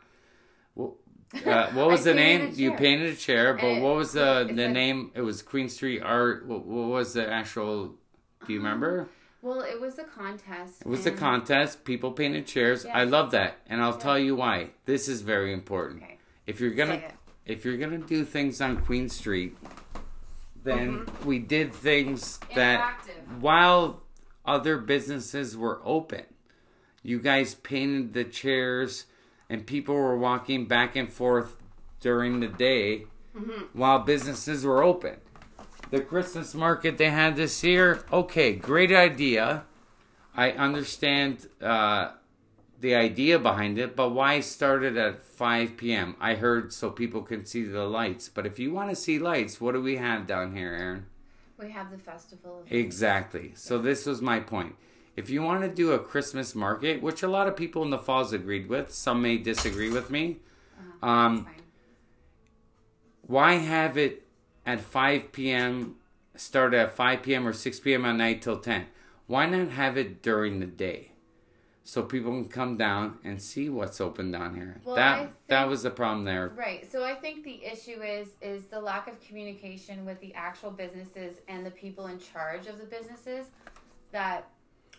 uh, 0.79 1.71
what 1.73 1.89
was 1.89 2.05
the 2.05 2.15
name? 2.15 2.53
You 2.55 2.73
painted 2.77 3.13
a 3.13 3.17
chair, 3.17 3.55
but 3.55 3.65
And 3.65 3.83
what 3.83 3.97
was 3.97 4.13
the 4.13 4.45
the 4.49 4.55
said- 4.55 4.73
name? 4.73 5.11
It 5.15 5.21
was 5.23 5.43
Queen 5.43 5.69
Street 5.69 6.01
Art. 6.03 6.47
What, 6.47 6.65
what 6.65 6.89
was 6.89 7.13
the 7.15 7.29
actual? 7.31 7.95
Do 8.47 8.53
you 8.53 8.59
remember? 8.59 9.09
Well, 9.43 9.63
it 9.63 9.81
was 9.81 9.99
a 9.99 10.05
contest. 10.05 10.83
It 10.83 10.87
was 10.87 11.07
a 11.07 11.11
contest. 11.11 11.85
People 11.85 12.13
painted 12.13 12.47
chairs. 12.47 12.85
Yeah. 12.85 12.99
I 12.99 13.05
love 13.05 13.31
that, 13.31 13.57
and 13.69 13.81
I'll 13.81 13.93
Yeah. 13.93 13.99
tell 13.99 14.19
you 14.19 14.37
why. 14.37 14.71
This 14.85 15.09
is 15.09 15.23
very 15.23 15.53
important. 15.53 16.03
Okay, 16.03 16.19
If 16.47 16.61
you're 16.61 16.73
gonna 16.75 17.03
if 17.47 17.65
you're 17.65 17.79
gonna 17.79 17.99
do 17.99 18.25
things 18.25 18.61
on 18.61 18.77
Queen 18.79 19.09
Street, 19.09 19.57
then 20.63 20.99
Mm-hmm. 21.07 21.27
we 21.27 21.39
did 21.39 21.73
things 21.73 22.39
that 22.55 22.81
Interactive. 22.81 23.41
while 23.41 24.03
other 24.51 24.77
businesses 24.77 25.57
were 25.57 25.81
open, 25.85 26.25
you 27.03 27.19
guys 27.21 27.55
painted 27.55 28.13
the 28.13 28.25
chairs 28.25 29.07
and 29.49 29.67
people 29.67 29.95
were 29.95 30.19
walking 30.19 30.67
back 30.67 30.97
and 30.97 31.09
forth 31.11 31.57
during 32.01 32.41
the 32.41 32.49
day 32.49 33.05
Mm-hmm. 33.37 33.79
while 33.79 34.01
businesses 34.01 34.65
were 34.67 34.83
open. 34.83 35.15
The 35.93 36.01
Christmas 36.01 36.53
market 36.53 36.99
they 36.99 37.11
had 37.11 37.37
this 37.37 37.63
year, 37.63 38.05
okay, 38.13 38.55
great 38.55 38.91
idea. 38.91 39.63
I 40.35 40.51
understand 40.51 41.47
uh, 41.63 42.11
the 42.81 42.97
idea 42.97 43.39
behind 43.39 43.79
it, 43.79 43.95
but 43.95 44.11
why 44.11 44.41
start 44.41 44.83
it 44.83 44.97
at 44.97 45.23
5 45.23 45.77
p.m.? 45.77 46.17
I 46.21 46.35
heard 46.35 46.73
so 46.73 46.91
people 46.91 47.23
can 47.23 47.47
see 47.47 47.63
the 47.63 47.85
lights. 47.85 48.29
But 48.29 48.47
if 48.47 48.59
you 48.59 48.73
want 48.73 48.91
to 48.91 48.97
see 48.97 49.21
lights, 49.21 49.61
what 49.61 49.75
do 49.75 49.81
we 49.81 49.97
have 49.99 50.27
down 50.27 50.57
here, 50.57 50.73
Aaron? 50.75 51.07
We 51.61 51.71
have 51.71 51.91
the 51.91 51.99
festival. 51.99 52.61
Of 52.61 52.73
Exactly. 52.73 53.53
So 53.55 53.79
this 53.79 54.07
was 54.07 54.23
my 54.23 54.41
point. 54.41 54.77
If 55.17 55.29
you 55.29 55.43
want 55.43 55.63
to 55.63 55.69
do 55.69 55.93
a 55.93 55.99
Christmas 55.99 56.55
market, 56.55 57.03
which 57.03 57.23
a 57.23 57.29
lot 57.29 57.47
of 57.47 57.57
people 57.57 57.83
in 57.83 57.91
the 57.91 57.99
falls 57.99 58.33
agreed 58.33 58.69
with, 58.69 58.93
some 58.93 59.21
may 59.21 59.37
disagree 59.37 59.91
with 59.91 60.11
me. 60.11 60.39
Um, 61.03 61.47
why 63.27 63.55
have 63.55 63.97
it 63.99 64.27
at 64.65 64.81
5 64.81 65.33
p.m. 65.33 65.97
start 66.37 66.75
at 66.75 66.93
5 66.93 67.23
p.m. 67.23 67.47
or 67.47 67.53
6 67.53 67.81
p.m. 67.81 68.05
at 68.05 68.17
night 68.17 68.43
till 68.43 68.59
10? 68.59 68.87
Why 69.27 69.47
not 69.47 69.71
have 69.71 69.97
it 69.97 70.23
during 70.23 70.61
the 70.61 70.67
day? 70.67 71.10
So 71.91 72.05
people 72.05 72.31
can 72.31 72.49
come 72.49 72.77
down 72.77 73.19
and 73.25 73.43
see 73.43 73.69
what's 73.69 74.01
open 74.01 74.31
down 74.31 74.55
here. 74.55 74.81
Well, 74.85 74.95
that 74.95 75.19
I 75.19 75.29
that 75.49 75.69
was 75.69 75.83
the 75.83 75.91
problem 75.91 76.25
there. 76.25 76.53
Right. 76.55 76.89
So 76.89 77.03
I 77.03 77.17
think 77.17 77.43
the 77.43 77.65
issue 77.65 78.01
is 78.01 78.29
is 78.41 78.67
the 78.67 78.81
lack 78.81 79.09
of 79.09 79.21
communication 79.21 80.05
with 80.05 80.21
the 80.21 80.33
actual 80.35 80.71
businesses 80.71 81.39
and 81.49 81.67
the 81.67 81.71
people 81.73 82.07
in 82.07 82.21
charge 82.21 82.69
of 82.69 82.79
the 82.79 82.85
businesses 82.85 83.47
that 84.13 84.49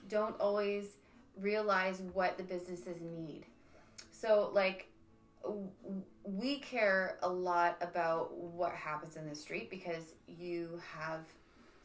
don't 0.09 0.37
always 0.37 0.97
realize 1.39 2.01
what 2.11 2.35
the 2.35 2.43
businesses 2.43 2.97
need. 2.99 3.45
So 4.11 4.51
like 4.53 4.91
we 6.25 6.59
care 6.59 7.19
a 7.23 7.29
lot 7.29 7.77
about 7.79 8.35
what 8.35 8.73
happens 8.73 9.15
in 9.15 9.29
the 9.29 9.35
street 9.35 9.69
because 9.69 10.13
you 10.27 10.81
have 10.93 11.21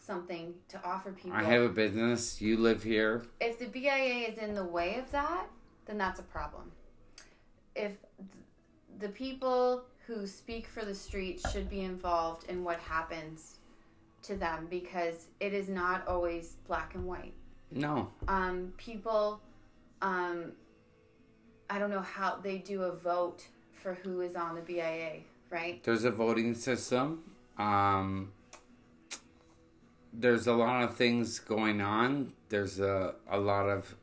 something 0.06 0.54
to 0.68 0.82
offer 0.84 1.12
people. 1.12 1.36
I 1.36 1.42
have 1.42 1.62
a 1.62 1.68
business. 1.68 2.40
You 2.40 2.56
live 2.56 2.82
here. 2.82 3.24
if 3.40 3.58
the 3.58 3.66
BIA 3.66 4.28
is 4.28 4.38
in 4.38 4.54
the 4.54 4.64
way 4.64 4.96
of 4.96 5.10
that, 5.10 5.46
then 5.86 5.98
that's 5.98 6.20
a 6.20 6.24
problem. 6.24 6.70
If 7.74 7.92
the 8.98 9.08
people 9.08 9.84
who 10.06 10.26
speak 10.26 10.66
for 10.68 10.84
the 10.84 10.94
street 10.94 11.44
should 11.52 11.68
be 11.68 11.80
involved 11.80 12.48
in 12.48 12.62
what 12.62 12.78
happens 12.78 13.56
to 14.22 14.36
them 14.36 14.66
because 14.70 15.26
it 15.40 15.52
is 15.52 15.68
not 15.68 16.06
always 16.06 16.56
black 16.66 16.94
and 16.94 17.04
white. 17.04 17.34
No. 17.70 18.08
Um, 18.28 18.72
people, 18.76 19.40
um, 20.02 20.52
I 21.68 21.78
don't 21.78 21.90
know 21.90 22.00
how 22.00 22.36
they 22.42 22.58
do 22.58 22.82
a 22.82 22.92
vote 22.92 23.46
for 23.72 23.94
who 23.94 24.20
is 24.20 24.36
on 24.36 24.54
the 24.54 24.60
BIA, 24.60 25.18
right? 25.50 25.82
There's 25.82 26.04
a 26.04 26.10
voting 26.10 26.54
system. 26.54 27.24
Um, 27.58 28.32
there's 30.18 30.46
a 30.46 30.52
lot 30.54 30.82
of 30.84 30.96
things 30.96 31.38
going 31.38 31.80
on. 31.80 32.32
There's 32.48 32.80
a, 32.80 33.14
a 33.30 33.38
lot 33.38 33.68
of 33.68 33.96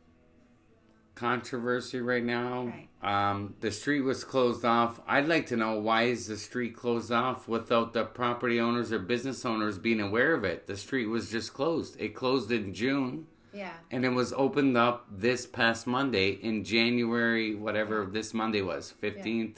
controversy 1.15 1.99
right 2.01 2.23
now. 2.23 2.71
Right. 2.73 2.89
Um, 3.01 3.55
the 3.59 3.71
street 3.71 4.01
was 4.01 4.23
closed 4.23 4.65
off. 4.65 4.99
I'd 5.07 5.27
like 5.27 5.47
to 5.47 5.55
know 5.57 5.77
why 5.79 6.03
is 6.03 6.27
the 6.27 6.37
street 6.37 6.75
closed 6.75 7.11
off 7.11 7.47
without 7.47 7.93
the 7.93 8.03
property 8.03 8.59
owners 8.59 8.91
or 8.91 8.99
business 8.99 9.45
owners 9.45 9.77
being 9.77 10.01
aware 10.01 10.33
of 10.33 10.43
it. 10.43 10.67
The 10.67 10.77
street 10.77 11.07
was 11.07 11.29
just 11.29 11.53
closed. 11.53 11.99
It 11.99 12.15
closed 12.15 12.51
in 12.51 12.73
June 12.73 13.27
Yeah. 13.53 13.73
and 13.91 14.05
it 14.05 14.09
was 14.09 14.33
opened 14.33 14.77
up 14.77 15.05
this 15.11 15.45
past 15.45 15.85
Monday 15.85 16.29
in 16.31 16.63
January, 16.63 17.53
whatever 17.55 18.05
this 18.05 18.33
Monday 18.33 18.61
was, 18.61 18.93
15th. 19.01 19.57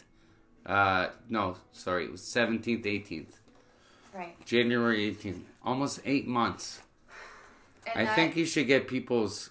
Uh, 0.66 1.10
no, 1.30 1.58
sorry, 1.72 2.06
it 2.06 2.12
was 2.12 2.22
17th, 2.22 2.84
18th. 2.86 3.40
Right. 4.14 4.36
January 4.46 5.14
18th. 5.14 5.44
Almost 5.66 6.02
eight 6.06 6.28
months. 6.28 6.82
And 7.88 8.02
I 8.02 8.06
that- 8.06 8.16
think 8.16 8.36
you 8.36 8.46
should 8.46 8.68
get 8.68 8.88
people's, 8.88 9.50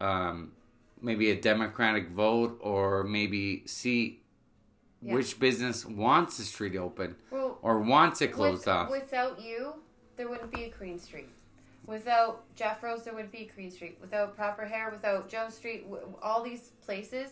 um, 0.00 0.52
maybe 1.00 1.30
a 1.30 1.40
democratic 1.40 2.08
vote 2.10 2.58
or 2.60 3.04
maybe 3.04 3.66
see 3.66 4.22
Yeah. 5.02 5.14
which 5.14 5.38
business 5.38 5.84
wants 5.84 6.38
the 6.38 6.44
street 6.44 6.76
open 6.76 7.16
well, 7.30 7.58
or 7.62 7.80
wants 7.80 8.20
it 8.22 8.32
closed 8.32 8.60
With- 8.66 8.68
off. 8.68 8.90
Without 8.90 9.40
you, 9.40 9.74
there 10.16 10.28
wouldn't 10.28 10.50
be 10.52 10.64
a 10.64 10.70
Queen 10.70 10.98
Street. 10.98 11.28
Without 11.86 12.42
Jeffro's, 12.56 13.04
there 13.04 13.14
would 13.14 13.30
be 13.30 13.38
a 13.42 13.46
Queen 13.46 13.70
Street. 13.70 13.98
Without 14.00 14.34
Proper 14.36 14.64
Hair, 14.64 14.90
without 14.90 15.28
Joe 15.28 15.48
Street, 15.50 15.86
all 16.22 16.42
these 16.42 16.70
places. 16.84 17.30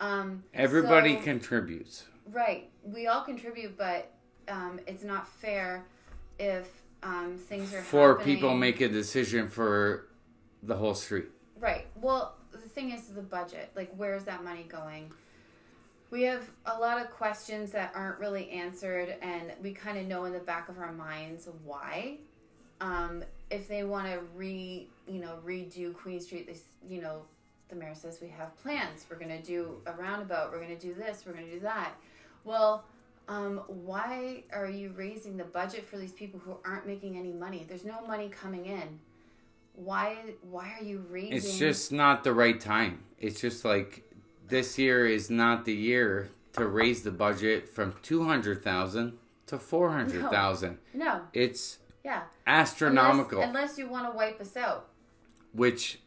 Um, 0.00 0.42
Everybody 0.52 1.16
so- 1.16 1.22
contributes. 1.22 2.06
Right. 2.32 2.70
We 2.82 3.06
all 3.06 3.22
contribute, 3.22 3.76
but 3.76 4.10
um, 4.48 4.80
it's 4.86 5.04
not 5.04 5.28
fair 5.28 5.84
if 6.38 6.82
um, 7.04 7.36
things 7.38 7.72
are 7.74 7.82
Four 7.82 8.16
happening. 8.16 8.36
people 8.36 8.54
make 8.56 8.80
a 8.80 8.88
decision 8.88 9.48
for 9.48 10.08
the 10.62 10.74
whole 10.74 10.94
street. 10.94 11.26
Right. 11.60 11.86
Well, 12.00 12.34
the 12.50 12.58
thing 12.58 12.90
is 12.90 13.06
the 13.08 13.22
budget. 13.22 13.70
Like, 13.76 13.92
where's 13.96 14.24
that 14.24 14.42
money 14.42 14.64
going? 14.68 15.12
We 16.10 16.22
have 16.22 16.48
a 16.66 16.78
lot 16.78 17.00
of 17.00 17.10
questions 17.10 17.72
that 17.72 17.92
aren't 17.94 18.18
really 18.18 18.48
answered, 18.50 19.16
and 19.20 19.52
we 19.62 19.72
kind 19.72 19.98
of 19.98 20.06
know 20.06 20.24
in 20.24 20.32
the 20.32 20.38
back 20.38 20.68
of 20.68 20.78
our 20.78 20.92
minds 20.92 21.48
why. 21.64 22.18
Um, 22.80 23.24
if 23.50 23.68
they 23.68 23.84
want 23.84 24.06
to 24.06 24.20
re, 24.34 24.88
you 25.06 25.20
know, 25.20 25.38
redo 25.44 25.94
Queen 25.94 26.20
Street, 26.20 26.46
they, 26.46 26.56
you 26.94 27.02
know, 27.02 27.22
the 27.68 27.76
mayor 27.76 27.94
says 27.94 28.18
we 28.20 28.28
have 28.28 28.56
plans. 28.62 29.06
We're 29.10 29.18
gonna 29.18 29.42
do 29.42 29.80
a 29.86 29.92
roundabout. 29.92 30.52
We're 30.52 30.60
gonna 30.60 30.78
do 30.78 30.94
this. 30.94 31.24
We're 31.26 31.32
gonna 31.32 31.50
do 31.50 31.60
that. 31.60 31.92
Well, 32.44 32.84
um, 33.28 33.62
why 33.68 34.44
are 34.52 34.68
you 34.68 34.92
raising 34.96 35.36
the 35.36 35.44
budget 35.44 35.86
for 35.88 35.96
these 35.96 36.12
people 36.12 36.40
who 36.40 36.56
aren't 36.64 36.86
making 36.86 37.16
any 37.16 37.32
money? 37.32 37.64
There's 37.68 37.84
no 37.84 38.00
money 38.06 38.28
coming 38.28 38.66
in. 38.66 38.98
Why? 39.74 40.16
Why 40.42 40.74
are 40.78 40.84
you 40.84 41.04
raising? 41.10 41.32
It's 41.32 41.58
just 41.58 41.90
not 41.92 42.22
the 42.24 42.32
right 42.32 42.60
time. 42.60 43.02
It's 43.18 43.40
just 43.40 43.64
like 43.64 44.04
this 44.48 44.78
year 44.78 45.06
is 45.06 45.30
not 45.30 45.64
the 45.64 45.72
year 45.74 46.28
to 46.52 46.66
raise 46.66 47.02
the 47.02 47.10
budget 47.10 47.68
from 47.68 47.94
two 48.02 48.24
hundred 48.24 48.62
thousand 48.62 49.18
to 49.46 49.58
four 49.58 49.90
hundred 49.90 50.30
thousand. 50.30 50.78
No. 50.92 51.22
It's 51.32 51.78
Yeah. 52.04 52.22
astronomical, 52.46 53.40
Unless, 53.40 53.48
unless 53.56 53.78
you 53.78 53.88
want 53.88 54.10
to 54.10 54.16
wipe 54.16 54.40
us 54.40 54.56
out. 54.56 54.88
which 55.52 55.98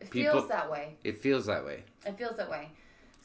It 0.00 0.10
People- 0.10 0.34
feels 0.42 0.48
that 0.48 0.70
way. 0.70 0.96
it 1.02 1.18
feels 1.18 1.46
that 1.46 1.64
way. 1.64 1.82
It 2.06 2.16
feels 2.16 2.36
that 2.36 2.48
way. 2.48 2.70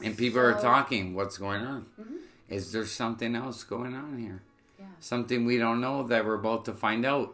And 0.04 0.18
people 0.18 0.40
are 0.40 0.54
talking, 0.60 1.14
what's 1.14 1.38
going 1.38 1.64
on? 1.64 1.86
Mhm. 2.02 2.18
Is 2.50 2.72
there 2.72 2.86
something 2.86 3.36
else 3.36 3.64
going 3.64 3.96
on 3.96 4.18
here? 4.18 4.44
Yeah. 4.80 4.86
Something 5.00 5.46
we 5.46 5.58
don't 5.58 5.82
know 5.82 6.04
that 6.08 6.26
we're 6.26 6.36
about 6.36 6.66
to 6.66 6.74
find 6.74 7.06
out. 7.06 7.34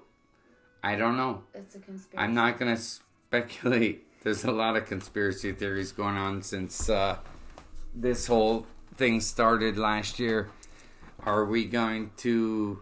I 0.83 0.95
don't 0.95 1.17
know. 1.17 1.43
It's 1.53 1.75
a 1.75 1.79
conspiracy. 1.79 2.17
I'm 2.17 2.33
not 2.33 2.57
going 2.57 2.75
to 2.75 2.81
speculate. 2.81 4.05
There's 4.23 4.43
a 4.43 4.51
lot 4.51 4.75
of 4.75 4.85
conspiracy 4.85 5.51
theories 5.53 5.91
going 5.91 6.17
on 6.17 6.43
since 6.43 6.89
uh, 6.89 7.17
this 7.95 8.27
whole 8.27 8.65
thing 8.95 9.21
started 9.21 9.77
last 9.77 10.19
year. 10.19 10.49
Are 11.25 11.45
we 11.45 11.65
going 11.65 12.11
to 12.17 12.81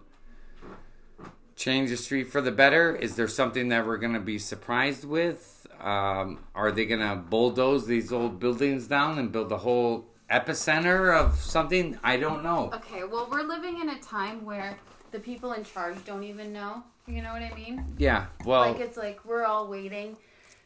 change 1.55 1.89
the 1.89 1.97
street 1.97 2.25
for 2.25 2.41
the 2.41 2.51
better? 2.51 2.95
Is 2.95 3.15
there 3.15 3.28
something 3.28 3.69
that 3.69 3.86
we're 3.86 3.97
going 3.97 4.13
to 4.13 4.19
be 4.19 4.39
surprised 4.39 5.05
with? 5.05 5.67
Um, 5.80 6.39
are 6.55 6.71
they 6.71 6.86
going 6.86 7.01
to 7.01 7.15
bulldoze 7.15 7.86
these 7.86 8.11
old 8.11 8.39
buildings 8.39 8.88
down 8.88 9.19
and 9.19 9.32
build 9.32 9.51
a 9.51 9.57
whole 9.57 10.05
epicenter 10.32 11.17
of 11.17 11.39
something? 11.39 11.97
I 12.03 12.17
don't 12.17 12.43
know. 12.43 12.71
Okay, 12.73 13.03
well, 13.03 13.28
we're 13.32 13.43
living 13.43 13.80
in 13.80 13.89
a 13.89 13.99
time 13.99 14.43
where 14.45 14.78
the 15.11 15.19
people 15.19 15.53
in 15.53 15.63
charge 15.63 16.03
don't 16.05 16.23
even 16.23 16.53
know. 16.53 16.84
You 17.07 17.21
know 17.21 17.32
what 17.32 17.41
I 17.41 17.53
mean? 17.55 17.86
Yeah, 17.97 18.25
well, 18.43 18.71
like 18.71 18.82
it's 18.82 18.97
like 18.97 19.23
we're 19.23 19.45
all 19.45 19.67
waiting. 19.67 20.17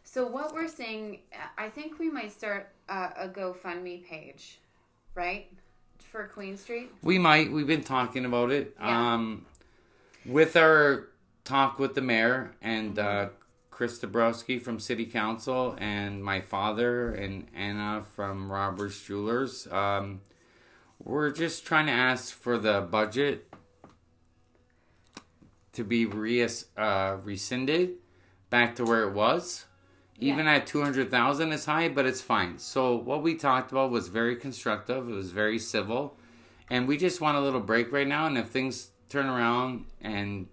So 0.03 0.25
what 0.25 0.53
we're 0.53 0.67
saying, 0.67 1.19
I 1.57 1.69
think 1.69 1.99
we 1.99 2.09
might 2.09 2.31
start 2.31 2.69
a, 2.89 3.09
a 3.17 3.29
GoFundMe 3.29 4.03
page, 4.05 4.59
right, 5.13 5.47
for 5.99 6.27
Queen 6.27 6.57
Street. 6.57 6.91
We 7.03 7.19
might. 7.19 7.51
We've 7.51 7.67
been 7.67 7.83
talking 7.83 8.25
about 8.25 8.51
it. 8.51 8.75
Yeah. 8.79 9.13
Um, 9.13 9.45
with 10.25 10.55
our 10.55 11.09
talk 11.43 11.79
with 11.79 11.95
the 11.95 12.01
mayor 12.01 12.51
and 12.61 12.97
uh, 12.97 13.29
Chris 13.81 13.97
Dabrowski 13.97 14.61
from 14.61 14.79
City 14.79 15.07
Council 15.07 15.75
and 15.79 16.23
my 16.23 16.39
father 16.39 17.11
and 17.15 17.47
Anna 17.55 18.03
from 18.15 18.51
Roberts 18.51 19.01
Jewelers, 19.01 19.67
um, 19.71 20.21
we're 21.03 21.31
just 21.31 21.65
trying 21.65 21.87
to 21.87 21.91
ask 21.91 22.31
for 22.31 22.59
the 22.59 22.81
budget 22.81 23.51
to 25.73 25.83
be 25.83 26.05
re- 26.05 26.47
uh, 26.77 27.17
rescinded 27.23 27.93
back 28.51 28.75
to 28.75 28.83
where 28.83 29.01
it 29.01 29.13
was. 29.13 29.65
Even 30.19 30.45
at 30.45 30.67
200,000 30.67 31.51
is 31.51 31.65
high, 31.65 31.89
but 31.89 32.05
it's 32.05 32.21
fine. 32.21 32.59
So 32.59 32.95
what 32.95 33.23
we 33.23 33.33
talked 33.33 33.71
about 33.71 33.89
was 33.89 34.09
very 34.09 34.35
constructive. 34.35 35.09
It 35.09 35.13
was 35.13 35.31
very 35.31 35.57
civil. 35.57 36.15
And 36.69 36.87
we 36.87 36.97
just 36.97 37.19
want 37.19 37.35
a 37.35 37.41
little 37.41 37.59
break 37.59 37.91
right 37.91 38.07
now 38.07 38.27
and 38.27 38.37
if 38.37 38.49
things 38.49 38.91
turn 39.09 39.25
around 39.25 39.85
and 39.99 40.49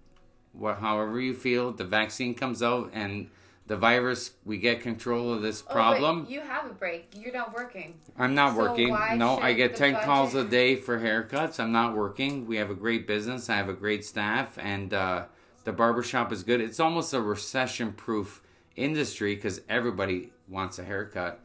however 0.60 1.20
you 1.20 1.34
feel, 1.34 1.72
the 1.72 1.84
vaccine 1.84 2.34
comes 2.34 2.62
out 2.62 2.90
and 2.92 3.30
the 3.66 3.76
virus 3.76 4.32
we 4.46 4.56
get 4.56 4.80
control 4.80 5.32
of 5.32 5.42
this 5.42 5.62
Oh, 5.68 5.72
problem. 5.72 6.26
you 6.28 6.40
have 6.40 6.64
a 6.70 6.72
break. 6.72 7.10
You're 7.14 7.34
not 7.34 7.54
working. 7.54 7.94
I'm 8.18 8.34
not 8.34 8.54
So 8.54 8.60
working. 8.60 8.96
No, 9.16 9.38
I 9.38 9.52
get 9.52 9.72
the 9.72 9.78
10 9.78 9.96
calls 10.04 10.34
a 10.34 10.42
day 10.44 10.74
for 10.74 10.98
haircuts. 10.98 11.60
I'm 11.60 11.70
not 11.72 11.94
working. 11.94 12.46
We 12.46 12.56
have 12.56 12.70
a 12.70 12.74
great 12.74 13.06
business. 13.06 13.50
I 13.50 13.56
have 13.56 13.68
a 13.68 13.74
great 13.74 14.04
staff, 14.06 14.58
and 14.58 14.94
uh, 14.94 15.24
the 15.64 15.72
barbershop 15.72 16.32
is 16.32 16.42
good. 16.44 16.62
It's 16.62 16.80
almost 16.80 17.12
a 17.12 17.20
recession 17.20 17.92
proof 17.92 18.40
industry 18.74 19.34
because 19.34 19.60
everybody 19.68 20.32
wants 20.48 20.78
a 20.78 20.84
haircut. 20.84 21.40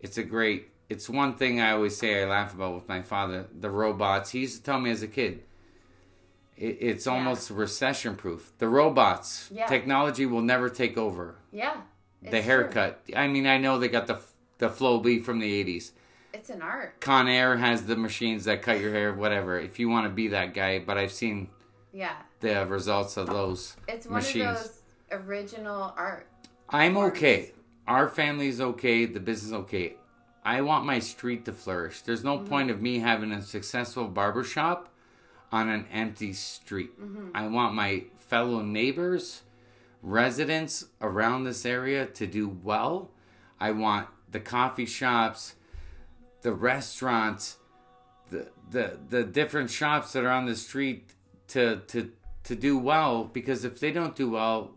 It's 0.00 0.16
a 0.16 0.22
great, 0.22 0.68
it's 0.88 1.08
one 1.08 1.34
thing 1.34 1.60
I 1.60 1.72
always 1.72 1.96
say 1.96 2.22
I 2.22 2.26
laugh 2.28 2.54
about 2.54 2.76
with 2.76 2.88
my 2.88 3.02
father 3.02 3.46
the 3.58 3.68
robots. 3.70 4.30
He 4.30 4.40
used 4.40 4.58
to 4.58 4.62
tell 4.62 4.78
me 4.78 4.90
as 4.92 5.02
a 5.02 5.08
kid, 5.08 5.42
it, 6.58 6.78
it's 6.80 7.06
Yeah. 7.06 7.12
almost 7.12 7.50
recession 7.50 8.16
proof. 8.16 8.52
The 8.58 8.68
robots, 8.68 9.48
Yeah. 9.52 9.66
technology 9.66 10.26
will 10.26 10.42
never 10.42 10.68
take 10.68 10.96
over 10.98 11.36
Yeah. 11.52 11.76
the 12.22 12.28
it's 12.28 12.30
true. 12.32 12.40
haircut. 12.42 13.02
I 13.16 13.28
mean, 13.28 13.46
I 13.46 13.58
know 13.58 13.78
they 13.78 13.88
got 13.88 14.06
the 14.06 14.18
the 14.58 14.68
Flowbee 14.68 15.22
from 15.24 15.38
the 15.38 15.52
'80s. 15.52 15.92
It's 16.34 16.50
an 16.50 16.62
art. 16.62 17.00
Conair 17.00 17.58
has 17.60 17.86
the 17.86 17.94
machines 17.96 18.44
that 18.44 18.60
cut 18.60 18.80
your 18.80 18.92
hair, 18.92 19.14
whatever. 19.14 19.58
If 19.58 19.78
you 19.78 19.88
want 19.88 20.06
to 20.06 20.10
be 20.12 20.28
that 20.28 20.52
guy, 20.52 20.80
but 20.80 20.98
I've 20.98 21.12
seen 21.12 21.48
Yeah. 21.92 22.16
the 22.40 22.66
results 22.66 23.16
of 23.16 23.28
those. 23.28 23.76
It's 23.86 24.06
one 24.06 24.14
Machines. 24.14 24.46
of 24.48 24.54
those 24.56 24.82
original 25.12 25.94
art. 25.96 26.26
I'm 26.68 26.94
Forms. 26.94 27.12
okay. 27.16 27.52
Our 27.86 28.08
family's 28.08 28.60
okay. 28.60 29.06
The 29.06 29.20
business 29.20 29.52
okay. 29.52 29.94
I 30.44 30.60
want 30.60 30.84
my 30.84 30.98
street 30.98 31.44
to 31.46 31.52
flourish. 31.52 32.02
There's 32.02 32.24
no 32.24 32.38
mm-hmm. 32.38 32.48
point 32.48 32.70
of 32.70 32.82
me 32.82 32.98
having 32.98 33.32
a 33.32 33.42
successful 33.42 34.08
barbershop 34.08 34.88
on 35.50 35.68
an 35.68 35.86
empty 35.92 36.32
street. 36.32 36.90
I 37.34 37.46
want 37.46 37.74
my 37.74 38.04
fellow 38.16 38.60
neighbors, 38.60 39.42
residents 40.02 40.86
around 41.00 41.44
this 41.44 41.64
area 41.64 42.06
to 42.06 42.26
do 42.26 42.48
well. 42.48 43.10
I 43.58 43.72
want 43.72 44.08
the 44.30 44.40
coffee 44.40 44.86
shops, 44.86 45.54
the 46.42 46.52
restaurants, 46.52 47.56
the 48.30 48.48
the 48.70 48.98
the 49.08 49.24
different 49.24 49.70
shops 49.70 50.12
that 50.12 50.24
are 50.24 50.30
on 50.30 50.46
the 50.46 50.56
street 50.56 51.14
to 51.48 51.80
to 51.88 52.12
to 52.44 52.54
do 52.54 52.78
well 52.78 53.24
because 53.24 53.64
if 53.64 53.80
they 53.80 53.90
don't 53.90 54.14
do 54.14 54.30
well, 54.30 54.72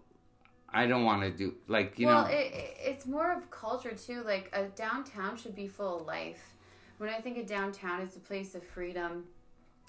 I 0.69 0.87
don't 0.87 1.03
want 1.03 1.21
to 1.23 1.31
do 1.31 1.55
like 1.67 1.99
you 1.99 2.07
well, 2.07 2.23
know. 2.23 2.31
it, 2.31 2.53
it, 2.53 2.77
it's 2.79 3.05
more 3.05 3.31
of 3.31 3.51
culture 3.51 3.93
too. 3.93 4.23
Like 4.23 4.49
a 4.53 4.65
downtown 4.67 5.37
should 5.37 5.55
be 5.55 5.67
full 5.67 6.01
of 6.01 6.07
life. 6.07 6.55
When 6.97 7.09
I 7.09 7.19
think 7.19 7.37
of 7.37 7.47
downtown, 7.47 8.01
it's 8.01 8.15
a 8.15 8.19
place 8.19 8.53
of 8.55 8.63
freedom, 8.63 9.25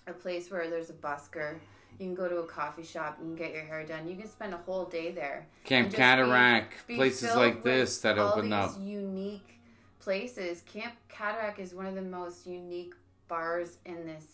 a 0.07 0.13
place 0.13 0.51
where 0.51 0.69
there's 0.69 0.91
a 0.91 0.95
busker. 0.95 1.59
You 1.99 2.07
can 2.07 2.15
go 2.15 2.29
to 2.29 2.39
a 2.39 2.47
coffee 2.47 2.83
shop. 2.83 3.19
You 3.21 3.27
can 3.27 3.37
get 3.37 3.53
your 3.53 3.65
hair 3.65 3.85
done. 3.85 4.09
You 4.09 4.17
can 4.17 4.29
spend 4.29 4.55
a 4.55 4.57
whole 4.59 4.87
day 4.87 5.13
there. 5.13 5.47
Camp 5.65 5.89
just 5.89 5.97
be- 5.97 6.03
Cataract, 6.03 6.87
be 6.87 6.97
places 6.97 7.35
like 7.35 7.63
this 7.63 7.99
that 7.99 8.19
all 8.19 8.33
open 8.33 8.47
these 8.47 8.53
up. 8.55 8.73
Unique 8.81 9.61
places. 10.01 10.63
Camp 10.63 10.95
Cataract 11.09 11.59
is 11.59 11.75
one 11.75 11.87
of 11.87 11.95
the 11.95 12.03
most 12.03 12.47
unique 12.47 12.95
bars 13.29 13.79
in 13.85 14.07
this 14.07 14.27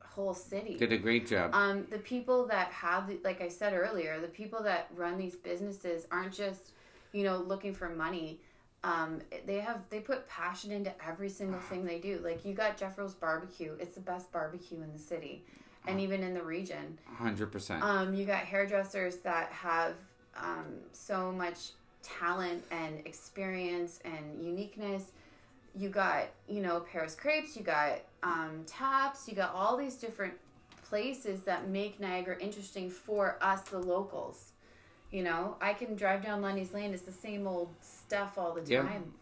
whole 0.00 0.34
city. 0.34 0.76
Did 0.76 0.92
a 0.92 0.98
great 0.98 1.26
job. 1.26 1.50
Um, 1.54 1.86
the 1.90 1.98
people 1.98 2.46
that 2.46 2.68
have, 2.72 3.08
the, 3.08 3.18
like 3.24 3.40
I 3.40 3.48
said 3.48 3.72
earlier, 3.72 4.20
the 4.20 4.28
people 4.28 4.62
that 4.64 4.88
run 4.94 5.16
these 5.16 5.36
businesses 5.36 6.06
aren't 6.10 6.32
just, 6.34 6.72
you 7.12 7.24
know, 7.24 7.38
looking 7.38 7.74
for 7.74 7.88
money. 7.88 8.40
Um, 8.84 9.20
they 9.44 9.58
have 9.58 9.80
they 9.90 10.00
put 10.00 10.28
passion 10.28 10.70
into 10.70 10.92
every 11.04 11.28
single 11.28 11.60
thing 11.60 11.84
they 11.84 11.98
do. 11.98 12.20
Like 12.22 12.44
you 12.44 12.54
got 12.54 12.76
Jeffro's 12.76 13.14
Barbecue; 13.14 13.74
it's 13.80 13.94
the 13.94 14.00
best 14.00 14.30
barbecue 14.30 14.80
in 14.82 14.92
the 14.92 14.98
city, 14.98 15.44
and 15.86 16.00
even 16.00 16.22
in 16.22 16.34
the 16.34 16.42
region. 16.42 16.98
Hundred 17.16 17.50
percent. 17.50 17.82
Um, 17.82 18.14
you 18.14 18.24
got 18.24 18.40
hairdressers 18.40 19.16
that 19.18 19.50
have 19.50 19.94
um, 20.36 20.76
so 20.92 21.32
much 21.32 21.72
talent 22.02 22.62
and 22.70 23.00
experience 23.04 24.00
and 24.04 24.42
uniqueness. 24.42 25.12
You 25.74 25.88
got, 25.90 26.26
you 26.48 26.62
know, 26.62 26.80
Paris 26.80 27.14
crepes, 27.14 27.56
you 27.56 27.62
got 27.62 28.00
um, 28.22 28.64
taps, 28.66 29.28
you 29.28 29.34
got 29.34 29.54
all 29.54 29.76
these 29.76 29.96
different 29.96 30.34
places 30.88 31.42
that 31.42 31.68
make 31.68 32.00
Niagara 32.00 32.36
interesting 32.40 32.90
for 32.90 33.36
us, 33.40 33.60
the 33.62 33.78
locals. 33.78 34.52
You 35.10 35.22
know, 35.22 35.56
I 35.60 35.72
can 35.72 35.96
drive 35.96 36.22
down 36.22 36.42
Lundy's 36.42 36.72
Lane, 36.74 36.92
it's 36.92 37.02
the 37.02 37.12
same 37.12 37.46
old 37.46 37.70
stuff 37.80 38.36
all 38.36 38.52
the 38.52 38.62
Yeah. 38.70 38.82
time. 38.82 39.12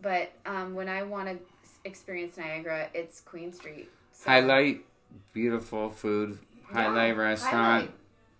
But 0.00 0.32
um, 0.46 0.74
when 0.74 0.88
I 0.88 1.02
want 1.02 1.28
to 1.28 1.38
experience 1.84 2.38
Niagara, 2.38 2.88
it's 2.94 3.20
Queen 3.20 3.52
Street. 3.52 3.90
So- 4.12 4.30
Highlight, 4.30 4.84
beautiful 5.32 5.90
food. 5.90 6.38
Yeah, 6.72 6.84
Highlight 6.84 7.16
restaurant. 7.16 7.54
Highlight. 7.54 7.90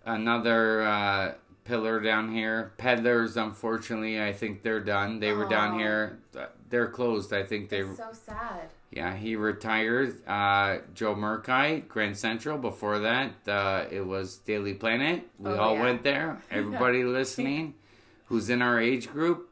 Another 0.05 0.81
uh, 0.81 1.33
pillar 1.65 1.99
down 1.99 2.33
here. 2.33 2.73
Peddlers, 2.77 3.37
unfortunately, 3.37 4.21
I 4.21 4.33
think 4.33 4.63
they're 4.63 4.79
done. 4.79 5.19
They 5.19 5.33
were 5.33 5.47
down 5.47 5.77
here. 5.77 6.17
Uh, 6.35 6.45
They're 6.69 6.87
closed. 6.87 7.31
I 7.33 7.43
think 7.43 7.69
they. 7.69 7.81
It's 7.81 7.97
so 7.97 8.09
sad. 8.13 8.69
Yeah, 8.91 9.15
he 9.15 9.37
retired. 9.37 10.27
Uh, 10.27 10.79
Joe 10.93 11.15
Murkey, 11.15 11.87
Grand 11.87 12.17
Central. 12.17 12.57
Before 12.57 12.99
that, 12.99 13.31
uh, 13.47 13.85
it 13.89 14.05
was 14.05 14.37
Daily 14.39 14.73
Planet. 14.73 15.27
We 15.39 15.51
Oh, 15.51 15.57
all 15.57 15.73
yeah. 15.75 15.81
went 15.83 16.03
there. 16.03 16.41
Everybody 16.51 17.05
listening, 17.05 17.75
who's 18.25 18.49
in 18.49 18.61
our 18.61 18.79
age 18.81 19.09
group, 19.09 19.49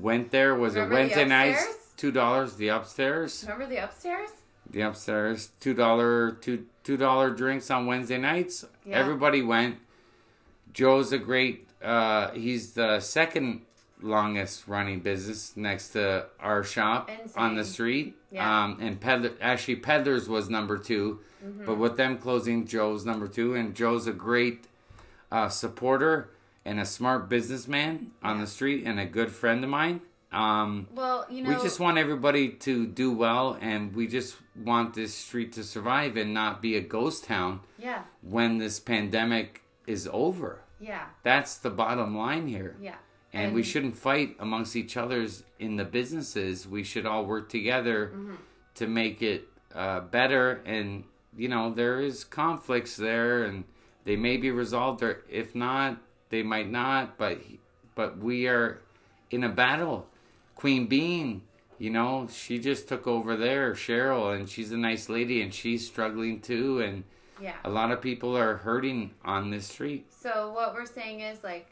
went 0.00 0.32
there. 0.32 0.56
Was 0.56 0.74
Remember 0.74 0.94
it 0.94 0.96
the 0.96 1.00
Wednesday 1.02 1.24
nights? 1.24 1.64
Two 1.96 2.10
dollars. 2.10 2.56
The 2.56 2.68
upstairs. 2.68 3.44
Remember 3.46 3.66
the 3.72 3.84
upstairs? 3.84 4.30
The 4.68 4.80
upstairs. 4.80 5.50
Two 5.60 5.74
dollar. 5.74 6.32
Two 6.32 6.66
two 6.82 6.96
dollar 6.96 7.30
drinks 7.30 7.70
on 7.70 7.86
Wednesday 7.86 8.18
nights. 8.18 8.64
Yeah. 8.84 8.98
Everybody 8.98 9.42
went. 9.42 9.76
Joe's 10.72 11.12
a 11.12 11.18
great. 11.18 11.68
Uh, 11.80 12.30
he's 12.32 12.72
the 12.72 12.98
second 12.98 13.62
longest 14.02 14.66
running 14.68 15.00
business 15.00 15.56
next 15.56 15.90
to 15.90 16.26
our 16.40 16.62
shop 16.64 17.10
on 17.36 17.56
the 17.56 17.64
street. 17.64 18.16
Yeah. 18.30 18.64
Um, 18.64 18.78
and 18.80 19.00
Peddler, 19.00 19.32
actually 19.40 19.76
Peddlers 19.76 20.28
was 20.28 20.48
number 20.50 20.78
2 20.78 21.20
Mm-hmm. 21.44 21.64
but 21.66 21.76
with 21.76 21.96
them 21.96 22.18
closing, 22.18 22.68
Joe's 22.68 23.04
number 23.04 23.26
two, 23.26 23.56
and 23.56 23.74
Joe's 23.74 24.06
a 24.06 24.12
great 24.12 24.68
uh, 25.32 25.48
supporter 25.48 26.30
and 26.64 26.78
a 26.78 26.86
smart 26.86 27.28
businessman 27.28 28.12
on 28.22 28.40
the 28.40 28.46
street 28.46 28.84
and 28.86 29.00
a 29.00 29.06
good 29.06 29.32
friend 29.32 29.64
of 29.64 29.68
mine. 29.70 30.02
Um, 30.30 30.86
Well, 30.94 31.26
you 31.28 31.42
know, 31.42 31.48
we 31.48 31.56
just 31.56 31.80
want 31.80 31.98
everybody 31.98 32.48
to 32.50 32.86
do 32.86 33.10
well, 33.12 33.58
and 33.60 33.92
we 33.92 34.06
just 34.06 34.36
want 34.54 34.94
this 34.94 35.16
street 35.16 35.52
to 35.54 35.64
survive 35.64 36.16
and 36.16 36.32
not 36.32 36.62
be 36.62 36.76
a 36.76 36.80
ghost 36.80 37.24
town 37.24 37.58
yeah, 37.76 38.04
when 38.22 38.58
this 38.58 38.78
pandemic 38.78 39.62
is 39.84 40.08
over. 40.12 40.60
yeah, 40.78 41.06
That's 41.24 41.56
the 41.56 41.70
bottom 41.70 42.16
line 42.16 42.46
here. 42.46 42.76
yeah. 42.80 42.94
And, 43.34 43.54
we 43.54 43.62
shouldn't 43.62 43.96
fight 43.96 44.36
amongst 44.38 44.76
each 44.76 44.96
other's 44.96 45.42
in 45.58 45.76
the 45.76 45.84
businesses. 45.84 46.68
We 46.68 46.84
should 46.84 47.06
all 47.06 47.24
work 47.24 47.48
together 47.48 48.08
Mm-hmm. 48.14 48.34
to 48.74 48.86
make 48.86 49.22
it 49.22 49.48
uh, 49.74 50.00
better. 50.00 50.60
And 50.66 51.04
you 51.36 51.48
know, 51.48 51.72
there 51.72 52.00
is 52.00 52.24
conflicts 52.24 52.94
there, 52.96 53.44
and 53.44 53.64
they 54.04 54.16
may 54.16 54.36
be 54.36 54.50
resolved, 54.50 55.02
or 55.02 55.22
if 55.30 55.54
not, 55.54 55.96
they 56.28 56.42
might 56.42 56.70
not. 56.70 57.16
But 57.16 57.38
but 57.94 58.18
we 58.18 58.46
are 58.48 58.80
in 59.30 59.42
a 59.44 59.48
battle. 59.48 60.06
Queen 60.54 60.86
Bean, 60.86 61.40
you 61.78 61.88
know, 61.90 62.28
she 62.30 62.58
just 62.58 62.86
took 62.86 63.06
over 63.06 63.34
there, 63.36 63.72
Cheryl, 63.72 64.34
and 64.36 64.46
she's 64.48 64.72
a 64.72 64.76
nice 64.76 65.08
lady, 65.08 65.40
and 65.40 65.52
she's 65.54 65.86
struggling 65.86 66.40
too. 66.40 66.80
And 66.80 67.04
Yeah. 67.40 67.54
a 67.64 67.70
lot 67.70 67.90
of 67.90 68.00
people 68.02 68.36
are 68.36 68.56
hurting 68.58 69.12
on 69.24 69.50
this 69.50 69.66
street. 69.68 70.12
So 70.12 70.52
what 70.52 70.74
we're 70.74 70.84
saying 70.86 71.20
is 71.20 71.42
like 71.42 71.66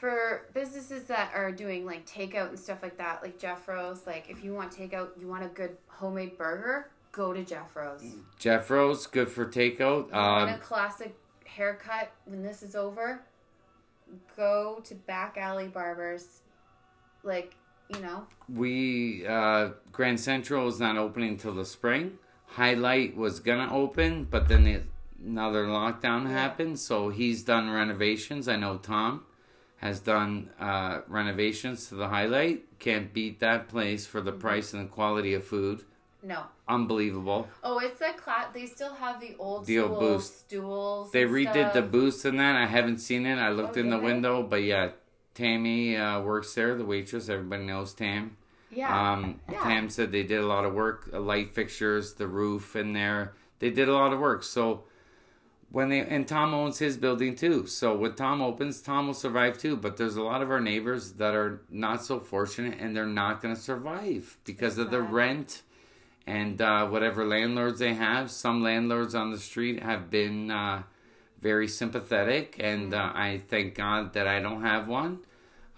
for 0.00 0.46
businesses 0.54 1.04
that 1.04 1.30
are 1.34 1.52
doing 1.52 1.84
like 1.84 2.06
takeout 2.06 2.48
and 2.48 2.58
stuff 2.58 2.78
like 2.82 2.96
that, 2.96 3.22
like 3.22 3.38
Jeffro's, 3.38 4.06
like 4.06 4.30
if 4.30 4.42
you 4.42 4.54
want 4.54 4.72
takeout, 4.72 5.08
you 5.20 5.26
want 5.28 5.44
a 5.44 5.48
good 5.48 5.76
homemade 5.88 6.38
burger, 6.38 6.88
go 7.12 7.34
to 7.34 7.44
Jeffro's. 7.44 8.02
Jeff 8.38 8.70
Rose, 8.70 9.06
good 9.06 9.28
for 9.28 9.44
takeout. 9.44 10.06
You 10.08 10.14
want 10.14 10.14
Um, 10.14 10.48
a 10.48 10.58
classic 10.58 11.14
haircut 11.44 12.10
when 12.24 12.42
this 12.42 12.62
is 12.62 12.74
over, 12.74 13.20
go 14.38 14.80
to 14.84 14.94
Back 14.94 15.36
Alley 15.36 15.68
Barbers. 15.68 16.40
Like, 17.22 17.54
you 17.94 18.00
know, 18.00 18.26
we 18.48 19.26
uh, 19.26 19.70
Grand 19.92 20.18
Central 20.18 20.66
is 20.68 20.80
not 20.80 20.96
opening 20.96 21.28
until 21.30 21.52
the 21.54 21.66
spring. 21.66 22.16
Highlight 22.46 23.16
was 23.18 23.38
gonna 23.38 23.70
open, 23.70 24.24
but 24.24 24.48
then 24.48 24.64
the, 24.64 24.80
another 25.22 25.66
lockdown 25.66 26.26
happened, 26.30 26.80
so 26.80 27.10
he's 27.10 27.42
done 27.44 27.68
renovations. 27.68 28.48
I 28.48 28.56
know 28.56 28.78
Tom 28.78 29.26
has 29.80 30.00
done 30.00 30.50
uh, 30.60 31.00
renovations 31.08 31.88
to 31.88 31.94
the 31.94 32.08
Highlight. 32.08 32.78
Can't 32.78 33.12
beat 33.12 33.40
that 33.40 33.68
place 33.68 34.06
for 34.06 34.20
the 34.20 34.32
price 34.32 34.72
and 34.72 34.84
the 34.84 34.88
quality 34.88 35.34
of 35.34 35.44
food. 35.44 35.84
no. 36.22 36.42
Unbelievable. 36.68 37.48
Oh, 37.64 37.78
it's 37.80 38.00
a 38.00 38.12
class. 38.12 38.46
They 38.54 38.64
still 38.66 38.94
have 38.94 39.20
the 39.20 39.34
old 39.40 39.66
The 39.66 39.80
old 39.80 39.88
school 39.96 39.98
booth. 40.00 40.24
stools. 40.24 41.10
They 41.10 41.24
redid 41.24 41.72
the 41.72 41.80
stuff. 41.80 41.90
booths 41.90 42.24
and 42.24 42.38
that. 42.38 42.54
I 42.54 42.66
haven't 42.66 42.98
seen 42.98 43.26
it. 43.26 43.36
I 43.38 43.50
looked 43.50 43.76
Oh, 43.76 43.80
in 43.80 43.90
the 43.90 43.98
window, 43.98 44.44
but 44.44 44.62
yeah, 44.62 44.90
Tammy 45.34 45.96
uh, 45.96 46.20
works 46.22 46.54
there, 46.54 46.76
the 46.76 46.84
waitress. 46.84 47.28
Everybody 47.28 47.64
knows 47.64 47.92
Tam. 47.92 48.36
Yeah. 48.70 49.12
Um, 49.12 49.40
Yeah. 49.50 49.60
Tam 49.64 49.88
said 49.90 50.12
they 50.12 50.22
did 50.22 50.40
a 50.40 50.46
lot 50.46 50.64
of 50.64 50.72
work, 50.74 51.10
uh, 51.12 51.18
light 51.18 51.52
fixtures, 51.54 52.14
the 52.14 52.28
roof 52.28 52.76
in 52.76 52.92
there. 52.92 53.32
They 53.58 53.70
did 53.70 53.88
a 53.88 53.92
lot 53.94 54.12
of 54.12 54.20
work. 54.20 54.44
So 54.44 54.84
when 55.70 55.88
they 55.88 56.00
and 56.00 56.26
Tom 56.26 56.52
owns 56.52 56.78
his 56.78 56.96
building 56.96 57.36
too. 57.36 57.66
So 57.66 57.96
when 57.96 58.14
Tom 58.14 58.42
opens, 58.42 58.80
Tom 58.80 59.06
will 59.06 59.14
survive 59.14 59.58
too. 59.58 59.76
But 59.76 59.96
there's 59.96 60.16
a 60.16 60.22
lot 60.22 60.42
of 60.42 60.50
our 60.50 60.60
neighbors 60.60 61.12
that 61.12 61.34
are 61.34 61.62
not 61.70 62.04
so 62.04 62.18
fortunate, 62.20 62.78
and 62.80 62.96
they're 62.96 63.06
not 63.06 63.40
going 63.40 63.54
to 63.54 63.60
survive 63.60 64.36
because 64.44 64.78
of 64.78 64.90
the 64.90 65.00
rent 65.00 65.62
and 66.26 66.60
uh, 66.60 66.86
whatever 66.86 67.24
landlords 67.24 67.78
they 67.78 67.94
have. 67.94 68.30
Some 68.30 68.62
landlords 68.62 69.14
on 69.14 69.30
the 69.30 69.38
street 69.38 69.82
have 69.82 70.10
been 70.10 70.50
uh, 70.50 70.82
very 71.40 71.68
sympathetic, 71.68 72.56
and 72.58 72.92
uh, 72.92 73.12
I 73.14 73.40
thank 73.48 73.74
God 73.74 74.12
that 74.14 74.26
I 74.26 74.40
don't 74.40 74.62
have 74.62 74.88
one. 74.88 75.20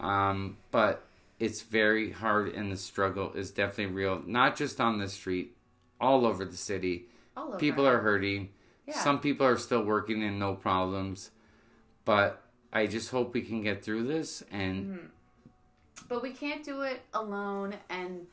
Um, 0.01 0.57
but 0.71 1.05
it's 1.39 1.63
very 1.63 2.13
hard, 2.13 2.49
and 2.55 2.73
the 2.73 2.77
struggle 2.77 3.33
is 3.35 3.51
definitely 3.51 3.95
real. 3.95 4.23
Not 4.27 4.57
just 4.57 4.81
on 4.81 4.99
the 4.99 5.09
street, 5.09 5.55
all 6.01 6.27
over 6.27 6.45
the 6.45 6.57
city. 6.57 7.07
All 7.37 7.49
over. 7.49 7.59
People 7.59 7.87
are 7.87 8.01
hurting. 8.01 8.51
Yeah. 8.93 9.03
Some 9.03 9.21
people 9.21 9.47
are 9.47 9.57
still 9.59 9.83
working 9.83 10.23
and 10.23 10.39
no 10.39 10.55
problems. 10.55 11.31
But 12.05 12.43
I 12.73 12.87
just 12.87 13.11
hope 13.11 13.35
we 13.35 13.43
can 13.43 13.63
get 13.63 13.85
through 13.85 14.05
this 14.05 14.43
and 14.51 14.87
Mm-hmm. 14.87 15.07
but 16.09 16.23
we 16.23 16.31
can't 16.31 16.65
do 16.65 16.83
it 16.83 17.01
alone 17.15 17.75
and, 17.91 18.27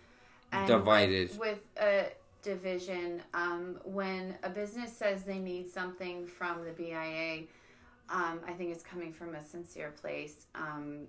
and 0.51 0.67
Divided. 0.67 1.29
with, 1.31 1.39
with 1.39 1.59
a 1.81 2.07
division 2.41 3.21
um, 3.33 3.77
when 3.83 4.35
a 4.43 4.49
business 4.49 4.91
says 4.95 5.23
they 5.23 5.39
need 5.39 5.69
something 5.69 6.25
from 6.25 6.63
the 6.65 6.71
bia 6.71 7.43
um, 8.09 8.39
i 8.47 8.53
think 8.53 8.71
it's 8.71 8.81
coming 8.83 9.11
from 9.11 9.35
a 9.35 9.43
sincere 9.45 9.93
place 10.01 10.47
um, 10.55 11.01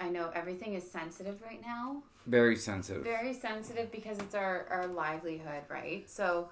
i 0.00 0.08
know 0.08 0.30
everything 0.34 0.74
is 0.74 0.88
sensitive 0.90 1.40
right 1.42 1.62
now 1.64 2.02
very 2.26 2.56
sensitive. 2.56 3.04
very 3.04 3.32
sensitive 3.32 3.90
because 3.92 4.18
it's 4.18 4.34
our, 4.34 4.66
our 4.70 4.86
livelihood 4.88 5.62
right 5.68 6.10
so 6.10 6.48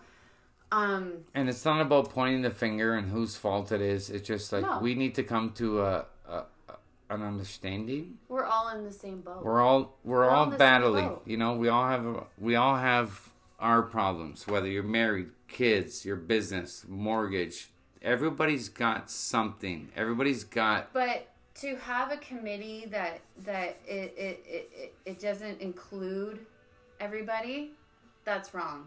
um, 0.73 1.25
And 1.35 1.49
it's 1.49 1.65
not 1.65 1.81
about 1.81 2.11
pointing 2.11 2.43
the 2.43 2.51
finger 2.51 2.95
and 2.95 3.09
whose 3.11 3.37
fault 3.37 3.73
it 3.73 3.81
is. 3.81 4.11
It's 4.11 4.27
just 4.27 4.53
like 4.53 4.63
No. 4.63 4.79
we 4.81 4.95
need 4.95 5.15
to 5.17 5.23
come 5.23 5.51
to 5.53 5.81
a, 5.83 6.05
a, 6.29 6.37
a 6.69 6.75
an 7.11 7.23
understanding. 7.23 8.19
we're 8.29 8.45
all 8.45 8.69
in 8.69 8.85
the 8.85 8.93
same 8.93 9.21
boat 9.21 9.45
We're 9.45 9.61
all 9.61 9.99
we're, 10.05 10.19
We're 10.21 10.31
all 10.31 10.47
battling. 10.47 11.17
You 11.27 11.37
know, 11.37 11.55
we 11.55 11.69
all 11.69 11.89
have 11.89 12.25
we 12.39 12.55
all 12.57 12.77
have 12.77 13.31
our 13.59 13.83
problems. 13.83 14.47
Whether 14.47 14.69
you're 14.69 14.83
married, 14.83 15.31
kids, 15.49 16.05
your 16.05 16.17
business, 16.17 16.85
mortgage. 16.89 17.71
Everybody's 18.03 18.69
got 18.71 19.11
something. 19.11 19.91
Everybody's 19.95 20.45
got 20.45 20.93
But 20.95 21.27
to 21.57 21.77
have 21.77 22.11
a 22.13 22.17
committee 22.17 22.87
that 22.91 23.21
that 23.45 23.77
it, 23.87 24.15
it, 24.17 24.45
it, 24.47 24.95
it 25.05 25.19
doesn't 25.21 25.61
include 25.61 26.47
everybody, 27.01 27.73
that's 28.25 28.55
wrong. 28.55 28.87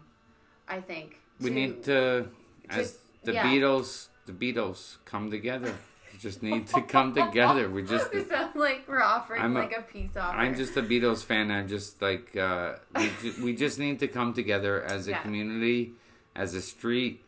I 0.66 0.80
think. 0.80 1.20
We 1.40 1.48
To- 1.50 1.54
need 1.54 1.82
to, 1.84 2.28
as 2.70 2.98
the 3.24 3.34
yeah. 3.34 3.44
Beatles, 3.46 4.08
the 4.26 4.32
Beatles 4.32 4.96
come 5.04 5.30
together. 5.30 5.74
We 6.12 6.18
just 6.20 6.42
need 6.42 6.68
to 6.68 6.80
come 6.82 7.12
together. 7.14 7.68
We 7.68 7.82
just, 7.82 8.12
we 8.14 8.24
sound 8.24 8.54
like 8.54 8.86
we're 8.86 9.02
offering 9.02 9.42
I'm 9.42 9.56
a- 9.56 9.60
like 9.60 9.76
a 9.76 9.82
peace 9.82 10.16
offer. 10.16 10.36
I'm 10.36 10.54
just 10.54 10.76
a 10.76 10.82
Beatles 10.82 11.24
fan. 11.24 11.50
I'm 11.50 11.66
just 11.68 12.00
like, 12.00 12.36
uh, 12.36 12.74
we, 12.96 13.10
ju- 13.20 13.34
we 13.44 13.54
just 13.56 13.78
need 13.78 13.98
to 14.00 14.08
come 14.08 14.32
together 14.32 14.82
as 14.84 15.08
a 15.08 15.10
Yeah. 15.10 15.22
community, 15.22 15.92
as 16.36 16.54
a 16.54 16.62
street. 16.62 17.20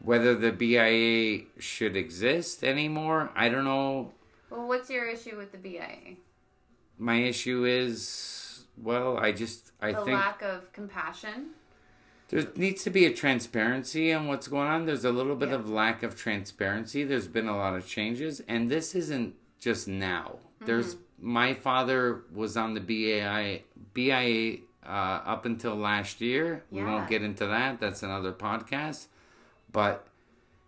Whether 0.00 0.34
the 0.34 0.52
BIA 0.52 1.44
should 1.58 1.96
exist 1.96 2.62
anymore, 2.64 3.30
I 3.34 3.48
don't 3.48 3.64
know. 3.64 4.12
Well, 4.50 4.68
what's 4.68 4.88
your 4.90 5.06
issue 5.08 5.36
with 5.36 5.52
the 5.52 5.58
BIA? 5.58 6.16
My 6.98 7.16
issue 7.16 7.64
is, 7.64 8.64
well, 8.82 9.16
I 9.18 9.32
just, 9.32 9.72
I 9.80 9.92
The 9.92 10.04
think 10.04 10.18
lack 10.18 10.42
of 10.42 10.70
compassion. 10.72 11.50
There 12.28 12.44
needs 12.56 12.82
to 12.84 12.90
be 12.90 13.06
a 13.06 13.12
transparency 13.12 14.12
on 14.12 14.26
what's 14.26 14.48
going 14.48 14.66
on. 14.68 14.84
There's 14.86 15.04
a 15.04 15.12
little 15.12 15.36
bit 15.36 15.50
Yeah. 15.50 15.56
of 15.56 15.68
lack 15.70 16.02
of 16.02 16.16
transparency. 16.16 17.04
There's 17.04 17.28
been 17.28 17.46
a 17.48 17.56
lot 17.56 17.76
of 17.76 17.86
changes, 17.86 18.40
and 18.48 18.68
this 18.68 18.94
isn't 18.94 19.34
just 19.60 19.86
now. 19.86 20.38
There's 20.64 20.96
my 21.20 21.54
father 21.54 22.22
was 22.34 22.56
on 22.56 22.74
the 22.74 22.80
BAI 22.80 23.62
BIA 23.94 24.58
uh, 24.84 24.88
up 25.24 25.44
until 25.46 25.74
last 25.74 26.20
year. 26.20 26.64
We 26.70 26.82
won't 26.82 27.08
get 27.08 27.22
into 27.22 27.46
that. 27.46 27.80
That's 27.80 28.02
another 28.02 28.32
podcast. 28.32 29.06
But 29.72 30.06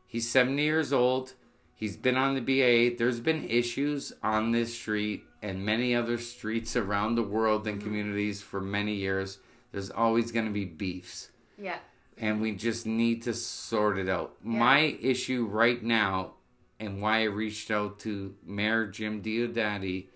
he's 0.07 0.31
70 0.31 0.63
years 0.63 0.93
old. 0.93 1.35
He's 1.75 1.97
been 1.97 2.17
on 2.17 2.35
the 2.35 2.41
BIA. 2.41 2.97
There's 2.97 3.21
been 3.21 3.49
issues 3.49 4.13
on 4.23 4.53
this 4.53 4.75
street 4.75 5.25
and 5.43 5.65
many 5.65 5.95
other 5.95 6.19
streets 6.19 6.75
around 6.77 7.15
the 7.15 7.23
world 7.23 7.67
and 7.67 7.81
communities 7.81 8.43
for 8.43 8.61
many 8.61 8.95
years. 8.95 9.39
There's 9.73 9.91
always 9.91 10.33
going 10.33 10.47
to 10.47 10.53
be 10.53 10.65
beefs 10.65 11.31
Yeah. 11.59 11.79
and 12.17 12.41
we 12.41 12.53
just 12.53 12.87
need 12.87 13.23
to 13.23 13.35
sort 13.35 13.99
it 13.99 14.09
out. 14.09 14.37
My 14.43 14.97
issue 15.01 15.47
right 15.47 15.83
now, 15.83 16.33
and 16.81 17.01
why 17.03 17.21
I 17.21 17.25
reached 17.25 17.71
out 17.71 17.99
to 18.01 18.35
Mayor 18.45 18.87
Jim 18.87 19.23
Diodati, 19.23 20.07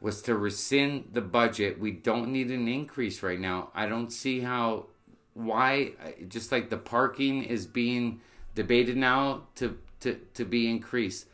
was 0.00 0.22
to 0.22 0.34
rescind 0.36 1.10
the 1.12 1.20
budget. 1.22 1.78
We 1.80 1.90
don't 1.92 2.30
need 2.30 2.50
an 2.50 2.68
increase 2.68 3.22
right 3.22 3.40
now. 3.40 3.70
I 3.74 3.86
don't 3.86 4.10
see 4.12 4.40
how, 4.40 4.86
why, 5.34 5.92
just 6.28 6.52
like 6.52 6.68
the 6.70 6.76
parking 6.76 7.42
is 7.44 7.66
being 7.66 8.20
debated 8.54 8.96
now 8.96 9.44
to 9.56 9.78
to, 10.00 10.14
to 10.34 10.44
be 10.44 10.68
increased. 10.68 11.26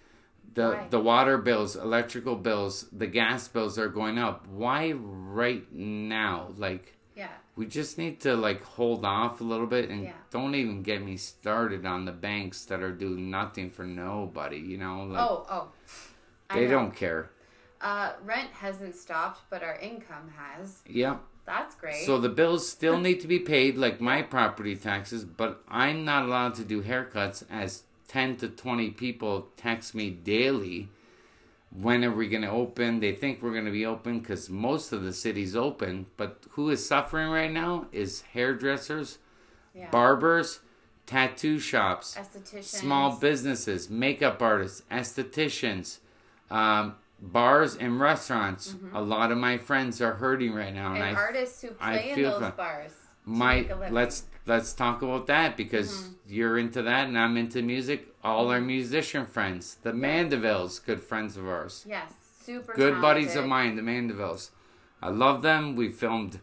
The 0.54 0.70
the 0.90 1.00
water 1.00 1.38
bills, 1.38 1.76
electrical 1.76 2.36
bills, 2.36 2.86
the 2.92 3.06
gas 3.06 3.48
bills 3.48 3.78
are 3.78 3.88
going 3.88 4.18
up. 4.18 4.46
Why 4.48 4.92
right 4.92 5.70
now? 5.72 6.48
Like 6.56 6.84
Yeah. 6.86 7.01
We 7.56 7.66
just 7.66 7.98
need 7.98 8.20
to 8.20 8.34
like 8.34 8.62
hold 8.64 9.04
off 9.04 9.40
a 9.40 9.44
little 9.44 9.66
bit 9.66 9.90
and 9.90 10.04
Yeah. 10.04 10.12
don't 10.30 10.54
even 10.54 10.82
get 10.82 11.02
me 11.04 11.16
started 11.16 11.84
on 11.84 12.04
the 12.06 12.12
banks 12.12 12.64
that 12.66 12.82
are 12.82 12.92
doing 12.92 13.30
nothing 13.30 13.70
for 13.70 13.84
nobody 13.84 14.58
you 14.58 14.78
know 14.78 15.04
like 15.04 15.20
Oh, 15.20 15.46
oh. 15.50 15.68
I 16.50 16.58
they 16.60 16.64
know. 16.64 16.70
don't 16.72 16.94
care 16.96 17.30
Uh, 17.80 18.12
rent 18.24 18.50
hasn't 18.52 18.94
stopped, 18.94 19.40
but 19.50 19.62
our 19.62 19.76
income 19.76 20.30
has. 20.36 20.82
yeah 20.86 21.16
That's 21.44 21.74
great. 21.74 22.06
so 22.06 22.18
the 22.18 22.28
bills 22.28 22.68
still 22.70 22.98
need 22.98 23.20
to 23.20 23.26
be 23.28 23.38
paid 23.40 23.76
like 23.76 24.00
my 24.00 24.22
property 24.22 24.76
taxes 24.76 25.24
but 25.24 25.62
i'm 25.68 26.04
not 26.04 26.24
allowed 26.24 26.54
to 26.56 26.64
do 26.64 26.82
haircuts 26.82 27.44
as 27.50 27.82
10 28.08 28.36
to 28.36 28.48
20 28.48 28.90
people 28.90 29.48
text 29.56 29.94
me 29.94 30.10
daily 30.10 30.88
when 31.80 32.04
are 32.04 32.10
we 32.14 32.28
going 32.28 32.42
to 32.42 32.50
open? 32.50 33.00
They 33.00 33.12
think 33.12 33.42
we're 33.42 33.52
going 33.52 33.64
to 33.64 33.70
be 33.70 33.86
open 33.86 34.20
because 34.20 34.50
most 34.50 34.92
of 34.92 35.02
the 35.02 35.12
city's 35.12 35.56
open. 35.56 36.06
But 36.16 36.44
who 36.50 36.68
is 36.70 36.84
suffering 36.86 37.30
right 37.30 37.50
now 37.50 37.86
is 37.92 38.22
hairdressers, 38.32 39.18
Yeah. 39.74 39.88
barbers, 39.90 40.60
tattoo 41.06 41.58
shops, 41.58 42.16
Estheticians. 42.18 42.64
small 42.64 43.16
businesses, 43.16 43.88
makeup 43.90 44.40
artists, 44.42 44.82
estheticians, 44.90 45.98
um, 46.50 46.96
bars 47.20 47.76
and 47.76 47.98
restaurants. 48.00 48.74
A 48.92 49.00
lot 49.00 49.32
of 49.32 49.38
my 49.38 49.56
friends 49.58 50.00
are 50.02 50.14
hurting 50.14 50.52
right 50.54 50.74
now, 50.74 50.94
and 50.94 51.02
I 51.02 51.14
artists 51.14 51.62
who 51.62 51.70
I 51.80 51.96
play 51.98 52.10
in 52.10 52.16
feel 52.16 52.38
those 52.40 52.52
bars. 52.52 52.92
my 53.24 53.56
make 53.56 53.70
a 53.70 53.74
living. 53.76 53.94
let's 53.94 54.24
let's 54.46 54.72
talk 54.74 55.02
about 55.02 55.26
that 55.28 55.56
because 55.56 56.10
you're 56.26 56.58
into 56.58 56.82
that 56.82 57.06
and 57.08 57.18
I'm 57.18 57.36
into 57.36 57.62
music. 57.62 58.08
All 58.24 58.50
our 58.50 58.60
musician 58.60 59.26
friends, 59.26 59.76
the 59.82 59.92
Mandevilles, 59.92 60.84
good 60.84 61.02
friends 61.02 61.36
of 61.36 61.46
ours, 61.48 61.84
Yes, 61.88 62.12
super 62.40 62.72
good 62.74 63.00
buddies 63.00 63.34
of 63.36 63.46
mine, 63.46 63.74
the 63.76 63.82
Mandevilles. 63.82 64.50
I 65.02 65.08
love 65.08 65.42
them. 65.42 65.74
We 65.74 65.88
filmed 65.88 66.38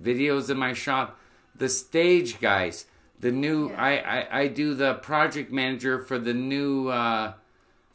videos 0.00 0.48
in 0.48 0.56
my 0.58 0.72
shop. 0.72 1.18
The 1.56 1.68
stage 1.68 2.40
guys, 2.40 2.86
the 3.18 3.32
new 3.32 3.70
Yeah. 3.70 3.82
I, 3.82 3.92
I 4.18 4.40
I 4.42 4.46
do 4.48 4.74
the 4.74 4.94
project 4.94 5.50
manager 5.52 5.98
for 5.98 6.18
the 6.18 6.34
new 6.34 6.88
uh, 6.88 7.32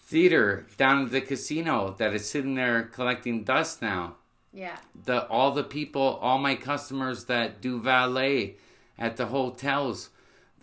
theater 0.02 0.66
down 0.78 1.06
at 1.06 1.12
the 1.12 1.22
casino 1.22 1.96
that 1.98 2.14
is 2.14 2.30
sitting 2.30 2.56
there 2.56 2.84
collecting 2.84 3.44
dust 3.44 3.82
now 3.82 4.16
Yeah. 4.54 4.78
the 5.06 5.26
all 5.28 5.52
the 5.52 5.64
people, 5.64 6.18
all 6.22 6.40
my 6.40 6.56
customers 6.56 7.26
that 7.26 7.62
do 7.62 7.80
valet 7.80 8.56
at 8.98 9.16
the 9.16 9.28
hotels, 9.28 10.10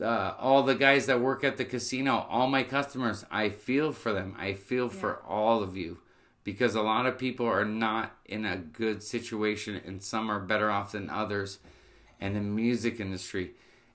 uh, 0.00 0.34
all 0.38 0.62
the 0.62 0.74
guys 0.74 1.06
that 1.06 1.20
work 1.20 1.44
at 1.44 1.56
the 1.56 1.64
casino, 1.64 2.26
all 2.28 2.46
my 2.48 2.62
customers, 2.62 3.24
I 3.30 3.48
feel 3.50 3.92
for 3.92 4.12
them. 4.12 4.34
I 4.38 4.52
feel 4.54 4.88
for 4.88 5.16
all 5.26 5.62
of 5.62 5.76
you 5.76 5.98
because 6.44 6.74
a 6.74 6.82
lot 6.82 7.06
of 7.06 7.18
people 7.18 7.46
are 7.46 7.64
not 7.64 8.16
in 8.26 8.44
a 8.44 8.56
good 8.56 9.02
situation 9.02 9.80
and 9.84 10.02
some 10.02 10.30
are 10.30 10.40
better 10.40 10.70
off 10.70 10.92
than 10.92 11.10
others 11.10 11.58
and 12.20 12.36
the 12.36 12.40
music 12.40 13.00
industry 13.00 13.50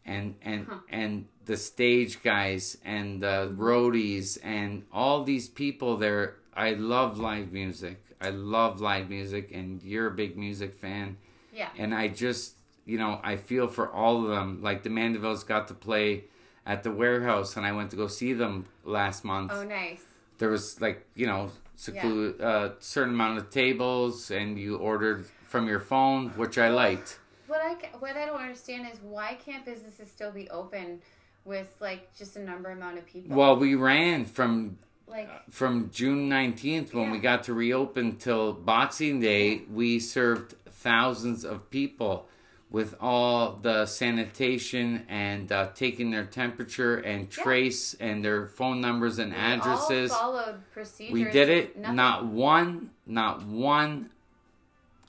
and 0.06 0.36
and 0.44 0.68
and 0.90 1.28
the 1.46 1.56
stage 1.58 2.22
guys 2.24 2.78
and 2.84 3.22
the 3.22 3.54
roadies 3.58 4.38
and 4.44 4.84
all 4.92 5.24
these 5.24 5.48
people 5.48 5.98
there 5.98 6.36
I 6.54 6.74
love 6.74 7.18
live 7.18 7.54
music. 7.54 8.04
I 8.20 8.30
love 8.30 8.82
live 8.82 9.10
music 9.10 9.50
and 9.54 9.82
you're 9.82 10.08
a 10.08 10.12
big 10.12 10.38
music 10.38 10.74
fan 10.76 11.18
Yeah. 11.54 11.70
and 11.78 11.94
I 11.96 12.10
just 12.10 12.56
you 12.92 12.98
know 12.98 13.22
I 13.24 13.38
feel 13.38 13.68
for 13.70 13.90
all 13.90 14.24
of 14.24 14.30
them. 14.30 14.60
Like 14.62 14.84
the 14.84 14.90
Mandevilles 14.90 15.48
got 15.48 15.70
to 15.70 15.74
play 15.74 16.26
at 16.66 16.84
the 16.84 16.92
warehouse 16.92 17.56
and 17.56 17.66
I 17.66 17.72
went 17.72 17.90
to 17.92 17.96
go 17.96 18.08
see 18.08 18.34
them 18.34 18.66
last 18.84 19.24
month. 19.24 19.52
Oh, 19.56 19.64
nice. 19.64 20.04
There 20.40 20.50
was 20.50 20.82
like 20.82 21.06
you 21.16 21.26
know 21.26 21.52
seclu- 21.78 22.40
uh, 22.42 22.72
certain 22.80 23.14
amount 23.14 23.38
of 23.38 23.50
tables 23.50 24.30
and 24.30 24.60
you 24.60 24.76
ordered 24.76 25.26
from 25.48 25.68
your 25.68 25.80
phone, 25.80 26.30
which 26.32 26.58
I 26.58 26.70
liked. 26.70 27.20
What 27.48 27.62
I 27.62 27.74
what 28.00 28.18
I 28.18 28.26
don't 28.26 28.42
understand 28.42 28.88
is 28.92 29.00
why 29.02 29.38
can't 29.46 29.64
businesses 29.64 30.12
still 30.12 30.32
be 30.32 30.50
open 30.50 31.02
with 31.46 31.74
like 31.80 32.14
just 32.18 32.36
a 32.36 32.42
number 32.42 32.72
amount 32.72 32.98
of 32.98 33.06
people? 33.06 33.38
Well, 33.38 33.56
we 33.56 33.76
ran 33.76 34.26
from 34.26 34.78
like 35.08 35.30
from 35.50 35.92
June 35.92 36.30
19th 36.30 36.94
when 36.94 37.10
we 37.10 37.20
got 37.20 37.46
to 37.46 37.54
reopen 37.54 38.18
till 38.18 38.52
Boxing 38.52 39.22
Day, 39.22 39.62
we 39.72 40.00
served 40.00 40.56
thousands 40.70 41.46
of 41.46 41.70
people 41.70 42.28
with 42.72 42.96
all 43.02 43.60
the 43.62 43.86
sanitation 43.86 45.06
and 45.10 45.52
uh, 45.52 45.68
taking 45.76 46.10
their 46.10 46.24
temperature 46.26 46.96
and 46.98 47.30
trace 47.30 47.94
and 48.00 48.24
their 48.24 48.48
phone 48.48 48.80
numbers 48.80 49.20
and 49.20 49.36
addresses. 49.36 50.12
followed 50.12 50.56
procedures. 50.72 51.14
We 51.14 51.26
did 51.26 51.50
it. 51.50 51.78
Nothing- 51.78 51.96
Not 51.98 52.26
one, 52.28 52.90
not 53.06 53.46
one 53.46 54.10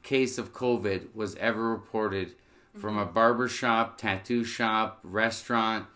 case 0.02 0.38
of 0.38 0.52
COVID 0.52 1.14
was 1.14 1.36
ever 1.36 1.68
reported 1.70 2.34
from 2.76 2.94
Mm-hmm. 2.96 2.98
a 3.10 3.12
barber 3.12 3.48
shop, 3.48 3.96
tattoo 3.98 4.42
shop, 4.44 4.98
restaurant, 5.04 5.86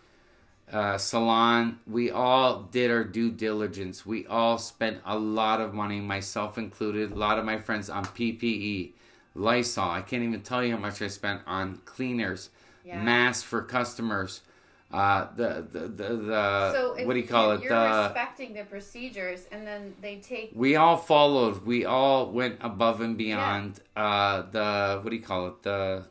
uh, 0.71 0.97
salon. 0.97 1.79
We 1.85 2.11
all 2.11 2.61
did 2.63 2.91
our 2.91 3.03
due 3.03 3.31
diligence. 3.31 4.05
We 4.05 4.25
all 4.27 4.57
spent 4.57 5.01
a 5.05 5.17
lot 5.17 5.59
of 5.59 5.73
money, 5.73 5.99
myself 5.99 6.57
included, 6.57 7.11
a 7.11 7.15
lot 7.15 7.39
of 7.39 7.45
my 7.45 7.57
friends 7.57 7.89
on 7.89 8.05
PPE, 8.05 8.91
Lysol. 9.37 9.89
I 9.89 10.01
can't 10.01 10.23
even 10.23 10.41
tell 10.41 10.63
you 10.63 10.73
how 10.75 10.81
much 10.81 11.01
I 11.01 11.07
spent 11.07 11.41
on 11.47 11.81
cleaners, 11.85 12.49
Yeah. 12.83 13.01
masks 13.01 13.43
for 13.43 13.61
customers. 13.61 14.41
Uh, 14.91 15.27
the 15.35 15.67
the 15.69 15.79
the, 15.81 16.15
the 16.15 16.71
So 16.73 17.05
what 17.05 17.13
do 17.13 17.19
you 17.19 17.27
call 17.27 17.51
it? 17.51 17.61
You're 17.61 17.71
The 17.73 18.03
respecting 18.07 18.53
the 18.53 18.63
procedures, 18.63 19.45
and 19.51 19.67
then 19.67 19.95
they 20.01 20.15
take. 20.17 20.51
we 20.55 20.77
all 20.77 20.95
followed. 20.95 21.65
We 21.65 21.83
all 21.83 22.31
went 22.31 22.57
above 22.61 23.01
and 23.01 23.17
beyond. 23.17 23.81
Uh, 23.97 24.43
the 24.49 24.99
what 25.01 25.09
do 25.09 25.15
you 25.17 25.21
call 25.21 25.47
it? 25.47 25.63
The 25.63 26.05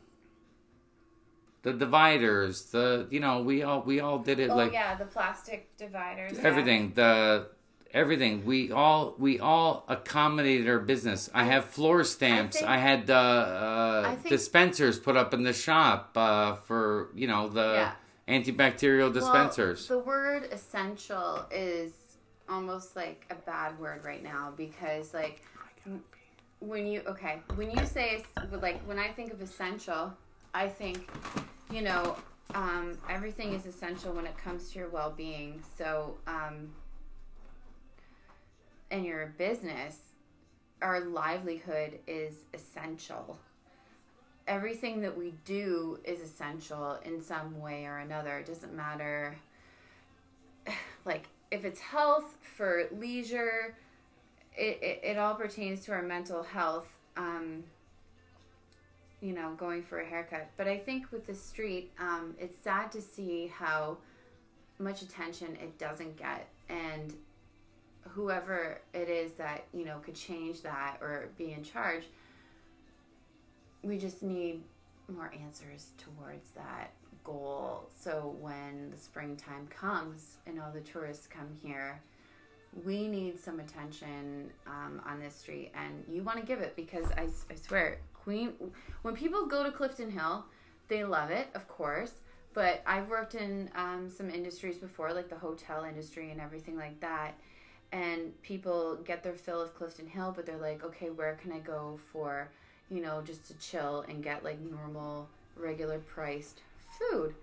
the 1.63 1.73
dividers. 1.73 2.65
The 2.65 3.07
you 3.09 3.19
know 3.19 3.41
we 3.41 3.63
all 3.63 3.81
we 3.81 3.99
all 3.99 4.19
did 4.19 4.39
it 4.39 4.51
Oh 4.51 4.55
like 4.55 4.73
yeah, 4.73 4.93
the 4.95 5.05
plastic 5.05 5.75
dividers. 5.77 6.33
yeah. 6.35 6.43
everything. 6.43 6.91
The 6.93 7.47
everything. 7.93 8.45
We 8.45 8.71
all 8.71 9.15
we 9.17 9.39
all 9.39 9.85
accommodated 9.87 10.67
our 10.67 10.79
business. 10.79 11.29
I 11.33 11.45
have 11.45 11.65
floor 11.65 12.03
stamps. 12.03 12.57
think- 12.57 12.69
I, 12.69 12.77
had 12.77 13.07
the 13.07 13.15
uh, 13.15 14.03
I 14.07 14.15
think- 14.15 14.29
dispensers 14.29 14.99
put 14.99 15.15
up 15.17 15.33
in 15.33 15.43
the 15.43 15.53
shop 15.53 16.11
uh, 16.15 16.55
for 16.55 17.09
you 17.15 17.27
know 17.27 17.49
the 17.49 17.91
Yeah. 18.27 18.39
antibacterial 18.39 19.13
dispensers. 19.13 19.89
Well, 19.89 19.99
the 19.99 20.05
word 20.05 20.43
essential 20.51 21.45
is 21.51 21.93
almost 22.49 22.95
like 22.95 23.25
a 23.29 23.35
bad 23.35 23.77
word 23.79 24.03
right 24.05 24.23
now 24.23 24.53
because 24.55 25.13
like 25.13 25.41
when 26.59 26.87
you 26.87 27.01
okay 27.07 27.39
when 27.55 27.69
you 27.71 27.85
say 27.85 28.23
like 28.61 28.79
when 28.87 28.97
I 28.99 29.09
think 29.09 29.31
of 29.33 29.41
essential, 29.41 30.13
I 30.53 30.67
think 30.67 31.09
you 31.71 31.81
know 31.81 32.15
um, 32.55 32.97
everything 33.09 33.53
is 33.53 33.65
essential 33.65 34.13
when 34.13 34.25
it 34.25 34.37
comes 34.37 34.71
to 34.71 34.79
your 34.79 34.89
well 34.89 35.11
being. 35.15 35.61
So 35.77 36.15
um, 36.27 36.69
and 38.91 39.05
your 39.05 39.33
business, 39.37 39.97
our 40.81 41.01
livelihood 41.01 41.99
is 42.07 42.35
essential 42.53 43.39
everything 44.47 45.01
that 45.01 45.17
we 45.17 45.33
do 45.45 45.99
is 46.03 46.21
essential 46.21 46.97
in 47.03 47.21
some 47.21 47.59
way 47.59 47.85
or 47.85 47.97
another. 47.97 48.37
It 48.37 48.45
doesn't 48.45 48.73
matter, 48.73 49.37
like, 51.05 51.25
if 51.51 51.65
it's 51.65 51.79
health 51.79 52.37
for 52.41 52.87
leisure, 52.91 53.75
it, 54.55 54.79
it, 54.81 54.99
it 55.03 55.17
all 55.17 55.35
pertains 55.35 55.81
to 55.85 55.91
our 55.91 56.01
mental 56.01 56.43
health. 56.43 56.87
Um, 57.15 57.63
you 59.19 59.33
know, 59.33 59.55
going 59.57 59.81
for 59.81 59.99
a 59.99 60.05
haircut. 60.05 60.47
But 60.57 60.67
I 60.67 60.77
think 60.77 61.11
with 61.11 61.25
the 61.25 61.33
street, 61.33 61.91
um, 61.99 62.35
it's 62.37 62.63
sad 62.63 62.91
to 62.91 63.01
see 63.01 63.47
how 63.47 63.97
much 64.77 65.01
attention 65.01 65.57
it 65.59 65.79
doesn't 65.79 66.17
get. 66.17 66.47
And 66.69 67.15
whoever 68.13 68.81
it 68.93 69.09
is 69.09 69.33
that, 69.33 69.65
you 69.73 69.85
know, 69.85 69.99
could 69.99 70.15
change 70.15 70.61
that 70.61 70.97
or 71.01 71.29
be 71.37 71.53
in 71.53 71.63
charge, 71.63 72.03
we 73.83 73.97
just 73.97 74.23
need 74.23 74.63
more 75.07 75.31
answers 75.41 75.91
towards 75.97 76.51
that 76.51 76.91
goal. 77.23 77.89
So 77.97 78.35
when 78.39 78.89
the 78.91 78.97
springtime 78.97 79.67
comes 79.67 80.37
and 80.45 80.59
all 80.59 80.71
the 80.71 80.81
tourists 80.81 81.27
come 81.27 81.49
here, 81.61 82.01
we 82.85 83.07
need 83.07 83.39
some 83.39 83.59
attention 83.59 84.51
um, 84.67 85.01
on 85.05 85.19
this 85.19 85.35
street, 85.35 85.71
and 85.73 86.03
you 86.09 86.21
want 86.21 86.39
to 86.39 86.45
give 86.45 86.59
it 86.59 86.75
because 86.75 87.05
I, 87.17 87.27
I 87.51 87.55
swear, 87.55 87.99
Queen. 88.13 88.53
When 89.01 89.15
people 89.15 89.45
go 89.45 89.63
to 89.63 89.71
Clifton 89.71 90.11
Hill, 90.11 90.45
they 90.87 91.03
love 91.03 91.31
it, 91.31 91.47
of 91.55 91.67
course. 91.67 92.11
But 92.53 92.81
I've 92.85 93.07
worked 93.07 93.35
in 93.35 93.69
um, 93.75 94.09
some 94.09 94.29
industries 94.29 94.77
before, 94.77 95.13
like 95.13 95.29
the 95.29 95.37
hotel 95.37 95.85
industry 95.85 96.31
and 96.31 96.41
everything 96.41 96.75
like 96.75 96.99
that. 97.01 97.35
And 97.91 98.39
people 98.41 98.97
get 99.05 99.23
their 99.23 99.33
fill 99.33 99.61
of 99.61 99.73
Clifton 99.75 100.07
Hill, 100.07 100.33
but 100.35 100.45
they're 100.45 100.57
like, 100.57 100.83
okay, 100.83 101.09
where 101.09 101.35
can 101.41 101.51
I 101.51 101.59
go 101.59 101.99
for 102.11 102.49
you 102.89 103.01
know, 103.01 103.21
just 103.25 103.47
to 103.47 103.53
chill 103.55 104.05
and 104.07 104.23
get 104.23 104.43
like 104.43 104.59
normal, 104.59 105.27
regular 105.55 105.99
priced 105.99 106.61
food. 106.97 107.35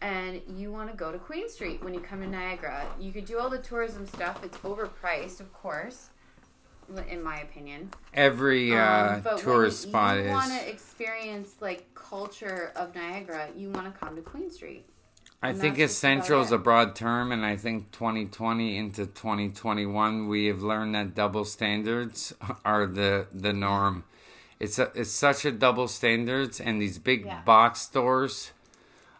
And 0.00 0.40
you 0.56 0.70
want 0.70 0.90
to 0.90 0.96
go 0.96 1.10
to 1.12 1.18
Queen 1.18 1.48
Street 1.48 1.82
when 1.82 1.94
you 1.94 2.00
come 2.00 2.20
to 2.20 2.26
Niagara. 2.26 2.86
You 3.00 3.12
could 3.12 3.24
do 3.24 3.38
all 3.38 3.48
the 3.48 3.58
tourism 3.58 4.06
stuff. 4.06 4.44
It's 4.44 4.58
overpriced, 4.58 5.40
of 5.40 5.52
course, 5.52 6.10
in 7.08 7.22
my 7.22 7.40
opinion. 7.40 7.90
Every 8.12 8.76
uh, 8.76 9.14
Um, 9.14 9.20
but 9.22 9.38
tourist 9.38 9.82
spot 9.82 10.18
you 10.18 10.24
is. 10.24 10.30
want 10.30 10.52
to 10.52 10.68
experience 10.68 11.56
like 11.60 11.92
culture 11.94 12.72
of 12.76 12.94
Niagara, 12.94 13.48
you 13.56 13.70
want 13.70 13.92
to 13.92 13.98
come 13.98 14.14
to 14.16 14.22
Queen 14.22 14.50
Street. 14.50 14.84
I 15.44 15.48
And 15.50 15.60
think 15.60 15.78
essential 15.78 16.40
is 16.40 16.52
a 16.52 16.56
broad 16.56 16.96
term, 16.96 17.30
and 17.30 17.44
I 17.44 17.56
think 17.56 17.92
2020 17.92 18.78
into 18.78 19.04
2021, 19.04 20.26
we 20.26 20.46
have 20.46 20.62
learned 20.62 20.94
that 20.94 21.14
double 21.14 21.44
standards 21.44 22.32
are 22.64 22.86
the 22.86 23.26
the 23.30 23.52
norm. 23.52 24.04
It's 24.58 24.78
a, 24.78 24.90
it's 24.94 25.10
such 25.10 25.44
a 25.44 25.52
double 25.52 25.86
standards, 25.86 26.60
and 26.60 26.80
these 26.80 26.98
big 26.98 27.26
Yeah. 27.26 27.40
box 27.44 27.82
stores 27.82 28.52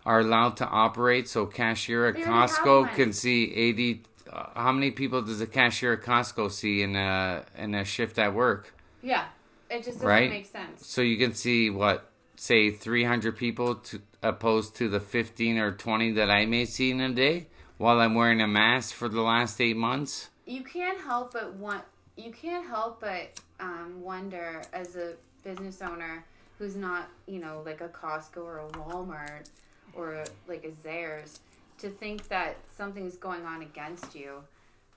are 0.07 0.20
allowed 0.20 0.57
to 0.57 0.66
operate. 0.66 1.29
So 1.29 1.45
cashier 1.45 2.07
at 2.07 2.14
They 2.14 2.22
Costco 2.22 2.95
can 2.95 3.12
see 3.12 3.53
80 3.55 4.03
uh, 4.33 4.47
how 4.55 4.72
many 4.72 4.91
people 4.91 5.20
does 5.20 5.43
a 5.43 5.47
cashier 5.47 5.93
at 5.93 6.03
Costco 6.03 6.51
see 6.51 6.81
in 6.81 6.97
a 6.97 7.45
in 7.59 7.75
a 7.75 7.85
shift 7.85 8.18
at 8.18 8.33
work? 8.33 8.72
Yeah, 9.03 9.27
it 9.68 9.85
just 9.85 9.99
doesn't 9.99 10.07
Right. 10.09 10.31
make 10.31 10.47
sense. 10.47 10.87
So 10.87 11.03
you 11.03 11.18
can 11.18 11.35
see 11.35 11.68
what 11.68 12.11
say 12.37 12.70
300 12.70 13.37
people 13.37 13.75
to 13.75 14.01
opposed 14.25 14.75
to 14.77 14.89
the 14.89 15.01
15 15.01 15.59
or 15.59 15.72
20 15.72 16.12
that 16.12 16.31
I 16.31 16.47
may 16.47 16.64
see 16.64 16.91
in 16.91 17.01
a 17.01 17.12
day 17.12 17.47
while 17.77 18.01
I'm 18.01 18.14
wearing 18.14 18.41
a 18.41 18.49
mask 18.49 18.95
for 18.95 19.09
the 19.09 19.20
last 19.20 19.61
8 19.61 19.77
months. 19.77 20.31
You 20.47 20.62
can't 20.62 21.01
help 21.01 21.35
but 21.35 21.55
want. 21.55 21.85
You 22.16 22.33
can't 22.33 22.66
help 22.66 23.01
but 23.01 23.41
um, 23.61 24.01
wonder 24.01 24.62
as 24.72 24.97
a 24.97 25.14
business 25.43 25.83
owner 25.83 26.25
who's 26.59 26.77
not, 26.77 27.09
you 27.27 27.41
know, 27.41 27.62
like 27.64 27.81
a 27.81 27.89
Costco 27.89 28.39
or 28.39 28.59
a 28.59 28.68
Walmart 28.68 29.51
or 29.95 30.14
a, 30.14 30.25
like 30.49 30.64
a 30.64 30.70
Zellers, 30.70 31.41
to 31.79 31.91
think 31.91 32.29
that 32.29 32.57
something's 32.77 33.16
going 33.16 33.45
on 33.45 33.62
against 33.62 34.14
you. 34.14 34.45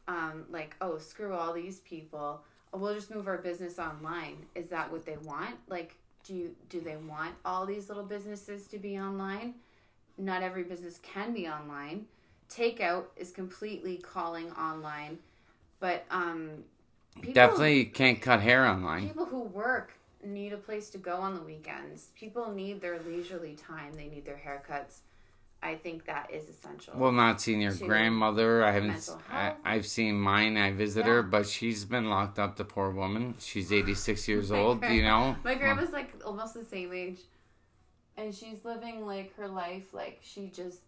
Um, 0.08 0.46
like, 0.50 0.76
oh, 0.80 1.00
screw 1.00 1.34
all 1.34 1.54
these 1.54 1.80
people. 1.80 2.42
We'll 2.72 2.94
just 2.94 3.14
move 3.14 3.28
our 3.28 3.40
business 3.40 3.80
online. 3.80 4.46
Is 4.54 4.68
that 4.68 4.92
what 4.92 5.06
they 5.06 5.18
want? 5.18 5.56
Like, 5.68 5.96
do 6.28 6.36
you, 6.36 6.56
do 6.70 6.82
they 6.82 6.98
want 6.98 7.34
all 7.46 7.66
these 7.66 7.88
little 7.88 8.04
businesses 8.04 8.68
to 8.68 8.78
be 8.78 9.00
online? 9.00 9.56
Not 10.18 10.44
every 10.44 10.64
business 10.64 11.00
can 11.02 11.34
be 11.34 11.48
online. 11.48 12.06
Takeout 12.50 13.06
is 13.16 13.32
completely 13.32 13.98
calling 13.98 14.52
online, 14.52 15.20
but 15.80 16.06
um, 16.12 16.50
people, 17.16 17.34
Definitely 17.34 17.86
can't 17.86 18.22
cut 18.22 18.42
hair 18.42 18.66
online. 18.66 19.08
people 19.08 19.26
who 19.26 19.42
work 19.42 19.94
need 20.24 20.54
a 20.54 20.58
place 20.58 20.90
to 20.90 20.98
go 20.98 21.18
on 21.18 21.36
the 21.36 21.42
weekends. 21.42 22.10
People 22.16 22.52
need 22.52 22.82
their 22.82 23.00
leisurely 23.00 23.54
time. 23.56 23.94
They 23.94 24.08
need 24.08 24.26
their 24.26 24.40
haircuts. 24.46 25.00
I 25.62 25.76
think 25.76 26.06
that 26.06 26.30
is 26.32 26.48
essential. 26.50 26.94
Well, 26.96 27.12
not 27.12 27.42
seeing 27.42 27.62
your 27.62 27.74
grandmother. 27.74 28.64
I 28.64 28.72
haven't. 28.72 29.10
I, 29.32 29.54
I've 29.66 29.88
seen 29.88 30.20
mine. 30.20 30.56
I 30.56 30.72
visit 30.72 31.06
her, 31.06 31.24
but 31.24 31.48
she's 31.48 31.84
been 31.84 32.10
locked 32.10 32.38
up. 32.38 32.56
The 32.58 32.64
poor 32.66 32.92
woman. 32.92 33.36
She's 33.40 33.74
86 33.74 34.28
years 34.28 34.52
old. 34.52 34.80
gran- 34.82 34.94
You 34.96 35.02
know. 35.04 35.36
My 35.44 35.56
grandma's 35.56 35.92
like 35.92 36.14
almost 36.24 36.54
the 36.54 36.64
same 36.64 36.94
age, 36.94 37.20
and 38.18 38.34
she's 38.34 38.64
living 38.64 39.06
like 39.06 39.36
her 39.36 39.48
life. 39.48 39.94
Like 39.96 40.20
she 40.22 40.48
just, 40.54 40.82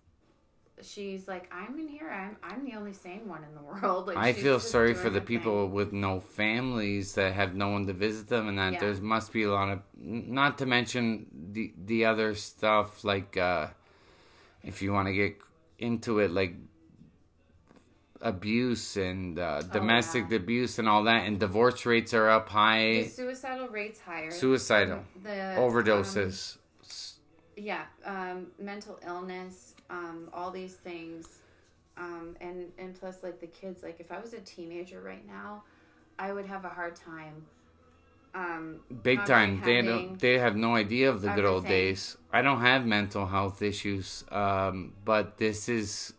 she's 0.84 1.28
like, 1.28 1.52
I'm 1.52 1.78
in 1.80 1.88
here. 1.88 2.10
I'm 2.10 2.38
I'm 2.44 2.64
the 2.64 2.76
only 2.76 2.94
sane 2.94 3.28
one 3.28 3.44
in 3.44 3.56
the 3.56 3.62
world. 3.82 4.08
Like 4.08 4.18
I 4.18 4.34
feel 4.34 4.60
sorry 4.60 4.94
for 4.94 5.10
the 5.10 5.20
people 5.22 5.66
thing. 5.66 5.74
with 5.74 5.92
no 5.94 6.20
families 6.20 7.16
that 7.16 7.34
have 7.34 7.56
no 7.56 7.70
one 7.70 7.88
to 7.88 7.94
visit 7.94 8.30
them, 8.30 8.48
and 8.48 8.58
that 8.60 8.74
Yeah. 8.74 8.80
there 8.82 8.94
must 9.02 9.34
be 9.34 9.44
a 9.44 9.52
lot 9.52 9.70
of. 9.70 9.80
Not 9.98 10.60
to 10.60 10.68
mention 10.68 11.26
the 11.54 11.74
the 11.86 12.06
other 12.06 12.36
stuff 12.36 13.04
like, 13.04 13.36
uh 13.36 13.70
if 14.64 14.82
you 14.82 14.91
want 14.93 15.07
to 15.07 15.14
get 15.14 15.38
into 15.78 16.20
it, 16.20 16.32
like 16.32 16.55
abuse 18.22 18.97
and 18.97 19.39
uh, 19.39 19.62
domestic 19.62 20.26
Oh, 20.26 20.28
yeah. 20.32 20.36
abuse 20.38 20.80
and 20.80 20.89
all 20.89 21.03
that, 21.03 21.26
and 21.26 21.39
divorce 21.39 21.86
rates 21.86 22.14
are 22.14 22.30
up 22.30 22.47
The 22.47 22.51
high. 22.53 23.03
suicidal 23.07 23.70
rates 23.70 23.99
higher. 24.01 24.32
Suicidal 24.32 25.03
The 25.24 25.30
overdoses. 25.57 26.55
um, 26.57 26.60
yeah, 27.55 27.84
um, 28.05 28.47
mental 28.60 28.99
illness, 29.05 29.76
um, 29.89 30.30
all 30.34 30.51
these 30.51 30.76
things, 30.76 31.39
um, 31.97 32.36
and 32.41 32.72
and 32.78 32.97
plus 32.99 33.24
like 33.24 33.39
the 33.39 33.47
kids. 33.47 33.84
Like 33.84 33.99
if 33.99 34.12
I 34.12 34.20
was 34.20 34.34
a 34.34 34.39
teenager 34.41 35.01
right 35.01 35.26
now, 35.28 35.64
I 36.18 36.32
would 36.34 36.45
have 36.45 36.66
a 36.66 36.70
hard 36.70 36.95
time. 36.95 37.45
Um, 38.34 38.80
Big 39.04 39.26
time. 39.26 39.62
They 39.66 39.82
don't. 39.82 40.20
They 40.20 40.38
have 40.40 40.56
no 40.56 40.76
idea 40.76 41.10
of 41.10 41.22
the 41.22 41.30
good 41.30 41.46
old 41.46 41.66
days. 41.68 42.16
I 42.32 42.42
don't 42.42 42.62
have 42.62 42.86
mental 42.86 43.26
health 43.26 43.62
issues, 43.62 44.24
um, 44.32 44.94
but 45.04 45.38
this 45.38 45.68
is. 45.68 46.14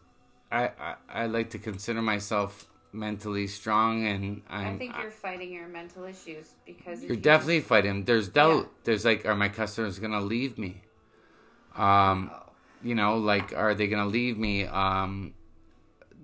I, 0.50 0.70
I 0.80 0.94
I 1.08 1.26
like 1.26 1.50
to 1.50 1.58
consider 1.58 2.02
myself 2.02 2.66
mentally 2.92 3.46
strong, 3.46 4.06
and 4.06 4.42
I'm. 4.50 4.74
I 4.74 4.78
think 4.78 4.94
you're 5.00 5.10
fighting 5.12 5.52
your 5.52 5.68
mental 5.68 6.04
issues 6.04 6.54
because 6.66 7.02
you're 7.02 7.12
you 7.14 7.20
definitely 7.20 7.58
just- 7.58 7.68
fighting. 7.68 8.04
There's 8.04 8.28
doubt. 8.28 8.64
Yeah. 8.64 8.68
There's 8.84 9.04
like, 9.04 9.24
are 9.26 9.36
my 9.36 9.48
customers 9.48 9.98
gonna 10.00 10.20
leave 10.20 10.58
me? 10.58 10.82
Um, 11.76 12.30
Oh. 12.34 12.42
you 12.82 12.94
know, 12.96 13.18
like, 13.18 13.52
are 13.56 13.74
they 13.74 13.86
gonna 13.86 14.06
leave 14.10 14.36
me? 14.36 14.64
Um, 14.66 15.34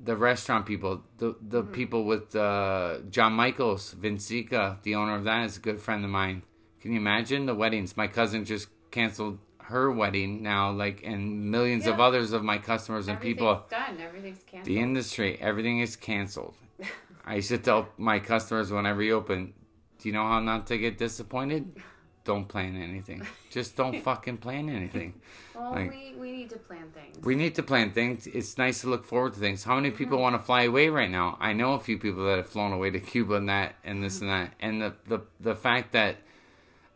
the 0.06 0.16
restaurant 0.16 0.64
people, 0.66 1.02
the 1.18 1.28
the 1.54 1.62
Mm-hmm. 1.62 1.72
people 1.72 2.04
with 2.12 2.34
uh, 2.34 2.98
John 3.10 3.32
Michaels, 3.34 3.94
Vincica, 3.94 4.62
the 4.82 4.94
owner 4.94 5.14
of 5.16 5.24
that, 5.24 5.44
is 5.44 5.56
a 5.58 5.60
good 5.60 5.80
friend 5.80 6.04
of 6.04 6.10
mine. 6.10 6.42
Can 6.80 6.92
you 6.92 6.98
imagine 6.98 7.46
the 7.46 7.54
weddings? 7.54 7.96
My 7.96 8.06
cousin 8.18 8.44
just 8.44 8.68
canceled 8.90 9.38
her 9.64 9.90
wedding 9.90 10.42
now, 10.42 10.70
like, 10.70 11.02
and 11.04 11.50
millions 11.50 11.86
of 11.88 11.98
others 11.98 12.32
of 12.32 12.42
my 12.44 12.58
customers 12.58 13.08
and 13.08 13.20
people. 13.20 13.48
Everything's 13.50 13.70
done. 13.70 14.06
Everything's 14.06 14.42
canceled. 14.44 14.66
The 14.66 14.78
industry, 14.80 15.30
everything 15.40 15.80
is 15.80 15.96
canceled. 15.96 16.54
I 17.26 17.34
used 17.36 17.48
to 17.48 17.58
tell 17.58 17.88
my 17.98 18.20
customers 18.20 18.70
when 18.70 18.86
I 18.86 18.90
reopen, 18.90 19.54
do 19.98 20.08
you 20.08 20.12
know 20.12 20.26
how 20.32 20.38
not 20.38 20.68
to 20.68 20.78
get 20.78 20.98
disappointed? 20.98 21.64
Don't 22.26 22.46
plan 22.46 22.76
anything. 22.76 23.22
Just 23.50 23.76
don't 23.76 24.02
fucking 24.08 24.38
plan 24.38 24.68
anything. 24.68 25.14
well, 25.54 25.70
like- 25.70 25.90
we, 25.90 26.14
we 26.18 26.32
need 26.32 26.50
to 26.50 26.58
plan 26.58 26.90
things. 26.92 27.24
We 27.24 27.34
need 27.36 27.54
to 27.54 27.62
plan 27.62 27.92
things. 27.92 28.26
It's 28.26 28.58
nice 28.58 28.82
to 28.82 28.88
look 28.88 29.04
forward 29.04 29.32
to 29.34 29.40
things. 29.40 29.64
How 29.64 29.76
many 29.76 29.88
Mm-hmm. 29.88 29.96
people 29.98 30.18
want 30.18 30.34
to 30.34 30.40
fly 30.42 30.62
away 30.64 30.88
right 30.90 31.10
now? 31.10 31.38
I 31.40 31.52
know 31.54 31.72
a 31.74 31.80
few 31.80 31.96
people 31.98 32.26
that 32.26 32.36
have 32.36 32.48
flown 32.48 32.72
away 32.72 32.90
to 32.90 33.00
Cuba 33.00 33.34
and 33.36 33.48
that 33.48 33.76
and 33.84 34.02
this 34.02 34.20
and 34.20 34.28
that. 34.28 34.52
And 34.60 34.82
the 34.82 34.92
the, 35.06 35.20
the 35.40 35.54
fact 35.54 35.92
that 35.92 36.16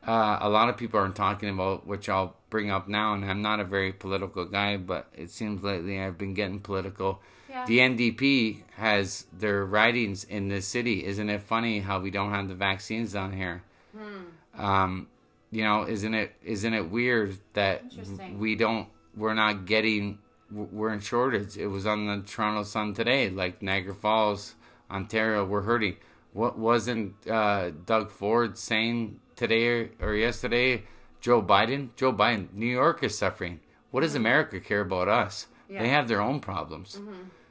uh, 0.07 0.39
a 0.41 0.49
lot 0.49 0.69
of 0.69 0.77
people 0.77 0.99
aren't 0.99 1.17
talking 1.17 1.49
about, 1.49 1.87
which 1.87 2.09
I'll 2.09 2.35
bring 2.49 2.71
up 2.71 2.89
now, 2.89 3.15
and 3.15 3.25
I'm 3.25 3.43
not 3.43 3.61
a 3.61 3.65
very 3.65 3.93
political 3.93 4.45
guy, 4.47 4.77
but 4.79 5.07
it 5.15 5.31
seems 5.31 5.63
lately 5.63 6.01
I've 6.01 6.19
been 6.19 6.35
getting 6.35 6.59
political. 6.59 7.21
Yeah. 7.49 7.67
The 7.67 7.79
NDP 7.81 8.63
has 8.77 9.27
their 9.33 9.65
ridings 9.65 10.25
in 10.25 10.49
this 10.49 10.67
city. 10.67 11.05
Isn't 11.05 11.29
it 11.29 11.43
funny 11.43 11.81
how 11.81 12.01
we 12.01 12.11
don't 12.11 12.31
have 12.31 12.49
the 12.49 12.55
vaccines 12.55 13.13
down 13.13 13.33
here? 13.33 13.63
Hmm. 13.97 14.61
Um, 14.65 15.09
you 15.51 15.65
know, 15.65 15.87
isn't 15.87 16.15
it 16.15 16.33
isn't 16.45 16.75
it 16.75 16.91
weird 16.91 17.39
that 17.55 17.85
we 18.37 18.55
don't 18.57 18.89
we're 19.17 19.35
not 19.35 19.67
getting 19.67 20.19
we're 20.51 20.93
in 20.93 21.01
shortage. 21.01 21.57
It 21.57 21.69
was 21.69 21.87
on 21.87 22.07
the 22.07 22.27
Toronto 22.27 22.63
Sun 22.65 22.95
today, 22.95 23.31
like 23.31 23.63
Niagara 23.63 23.95
Falls, 23.95 24.55
Ontario, 24.91 25.45
we're 25.45 25.63
hurting. 25.63 25.97
What 26.33 26.59
wasn't 26.59 27.15
uh, 27.29 27.71
Doug 27.87 28.11
Ford 28.11 28.57
saying 28.59 29.21
today 29.37 29.67
or, 29.69 29.91
or 30.01 30.15
yesterday? 30.15 30.85
Joe 31.21 31.43
Biden, 31.43 31.91
Joe 31.97 32.13
Biden, 32.13 32.53
New 32.53 32.67
York 32.67 33.03
is 33.03 33.17
suffering. 33.17 33.61
What 33.91 34.01
does 34.01 34.15
America 34.15 34.59
care 34.61 34.81
about 34.81 35.09
us? 35.09 35.47
Mm-hmm. 35.47 35.73
Yeah. 35.73 35.77
Mm-hmm. 35.79 35.85
They 35.85 35.91
have 35.91 36.09
their 36.09 36.21
own 36.21 36.41
problems. 36.41 37.01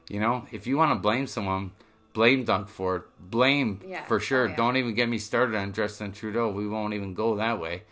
You 0.09 0.19
know, 0.19 0.45
if 0.51 0.65
you 0.65 0.75
want 0.75 0.91
to 0.91 0.99
blame 0.99 1.27
someone, 1.27 1.71
blame 2.13 2.43
Doug 2.43 2.69
Ford. 2.69 3.03
Blame 3.19 3.81
Yeah. 3.85 4.03
for 4.05 4.19
sure. 4.19 4.45
Oh, 4.45 4.49
yeah. 4.49 4.55
Don't 4.55 4.77
even 4.77 4.93
get 4.93 5.09
me 5.09 5.17
started 5.17 5.55
on 5.55 5.73
Justin 5.73 6.11
Trudeau. 6.11 6.49
We 6.49 6.67
won't 6.67 6.93
even 6.93 7.13
go 7.13 7.35
that 7.37 7.59
way. 7.59 7.83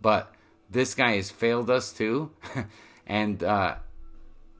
But 0.00 0.34
this 0.70 0.94
guy 0.94 1.16
has 1.16 1.30
failed 1.30 1.70
us 1.70 1.92
too. 1.92 2.30
and 3.06 3.42
uh, 3.42 3.76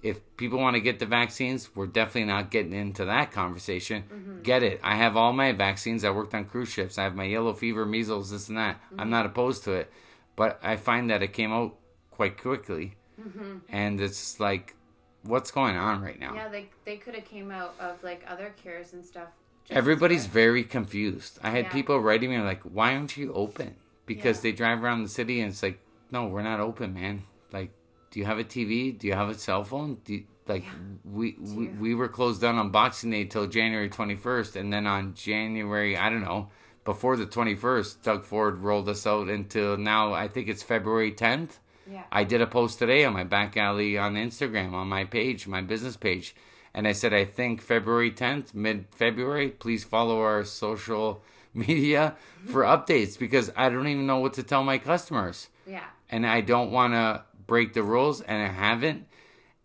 if 0.02 0.20
people 0.36 0.58
want 0.58 0.74
to 0.74 0.80
get 0.80 0.98
the 0.98 1.06
vaccines, 1.06 1.74
we're 1.74 1.86
definitely 1.86 2.24
not 2.24 2.50
getting 2.50 2.72
into 2.72 3.04
that 3.04 3.32
conversation. 3.32 4.04
Mm-hmm. 4.12 4.42
Get 4.42 4.62
it. 4.62 4.80
I 4.82 4.96
have 4.96 5.16
all 5.16 5.32
my 5.32 5.52
vaccines. 5.52 6.04
I 6.04 6.10
worked 6.10 6.34
on 6.34 6.44
cruise 6.44 6.68
ships. 6.70 6.98
I 6.98 7.04
have 7.04 7.14
my 7.14 7.24
yellow 7.24 7.52
fever, 7.52 7.84
measles, 7.86 8.30
this 8.30 8.48
and 8.48 8.58
that. 8.58 8.76
Mm-hmm. 8.76 9.00
I'm 9.00 9.10
not 9.10 9.26
opposed 9.26 9.64
to 9.64 9.72
it. 9.72 9.92
But 10.36 10.58
I 10.62 10.76
find 10.76 11.10
that 11.10 11.22
it 11.22 11.32
came 11.32 11.52
out 11.52 11.76
quite 12.10 12.40
quickly. 12.40 12.96
Mm-hmm. 13.20 13.58
And 13.68 14.00
it's 14.00 14.40
like, 14.40 14.74
what's 15.22 15.50
going 15.50 15.76
on 15.76 16.00
right 16.02 16.18
now? 16.18 16.34
Yeah, 16.34 16.48
they 16.48 16.68
they 16.84 16.96
could 16.96 17.14
have 17.14 17.24
came 17.24 17.50
out 17.50 17.74
of 17.78 18.02
like 18.02 18.24
other 18.28 18.52
cures 18.62 18.92
and 18.92 19.04
stuff. 19.04 19.28
Everybody's 19.68 20.26
very 20.26 20.64
confused. 20.64 21.38
I 21.42 21.50
had 21.50 21.66
Yeah. 21.66 21.72
people 21.72 21.98
writing 22.00 22.30
me 22.30 22.38
like, 22.38 22.62
"Why 22.62 22.94
aren't 22.96 23.16
you 23.16 23.32
open?" 23.34 23.76
Because 24.06 24.38
Yeah. 24.38 24.42
they 24.50 24.52
drive 24.56 24.82
around 24.82 25.02
the 25.04 25.08
city 25.08 25.40
and 25.40 25.50
it's 25.52 25.62
like, 25.62 25.78
"No, 26.10 26.26
we're 26.26 26.42
not 26.42 26.58
open, 26.58 26.94
man. 26.94 27.22
Like, 27.52 27.70
do 28.10 28.18
you 28.18 28.26
have 28.26 28.38
a 28.38 28.44
TV? 28.44 28.90
Do 28.90 29.06
you 29.06 29.14
have 29.14 29.28
a 29.28 29.34
cell 29.34 29.62
phone? 29.62 29.98
Do 30.04 30.14
you, 30.14 30.24
like 30.48 30.64
we, 31.04 31.36
we 31.38 31.68
we 31.68 31.94
were 31.94 32.08
closed 32.08 32.40
down 32.40 32.56
on 32.56 32.70
Boxing 32.70 33.10
Day 33.10 33.24
till 33.24 33.46
January 33.46 33.88
21st 33.88 34.56
and 34.56 34.72
then 34.72 34.86
on 34.86 35.14
January, 35.14 35.96
I 35.96 36.10
don't 36.10 36.22
know, 36.22 36.48
before 36.84 37.16
the 37.16 37.26
21st, 37.26 38.02
Doug 38.02 38.24
Ford 38.24 38.58
rolled 38.58 38.88
us 38.88 39.06
out 39.06 39.28
until 39.28 39.76
now 39.76 40.12
I 40.12 40.26
think 40.26 40.48
it's 40.48 40.64
February 40.64 41.12
10th. 41.12 41.60
Yeah. 41.90 42.04
I 42.12 42.24
did 42.24 42.40
a 42.40 42.46
post 42.46 42.78
today 42.78 43.04
on 43.04 43.12
my 43.12 43.24
back 43.24 43.56
alley 43.56 43.98
on 43.98 44.14
Instagram 44.14 44.72
on 44.74 44.88
my 44.88 45.04
page, 45.04 45.46
my 45.46 45.60
business 45.60 45.96
page, 45.96 46.34
and 46.72 46.86
I 46.86 46.92
said 46.92 47.12
I 47.12 47.24
think 47.24 47.60
February 47.60 48.10
10th, 48.12 48.54
mid 48.54 48.86
February. 48.92 49.48
Please 49.48 49.82
follow 49.84 50.20
our 50.20 50.44
social 50.44 51.22
media 51.54 52.14
for 52.46 52.62
updates 52.62 53.18
because 53.18 53.50
I 53.56 53.68
don't 53.70 53.88
even 53.88 54.06
know 54.06 54.18
what 54.18 54.34
to 54.34 54.42
tell 54.44 54.62
my 54.62 54.78
customers, 54.78 55.48
Yeah. 55.66 55.82
and 56.08 56.24
I 56.26 56.40
don't 56.42 56.70
want 56.70 56.94
to 56.94 57.24
break 57.46 57.72
the 57.74 57.82
rules, 57.82 58.20
and 58.20 58.40
I 58.40 58.48
haven't, 58.52 59.06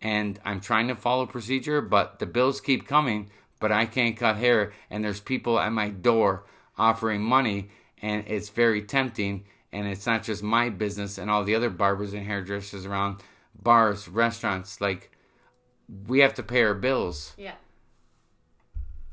and 0.02 0.40
I'm 0.44 0.60
trying 0.60 0.88
to 0.88 0.96
follow 0.96 1.26
procedure, 1.26 1.80
but 1.80 2.18
the 2.18 2.26
bills 2.26 2.60
keep 2.60 2.88
coming, 2.88 3.30
but 3.60 3.70
I 3.70 3.86
can't 3.86 4.16
cut 4.16 4.36
hair, 4.36 4.72
and 4.90 5.04
there's 5.04 5.20
people 5.20 5.60
at 5.60 5.70
my 5.72 5.90
door 5.90 6.44
offering 6.76 7.22
money, 7.22 7.70
and 8.02 8.24
it's 8.26 8.48
very 8.48 8.82
tempting 8.82 9.44
and 9.72 9.86
it's 9.86 10.06
not 10.06 10.22
just 10.22 10.42
my 10.42 10.68
business 10.68 11.18
and 11.18 11.30
all 11.30 11.44
the 11.44 11.54
other 11.54 11.70
barbers 11.70 12.12
and 12.14 12.26
hairdressers 12.26 12.86
around 12.86 13.20
bars 13.60 14.06
restaurants 14.08 14.80
like 14.80 15.10
we 16.06 16.20
have 16.20 16.34
to 16.34 16.42
pay 16.42 16.62
our 16.62 16.74
bills 16.74 17.34
Yeah. 17.38 17.54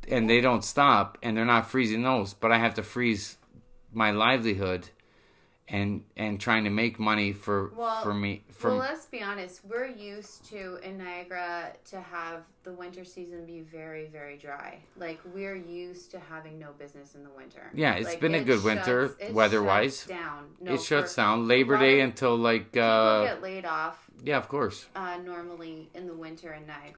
and 0.08 0.30
they 0.30 0.42
don't 0.42 0.64
stop 0.64 1.18
and 1.22 1.38
they're 1.38 1.46
not 1.46 1.70
freezing 1.70 2.04
those, 2.04 2.34
but 2.34 2.52
I 2.52 2.58
have 2.58 2.74
to 2.76 2.84
freeze 2.84 3.38
my 3.94 4.12
livelihood 4.12 4.90
and 5.70 6.04
and 6.18 6.40
trying 6.42 6.66
to 6.66 6.70
make 6.70 7.00
money 7.00 7.32
for 7.32 7.72
Well, 7.76 8.02
for 8.04 8.14
me 8.14 8.44
for 8.52 8.72
well, 8.72 8.80
let's 8.80 9.06
be 9.06 9.22
honest. 9.22 9.62
We're 9.66 9.86
used 9.88 10.46
to 10.50 10.78
in 10.84 10.98
Niagara 10.98 11.74
to 11.92 12.02
have 12.02 12.44
the 12.64 12.72
winter 12.74 13.04
season 13.06 13.46
be 13.46 13.62
very, 13.62 14.08
very 14.08 14.38
dry. 14.38 14.80
Like 14.98 15.20
we're 15.34 15.56
used 15.56 16.12
to 16.12 16.20
having 16.20 16.60
no 16.60 16.72
business 16.78 17.16
in 17.16 17.24
the 17.24 17.30
winter. 17.30 17.70
Yeah, 17.74 17.94
it's 17.96 18.10
Like, 18.10 18.20
been 18.20 18.36
a 18.36 18.40
it 18.40 18.46
good 18.46 18.62
shuts- 18.62 18.66
winter 18.66 19.18
weather-wise. 19.32 20.00
shuts 20.00 20.08
Down. 20.08 20.46
No, 20.62 20.74
it 20.74 20.82
shuts 20.82 21.14
for- 21.16 21.22
down 21.22 21.48
Labor 21.48 21.78
Day 21.78 22.02
until 22.02 22.36
like 22.36 22.72
People 22.74 22.88
uh 22.90 23.24
get 23.26 23.42
laid 23.42 23.66
off 23.66 24.10
yeah, 24.24 24.38
of 24.38 24.48
course. 24.48 24.88
uh, 24.96 25.18
normally 25.18 25.90
in 25.94 26.08
the 26.08 26.14
winter 26.14 26.54
in 26.54 26.66
Niagara. 26.68 26.92